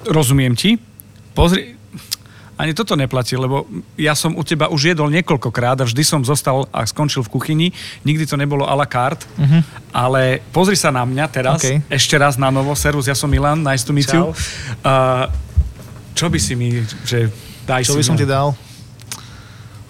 Rozumiem 0.06 0.60
ti. 0.60 0.76
Pozri, 1.32 1.81
ani 2.62 2.78
toto 2.78 2.93
neplatí, 2.93 3.34
lebo 3.34 3.65
ja 3.97 4.13
som 4.13 4.38
u 4.38 4.45
teba 4.45 4.69
už 4.69 4.93
jedol 4.93 5.10
niekoľkokrát 5.10 5.82
a 5.82 5.86
vždy 5.89 6.04
som 6.06 6.21
zostal 6.21 6.69
a 6.69 6.86
skončil 6.86 7.26
v 7.26 7.30
kuchyni. 7.34 7.67
Nikdy 8.06 8.30
to 8.30 8.38
nebolo 8.38 8.69
a 8.69 8.78
la 8.78 8.86
carte, 8.86 9.26
uh-huh. 9.26 9.65
ale 9.89 10.45
pozri 10.54 10.78
sa 10.78 10.93
na 10.93 11.02
mňa 11.02 11.26
teraz, 11.34 11.58
Okay. 11.58 11.82
ešte 11.89 12.13
raz 12.21 12.38
na 12.38 12.54
novo. 12.54 12.78
Servus, 12.78 13.10
ja 13.10 13.17
som 13.17 13.34
Milan, 13.34 13.65
nice 13.65 13.82
to 13.82 13.91
meet 13.91 14.08
you. 14.13 14.30
Čau. 14.30 14.38
Uh, 14.86 15.26
čo 16.13 16.30
by 16.30 16.38
si 16.38 16.54
mi, 16.54 16.86
že 17.02 17.34
daj 17.65 17.82
Čo 17.89 17.97
si 17.97 18.00
by 18.00 18.06
som 18.06 18.15
mňa. 18.15 18.21
ti 18.21 18.28
dal? 18.30 18.47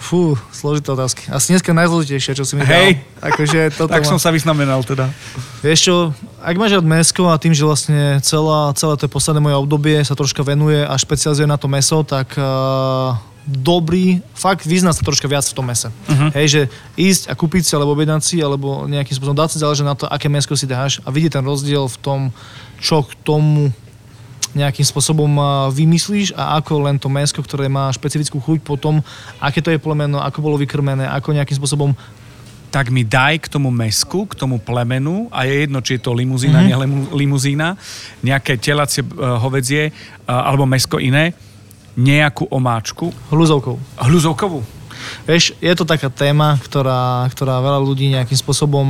Fú, 0.02 0.34
zložité 0.50 0.90
otázky. 0.98 1.30
Asi 1.30 1.54
dneska 1.54 1.78
najzložitejšie, 1.78 2.34
čo 2.34 2.42
si 2.42 2.58
mi 2.58 2.66
Hej. 2.66 2.98
dal. 2.98 3.30
Akože 3.30 3.70
toto 3.78 3.94
Tak 3.94 4.02
ma- 4.02 4.10
som 4.10 4.18
sa 4.18 4.34
vysnamenal 4.34 4.82
teda. 4.82 5.14
Vieš 5.62 5.80
čo, 5.86 5.96
ak 6.42 6.58
máš 6.58 6.74
rád 6.82 6.90
mesko 6.90 7.30
a 7.30 7.38
tým, 7.38 7.54
že 7.54 7.62
vlastne 7.62 8.18
celá, 8.26 8.74
celé 8.74 8.98
to 8.98 9.06
posledné 9.06 9.46
moje 9.46 9.62
obdobie 9.62 10.02
sa 10.02 10.18
troška 10.18 10.42
venuje 10.42 10.82
a 10.82 10.94
špecializuje 10.98 11.46
na 11.46 11.54
to 11.54 11.70
meso, 11.70 12.02
tak 12.02 12.34
uh, 12.34 13.14
dobrý, 13.46 14.26
fakt 14.34 14.66
vyzná 14.66 14.90
sa 14.90 15.06
troška 15.06 15.30
viac 15.30 15.46
v 15.46 15.54
tom 15.54 15.70
mese. 15.70 15.94
Uh-huh. 16.10 16.34
Hej, 16.34 16.48
že 16.50 16.62
ísť 16.98 17.30
a 17.30 17.38
kúpiť 17.38 17.62
si 17.70 17.72
alebo 17.78 17.94
objednať 17.94 18.22
si, 18.26 18.38
alebo 18.42 18.90
nejakým 18.90 19.14
spôsobom 19.14 19.38
dať 19.38 19.50
si 19.54 19.58
záleží 19.62 19.86
na 19.86 19.94
to, 19.94 20.10
aké 20.10 20.30
mesko 20.34 20.58
si 20.58 20.66
dáš 20.66 20.98
a 21.06 21.14
vidieť 21.14 21.38
ten 21.38 21.46
rozdiel 21.46 21.86
v 21.86 21.98
tom, 22.02 22.20
čo 22.82 23.06
k 23.06 23.14
tomu 23.22 23.70
nejakým 24.52 24.84
spôsobom 24.84 25.32
vymyslíš 25.72 26.36
a 26.36 26.60
ako 26.60 26.90
len 26.90 27.00
to 27.00 27.08
mesko, 27.08 27.40
ktoré 27.40 27.72
má 27.72 27.88
špecifickú 27.92 28.40
chuť 28.44 28.60
potom, 28.68 29.00
aké 29.40 29.64
to 29.64 29.72
je 29.72 29.80
plemeno, 29.80 30.20
ako 30.20 30.44
bolo 30.44 30.60
vykrmené, 30.60 31.08
ako 31.08 31.36
nejakým 31.36 31.56
spôsobom 31.56 31.96
tak 32.72 32.88
mi 32.88 33.04
daj 33.04 33.44
k 33.44 33.52
tomu 33.52 33.68
mesku, 33.68 34.24
k 34.24 34.34
tomu 34.34 34.56
plemenu 34.56 35.28
a 35.28 35.44
je 35.44 35.68
jedno, 35.68 35.84
či 35.84 36.00
je 36.00 36.08
to 36.08 36.16
limuzína, 36.16 36.64
mm-hmm. 36.64 37.12
limuzína, 37.12 37.76
nejaké 38.24 38.56
telacie 38.56 39.04
uh, 39.04 39.36
hovedzie 39.44 39.92
uh, 39.92 40.48
alebo 40.48 40.64
mesko 40.64 40.96
iné, 40.96 41.36
nejakú 42.00 42.48
omáčku, 42.48 43.12
hľuzovkou. 43.28 43.76
hľuzovkovú. 44.00 44.64
Vieš, 45.28 45.60
je 45.60 45.74
to 45.76 45.84
taká 45.84 46.08
téma, 46.08 46.56
ktorá, 46.64 47.28
ktorá 47.36 47.60
veľa 47.60 47.80
ľudí 47.84 48.08
nejakým 48.16 48.40
spôsobom 48.40 48.88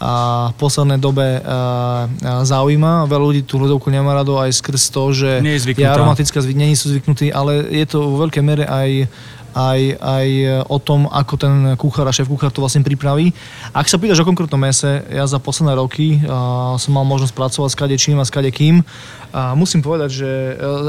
a, 0.00 0.50
v 0.50 0.54
poslednej 0.58 0.98
dobe 0.98 1.38
a, 1.40 1.40
a 1.44 2.30
zaujíma. 2.42 3.06
Veľa 3.06 3.24
ľudí 3.24 3.42
tú 3.46 3.62
ľudovku 3.62 3.88
nemá 3.90 4.14
rado 4.14 4.38
aj 4.38 4.50
skrz 4.58 4.90
to, 4.90 5.14
že 5.14 5.30
Nie 5.40 5.58
je 5.58 5.74
je 5.74 5.86
aromatická, 5.86 6.38
není 6.42 6.74
sú 6.74 6.90
zvyknutí, 6.90 7.30
ale 7.30 7.66
je 7.70 7.86
to 7.86 8.02
vo 8.02 8.26
veľkej 8.26 8.42
mere 8.44 8.64
aj 8.66 9.08
aj, 9.54 9.80
aj 10.02 10.28
o 10.66 10.78
tom, 10.82 11.06
ako 11.06 11.34
ten 11.38 11.54
kuchár 11.78 12.10
a 12.10 12.12
šéf 12.12 12.26
kuchár 12.26 12.50
to 12.50 12.58
vlastne 12.58 12.82
pripraví. 12.82 13.30
Ak 13.70 13.86
sa 13.86 14.02
pýtaš 14.02 14.26
o 14.26 14.26
konkrétnom 14.26 14.58
mese, 14.58 15.06
ja 15.06 15.24
za 15.30 15.38
posledné 15.38 15.78
roky 15.78 16.18
a, 16.26 16.74
som 16.74 16.90
mal 16.90 17.06
možnosť 17.06 17.34
pracovať 17.38 17.70
s 17.70 17.78
kadečím 17.78 18.18
a 18.18 18.26
s 18.26 18.34
kadekým. 18.34 18.82
A 19.30 19.54
musím 19.54 19.78
povedať, 19.78 20.10
že 20.10 20.30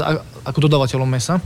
a, 0.02 0.18
ako 0.42 0.66
dodávateľom 0.66 1.06
mesa, 1.06 1.38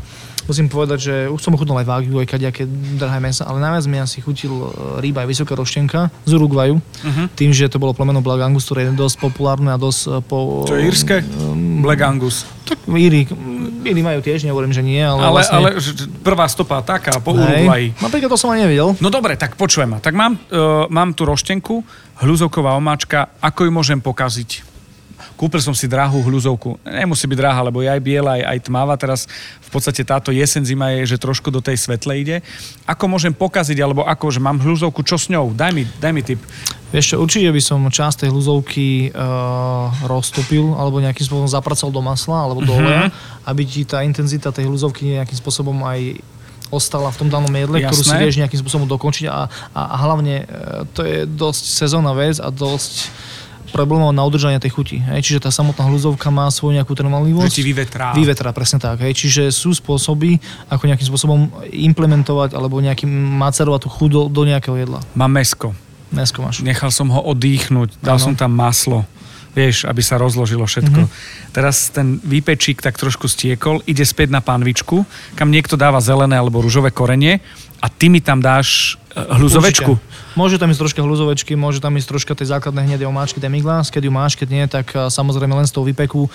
musím 0.50 0.66
povedať, 0.66 0.98
že 0.98 1.14
už 1.30 1.38
som 1.38 1.54
ochutnal 1.54 1.78
aj 1.78 1.86
Wagyu, 1.86 2.18
aj 2.18 2.26
kadejaké 2.26 2.66
drahé 2.98 3.22
mesa, 3.22 3.46
ale 3.46 3.62
najviac 3.62 3.86
mi 3.86 4.02
asi 4.02 4.18
chutil 4.18 4.50
e, 4.50 4.66
rýba 4.98 5.22
aj 5.22 5.28
vysoká 5.30 5.54
roštenka 5.54 6.10
z 6.26 6.34
Uruguayu, 6.34 6.82
uh-huh. 6.82 7.26
tým, 7.38 7.54
že 7.54 7.70
to 7.70 7.78
bolo 7.78 7.94
plemeno 7.94 8.18
Black 8.18 8.42
Angus, 8.42 8.66
ktoré 8.66 8.90
je 8.90 8.98
dosť 8.98 9.22
populárne 9.22 9.70
a 9.70 9.78
dosť 9.78 10.00
e, 10.02 10.26
po... 10.26 10.66
To 10.66 10.74
je 10.74 10.90
írske? 10.90 11.22
Black 11.86 12.02
Angus. 12.02 12.42
Tak 12.66 12.82
Íri, 12.90 13.30
Íri 13.86 14.02
majú 14.02 14.18
tiež, 14.18 14.42
nehovorím, 14.42 14.74
že 14.74 14.82
nie, 14.82 14.98
ale, 14.98 15.22
Ale, 15.22 15.34
vlastne... 15.38 15.56
ale 15.56 15.68
prvá 16.26 16.50
stopa 16.50 16.82
taká, 16.82 17.22
po 17.22 17.30
Hej. 17.38 17.46
Uruguayi. 17.46 17.86
Napríklad 18.02 18.30
to 18.34 18.38
som 18.38 18.50
ani 18.50 18.66
nevedel. 18.66 18.98
No 18.98 19.08
dobre, 19.08 19.38
tak 19.38 19.54
počujem 19.54 19.94
ma. 19.94 19.98
Tak 20.02 20.14
mám, 20.18 20.34
uh, 20.50 20.90
mám 20.90 21.14
tu 21.14 21.22
roštenku, 21.22 21.82
hľuzovková 22.20 22.74
omáčka, 22.76 23.32
ako 23.40 23.66
ju 23.66 23.70
môžem 23.70 23.98
pokaziť? 24.02 24.69
Kúpil 25.40 25.64
som 25.64 25.72
si 25.72 25.88
drahú 25.88 26.20
hľuzovku. 26.20 26.84
Nemusí 26.84 27.24
byť 27.24 27.38
drahá, 27.40 27.64
lebo 27.64 27.80
je 27.80 27.88
aj 27.88 28.00
biela, 28.04 28.36
aj, 28.36 28.42
aj 28.44 28.58
tmavá. 28.68 28.92
Teraz 29.00 29.24
v 29.64 29.68
podstate 29.72 30.04
táto 30.04 30.28
jesen 30.28 30.68
zima 30.68 30.92
je, 30.92 31.16
že 31.16 31.16
trošku 31.16 31.48
do 31.48 31.64
tej 31.64 31.80
svetle 31.80 32.12
ide. 32.12 32.44
Ako 32.84 33.08
môžem 33.08 33.32
pokaziť, 33.32 33.80
alebo 33.80 34.04
ako, 34.04 34.36
že 34.36 34.44
mám 34.44 34.60
hľuzovku, 34.60 35.00
čo 35.00 35.16
s 35.16 35.32
ňou? 35.32 35.56
Daj 35.56 35.72
mi, 35.72 35.88
daj 35.96 36.12
mi 36.12 36.20
tip. 36.20 36.44
Vieš 36.92 37.14
čo, 37.14 37.16
určite 37.24 37.48
by 37.48 37.62
som 37.64 37.80
časť 37.88 38.26
tej 38.26 38.36
hľuzovky 38.36 39.16
uh, 39.16 39.88
roztopil 40.04 40.76
alebo 40.76 41.00
nejakým 41.00 41.24
spôsobom 41.24 41.48
zapracoval 41.48 41.92
do 41.94 42.02
masla 42.04 42.38
alebo 42.44 42.60
do 42.60 42.76
oleja, 42.76 43.08
aby 43.48 43.62
ti 43.64 43.88
tá 43.88 44.04
intenzita 44.04 44.52
tej 44.52 44.68
hľuzovky 44.68 45.16
nejakým 45.16 45.38
spôsobom 45.40 45.80
aj 45.86 46.20
ostala 46.70 47.10
v 47.10 47.18
tom 47.18 47.28
danom 47.30 47.50
jedle, 47.50 47.82
ktorú 47.82 48.02
si 48.02 48.14
Jasné. 48.14 48.22
vieš 48.22 48.38
nejakým 48.38 48.60
spôsobom 48.62 48.86
dokončiť 48.86 49.26
a, 49.26 49.50
a, 49.74 49.80
a 49.90 49.96
hlavne 50.06 50.36
e, 50.42 50.44
to 50.94 51.02
je 51.02 51.26
dosť 51.26 51.62
sezónna 51.66 52.14
vec 52.14 52.38
a 52.38 52.48
dosť 52.48 53.10
problémov 53.70 54.10
na 54.12 54.26
udržanie 54.26 54.58
tej 54.58 54.74
chuti. 54.74 54.98
Hej? 55.00 55.24
Čiže 55.24 55.46
tá 55.46 55.50
samotná 55.54 55.86
hľuzovka 55.86 56.28
má 56.28 56.50
svoju 56.50 56.76
nejakú 56.76 56.92
trvanlivosť. 56.92 57.46
Že 57.46 57.58
ti 57.58 57.66
vyvetrá. 57.66 58.06
Vyvetrá, 58.12 58.50
presne 58.50 58.82
tak. 58.82 59.00
Hej. 59.02 59.16
Čiže 59.16 59.42
sú 59.54 59.72
spôsoby, 59.72 60.42
ako 60.68 60.82
nejakým 60.90 61.08
spôsobom 61.08 61.50
implementovať 61.70 62.58
alebo 62.58 62.82
nejakým 62.82 63.08
macerovať 63.40 63.86
tú 63.86 63.88
chuť 63.88 64.10
do, 64.10 64.22
do 64.28 64.42
nejakého 64.44 64.76
jedla. 64.76 65.00
Mám 65.14 65.32
mesko. 65.38 65.72
Mesko 66.10 66.42
máš. 66.42 66.60
Nechal 66.66 66.90
som 66.90 67.06
ho 67.14 67.22
odýchnuť, 67.22 68.02
dal 68.02 68.18
Áno. 68.18 68.24
som 68.30 68.34
tam 68.34 68.50
maslo. 68.50 69.06
Vieš, 69.50 69.82
aby 69.82 69.98
sa 69.98 70.14
rozložilo 70.14 70.62
všetko. 70.62 71.00
Mm-hmm. 71.10 71.50
Teraz 71.50 71.90
ten 71.90 72.22
výpečík 72.22 72.78
tak 72.78 72.94
trošku 72.94 73.26
stiekol, 73.26 73.82
ide 73.82 74.06
späť 74.06 74.30
na 74.30 74.38
pánvičku, 74.38 75.02
kam 75.34 75.50
niekto 75.50 75.74
dáva 75.74 75.98
zelené 75.98 76.38
alebo 76.38 76.62
rúžové 76.62 76.94
korenie 76.94 77.42
a 77.82 77.90
ty 77.90 78.06
mi 78.06 78.22
tam 78.22 78.38
dáš 78.38 78.94
e, 79.10 79.18
hľuzovečku. 79.18 79.98
Môže 80.38 80.62
tam 80.62 80.70
ísť 80.70 80.80
troška 80.86 81.02
hľuzovečky, 81.02 81.58
môže 81.58 81.82
tam 81.82 81.98
ísť 81.98 82.08
troška 82.10 82.32
tej 82.38 82.54
základnej 82.54 82.86
hnedej 82.86 83.10
omáčky 83.10 83.42
demiglas, 83.42 83.90
keď 83.90 84.06
ju 84.06 84.12
máš, 84.14 84.38
keď 84.38 84.48
nie, 84.48 84.64
tak 84.70 84.94
a, 84.94 85.10
samozrejme 85.10 85.50
len 85.50 85.66
z 85.66 85.74
toho 85.74 85.86
vypeku 85.86 86.30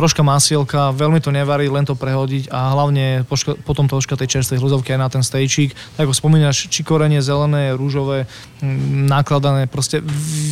troška 0.00 0.24
masielka, 0.24 0.96
veľmi 0.96 1.20
to 1.20 1.28
nevarí, 1.28 1.68
len 1.68 1.84
to 1.84 1.92
prehodiť 1.92 2.48
a 2.48 2.72
hlavne 2.72 3.28
poška, 3.28 3.60
potom 3.60 3.84
troška 3.84 4.16
tej 4.16 4.40
čerstvej 4.40 4.56
hľuzovky 4.56 4.96
aj 4.96 5.00
na 5.00 5.08
ten 5.12 5.20
stejčík. 5.20 5.76
Tak 6.00 6.08
ako 6.08 6.16
spomínaš, 6.16 6.72
či 6.72 6.80
korenie 6.80 7.20
zelené, 7.20 7.76
rúžové, 7.76 8.24
mm, 8.64 9.04
nakladané, 9.12 9.68
proste 9.68 10.00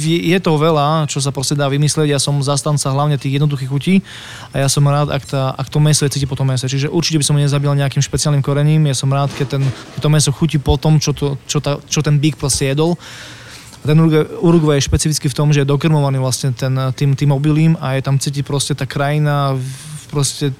je 0.04 0.38
toho 0.38 0.60
veľa, 0.60 1.08
čo 1.08 1.24
sa 1.24 1.32
proste 1.32 1.56
dá 1.56 1.64
vymyslieť. 1.72 2.12
Ja 2.12 2.20
som 2.20 2.36
zastanca 2.44 2.92
hlavne 2.92 3.16
tých 3.16 3.40
jednoduchých 3.40 3.70
chutí 3.72 3.94
a 4.52 4.60
ja 4.60 4.68
som 4.68 4.84
rád, 4.84 5.08
ak, 5.08 5.24
tá, 5.24 5.56
ak 5.56 5.72
to 5.72 5.80
meso 5.80 6.04
je 6.04 6.12
cíti 6.12 6.28
po 6.28 6.36
tom 6.36 6.52
mese. 6.52 6.68
Čiže 6.68 6.92
určite 6.92 7.16
by 7.16 7.24
som 7.24 7.34
ho 7.34 7.40
nezabil 7.40 7.72
nejakým 7.72 8.04
špeciálnym 8.04 8.44
korením. 8.44 8.84
Ja 8.84 8.96
som 8.96 9.08
rád, 9.08 9.32
keď, 9.32 9.56
ten, 9.56 9.62
keď 9.96 10.00
to 10.04 10.10
meso 10.12 10.30
chutí 10.30 10.60
po 10.60 10.76
tom, 10.76 11.00
čo, 11.00 11.16
to, 11.16 11.40
čo, 11.48 11.64
tá, 11.64 11.80
čo 11.88 12.04
ten 12.04 12.20
bík 12.20 12.36
proste 12.36 12.68
jedol. 12.68 13.00
Ten 13.86 13.96
Uruguay- 14.40 14.76
je 14.78 14.88
špecificky 14.88 15.26
v 15.30 15.36
tom, 15.36 15.48
že 15.52 15.62
je 15.62 15.70
dokrmovaný 15.70 16.18
vlastne 16.18 16.52
ten, 16.52 16.74
tým, 16.92 17.14
tým 17.14 17.30
obilím 17.32 17.78
a 17.80 17.94
je 17.96 18.02
tam 18.02 18.18
cíti 18.18 18.42
proste 18.42 18.74
tá 18.74 18.84
krajina, 18.84 19.56
proste 20.10 20.52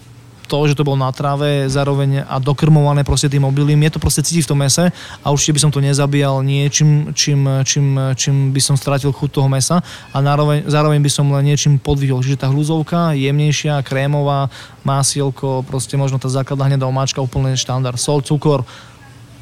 to, 0.49 0.64
že 0.64 0.75
to 0.81 0.83
bolo 0.83 0.97
na 0.97 1.12
tráve 1.12 1.69
zároveň 1.69 2.25
a 2.25 2.41
dokrmované 2.41 3.05
proste 3.05 3.29
tým 3.29 3.45
obilím. 3.45 3.85
Je 3.85 3.93
to 3.93 4.01
proste 4.01 4.25
cíti 4.25 4.41
v 4.41 4.49
tom 4.49 4.64
mese 4.64 4.89
a 5.21 5.27
určite 5.29 5.53
by 5.53 5.61
som 5.61 5.71
to 5.71 5.85
nezabíjal 5.85 6.41
niečím, 6.41 7.12
čím, 7.12 7.45
čím, 7.69 8.01
čím 8.16 8.37
by 8.57 8.61
som 8.64 8.81
stratil 8.81 9.12
chuť 9.12 9.29
toho 9.29 9.49
mesa 9.53 9.85
a 10.09 10.16
zároveň, 10.25 10.64
zároveň 10.64 11.05
by 11.05 11.11
som 11.12 11.29
len 11.29 11.53
niečím 11.53 11.77
podvihol. 11.77 12.25
Čiže 12.25 12.41
tá 12.41 12.49
hľuzovka, 12.49 13.12
jemnejšia, 13.12 13.85
krémová, 13.85 14.49
másielko, 14.89 15.69
proste 15.69 16.01
možno 16.01 16.16
tá 16.16 16.33
základná 16.33 16.73
hnedá 16.73 16.89
omáčka, 16.89 17.21
úplne 17.21 17.53
štandard. 17.53 18.01
Sol, 18.01 18.25
cukor, 18.25 18.64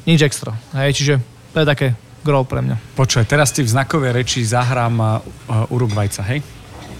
nič 0.03 0.19
extra. 0.27 0.59
Hej, 0.75 0.91
čiže 0.91 1.13
to 1.55 1.63
je 1.63 1.67
také 1.71 1.87
gro 2.27 2.43
pre 2.43 2.59
mňa. 2.59 2.75
Počuj, 2.99 3.23
teraz 3.23 3.55
ti 3.55 3.63
v 3.63 3.71
znakovej 3.71 4.11
reči 4.11 4.43
zahrám 4.43 4.99
uh, 4.99 5.71
Urugvajca, 5.71 6.27
hej? 6.27 6.43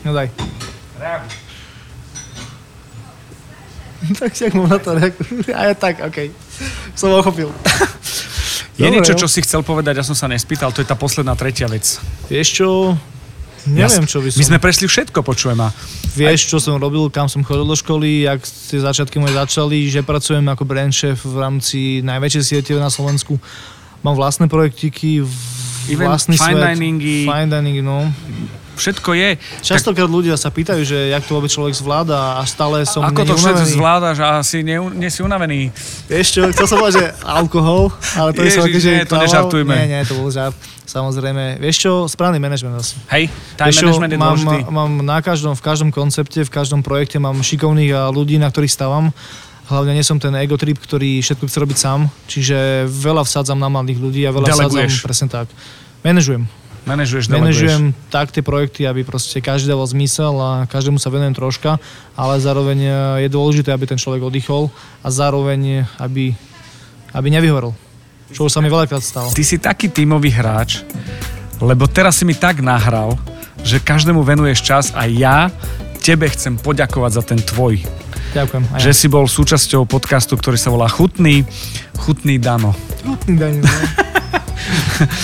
No 0.08 0.16
daj. 0.16 0.32
tak 4.20 4.32
jak 4.32 4.54
mám 4.56 4.72
na 4.72 4.80
to 4.80 4.96
reagovať? 4.96 5.52
A 5.52 5.62
ja 5.68 5.76
tak, 5.76 6.00
okej. 6.00 6.32
Som 6.96 7.12
ho 7.12 7.20
ochopil. 7.20 7.52
Je 8.78 8.86
Dobre, 8.86 9.02
niečo, 9.02 9.18
čo 9.18 9.26
si 9.26 9.42
chcel 9.42 9.66
povedať, 9.66 9.98
ja 9.98 10.06
som 10.06 10.14
sa 10.14 10.30
nespýtal, 10.30 10.70
to 10.70 10.86
je 10.86 10.88
tá 10.88 10.94
posledná 10.94 11.34
tretia 11.34 11.66
vec. 11.66 11.98
Vieš 12.30 12.62
čo? 12.62 12.94
Neviem, 13.66 14.06
čo 14.06 14.22
by 14.22 14.30
som... 14.30 14.38
My 14.38 14.46
sme 14.54 14.60
prešli 14.62 14.86
všetko, 14.86 15.26
počujem 15.26 15.58
ma. 15.58 15.74
Vieš, 16.14 16.46
čo 16.46 16.58
som 16.62 16.78
robil, 16.78 17.10
kam 17.10 17.26
som 17.26 17.42
chodil 17.42 17.66
do 17.66 17.74
školy, 17.74 18.30
jak 18.30 18.38
tie 18.46 18.78
začiatky 18.78 19.18
moje 19.18 19.34
začali, 19.34 19.90
že 19.90 20.06
pracujem 20.06 20.46
ako 20.46 20.64
brand 20.70 20.94
chef 20.94 21.26
v 21.26 21.42
rámci 21.42 22.06
najväčšej 22.06 22.44
siete 22.46 22.78
na 22.78 22.94
Slovensku. 22.94 23.42
Mám 24.08 24.16
vlastné 24.16 24.48
projektiky, 24.48 25.20
vlastný 26.00 26.40
fine 26.40 26.64
svet. 26.64 26.80
diningy. 26.80 27.28
Fine 27.28 27.52
dining, 27.52 27.84
no. 27.84 28.08
Všetko 28.80 29.10
je. 29.18 29.36
Častokrát 29.66 30.08
ľudia 30.08 30.38
sa 30.40 30.48
pýtajú, 30.48 30.86
že 30.86 31.12
jak 31.12 31.26
to 31.28 31.36
vôbec 31.36 31.52
človek 31.52 31.76
zvláda 31.76 32.40
a 32.40 32.46
stále 32.48 32.88
som 32.88 33.04
Ako 33.04 33.26
to 33.26 33.36
všetko 33.36 33.68
zvládaš 33.74 34.22
a 34.24 34.40
asi 34.40 34.64
nie, 34.64 34.78
nie 34.96 35.10
si 35.12 35.26
unavený? 35.26 35.74
Čo, 36.08 36.48
chcel 36.56 36.66
som 36.70 36.78
povedať, 36.80 36.96
že 37.04 37.06
alkohol, 37.26 37.92
ale 38.16 38.32
to 38.32 38.46
je 38.46 38.54
Ježiš, 38.54 38.64
akože 38.64 38.90
nie, 38.94 39.04
to 39.10 39.16
nežartujme. 39.18 39.74
Nie, 39.76 39.86
nie, 39.92 40.00
to 40.08 40.16
bol 40.16 40.30
žart. 40.32 40.56
Samozrejme. 40.88 41.60
Vieš 41.60 41.76
čo, 41.84 41.92
správny 42.08 42.40
manažment 42.40 42.80
asi. 42.80 42.96
Hej, 43.12 43.28
time 43.60 43.68
Vieš 43.74 43.76
čo, 43.76 43.86
management 43.92 44.14
je 44.14 44.20
mám, 44.22 44.38
dôležitý. 44.40 44.58
mám 44.72 44.92
na 45.04 45.20
každom, 45.20 45.54
v 45.58 45.64
každom 45.66 45.90
koncepte, 45.92 46.40
v 46.48 46.52
každom 46.54 46.80
projekte 46.80 47.20
mám 47.20 47.36
šikovných 47.44 48.14
ľudí, 48.14 48.40
na 48.40 48.48
ktorých 48.48 48.72
stávam. 48.72 49.12
Hlavne 49.68 49.92
nie 49.92 50.06
som 50.06 50.16
ten 50.16 50.32
ego 50.40 50.56
trip, 50.56 50.80
ktorý 50.80 51.20
všetko 51.20 51.44
chce 51.44 51.58
robiť 51.60 51.78
sám, 51.78 52.08
čiže 52.32 52.88
veľa 52.88 53.28
vsádzam 53.28 53.60
na 53.60 53.68
mladých 53.68 54.00
ľudí 54.00 54.22
a 54.24 54.32
veľa 54.32 54.48
Deleguješ. 54.48 55.04
vsádzam, 55.04 55.04
presne 55.04 55.28
tak. 55.28 55.48
Manažujem. 56.08 56.44
Manažuješ, 56.88 57.28
manažujem 57.28 57.92
tak 58.08 58.32
tie 58.32 58.40
projekty, 58.40 58.88
aby 58.88 59.04
proste 59.04 59.44
každý 59.44 59.68
dával 59.68 59.92
zmysel 59.92 60.32
a 60.40 60.64
každému 60.72 60.96
sa 61.04 61.12
venujem 61.12 61.36
troška, 61.36 61.84
ale 62.16 62.40
zároveň 62.40 62.80
je 63.20 63.28
dôležité, 63.28 63.76
aby 63.76 63.84
ten 63.84 64.00
človek 64.00 64.24
oddychol 64.24 64.72
a 65.04 65.12
zároveň, 65.12 65.84
aby, 66.00 66.32
aby 67.12 67.28
nevyhorel. 67.28 67.76
Čo 68.32 68.48
už 68.48 68.56
sa 68.56 68.64
mi 68.64 68.72
veľakrát 68.72 69.04
stalo. 69.04 69.36
Ty 69.36 69.44
si 69.44 69.60
taký 69.60 69.92
tímový 69.92 70.32
hráč, 70.32 70.88
lebo 71.60 71.92
teraz 71.92 72.20
si 72.20 72.24
mi 72.24 72.40
tak 72.40 72.64
nahral, 72.64 73.20
že 73.68 73.84
každému 73.84 74.24
venuješ 74.24 74.64
čas 74.64 74.86
a 74.96 75.12
ja 75.12 75.52
tebe 76.00 76.32
chcem 76.32 76.56
poďakovať 76.56 77.12
za 77.20 77.24
ten 77.28 77.40
tvoj. 77.44 77.84
Ďakujem. 78.38 78.64
Aj 78.70 78.80
že 78.80 78.94
si 78.94 79.08
bol 79.10 79.26
súčasťou 79.26 79.90
podcastu, 79.90 80.38
ktorý 80.38 80.62
sa 80.62 80.70
volá 80.70 80.86
Chutný, 80.86 81.42
Chutný 81.98 82.38
Dano. 82.38 82.78
Chutný 83.02 83.34
Dano. 83.34 83.62
No. 83.66 83.70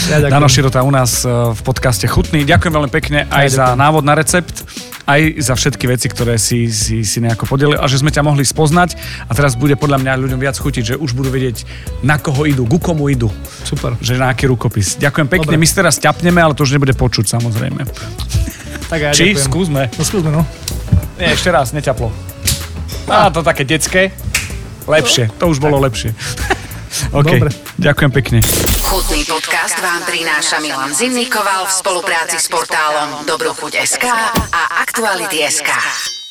Ja 0.07 0.22
Dano 0.24 0.47
Širota 0.47 0.86
u 0.86 0.91
nás 0.93 1.26
e, 1.26 1.28
v 1.28 1.61
podcaste 1.66 2.05
Chutný. 2.07 2.45
Ďakujem 2.47 2.74
veľmi 2.74 2.91
pekne 2.93 3.26
aj 3.28 3.45
ja, 3.49 3.55
za 3.57 3.66
návod 3.74 4.05
na 4.05 4.16
recept, 4.16 4.64
aj 5.03 5.41
za 5.41 5.53
všetky 5.57 5.89
veci, 5.89 6.07
ktoré 6.07 6.38
si, 6.39 6.70
si, 6.72 7.01
si 7.03 7.18
nejako 7.20 7.49
podelil 7.49 7.82
a 7.82 7.86
že 7.89 7.99
sme 7.99 8.14
ťa 8.14 8.24
mohli 8.24 8.45
spoznať 8.45 8.95
a 9.28 9.32
teraz 9.36 9.59
bude 9.59 9.76
podľa 9.76 9.99
mňa 9.99 10.22
ľuďom 10.24 10.39
viac 10.39 10.55
chutiť, 10.55 10.93
že 10.93 10.95
už 10.95 11.18
budú 11.18 11.34
vedieť, 11.34 11.66
na 12.05 12.22
koho 12.22 12.45
idú, 12.47 12.64
ku 12.70 12.78
komu 12.80 13.09
idú. 13.11 13.28
Super. 13.66 13.97
Že 13.99 14.22
na 14.22 14.32
aký 14.32 14.47
rukopis. 14.47 14.95
Ďakujem 15.01 15.28
pekne, 15.28 15.57
Dobre. 15.57 15.61
my 15.61 15.68
teraz 15.68 15.97
ťapneme, 15.99 16.39
ale 16.39 16.53
to 16.55 16.64
už 16.64 16.78
nebude 16.78 16.93
počuť 16.95 17.26
samozrejme. 17.28 17.82
Tak 18.88 18.99
ja 19.01 19.09
Či? 19.11 19.34
Ďakujem. 19.34 19.47
Skúsme. 19.49 19.82
No 19.97 20.03
skúsme, 20.05 20.30
no. 20.32 20.41
Nie, 21.18 21.34
ešte 21.36 21.49
raz, 21.51 21.74
neťaplo. 21.76 22.34
Á, 23.07 23.29
to 23.29 23.43
také 23.43 23.63
detské. 23.67 24.11
Lepšie, 24.84 25.31
to 25.39 25.47
už 25.47 25.63
bolo 25.63 25.79
lepšie. 25.79 26.11
OK, 27.19 27.25
Dobre. 27.25 27.49
ďakujem 27.79 28.11
pekne. 28.13 28.39
Chutný 28.86 29.25
podcast 29.25 29.77
vám 29.81 30.05
prináša 30.05 30.61
Milan 30.61 30.93
Zimnikoval 30.93 31.65
v 31.65 31.71
spolupráci 31.73 32.38
s 32.38 32.45
portálom 32.51 33.25
Dobrochuť.sk 33.25 34.05
a 34.53 34.61
Aktuality.sk. 34.86 36.22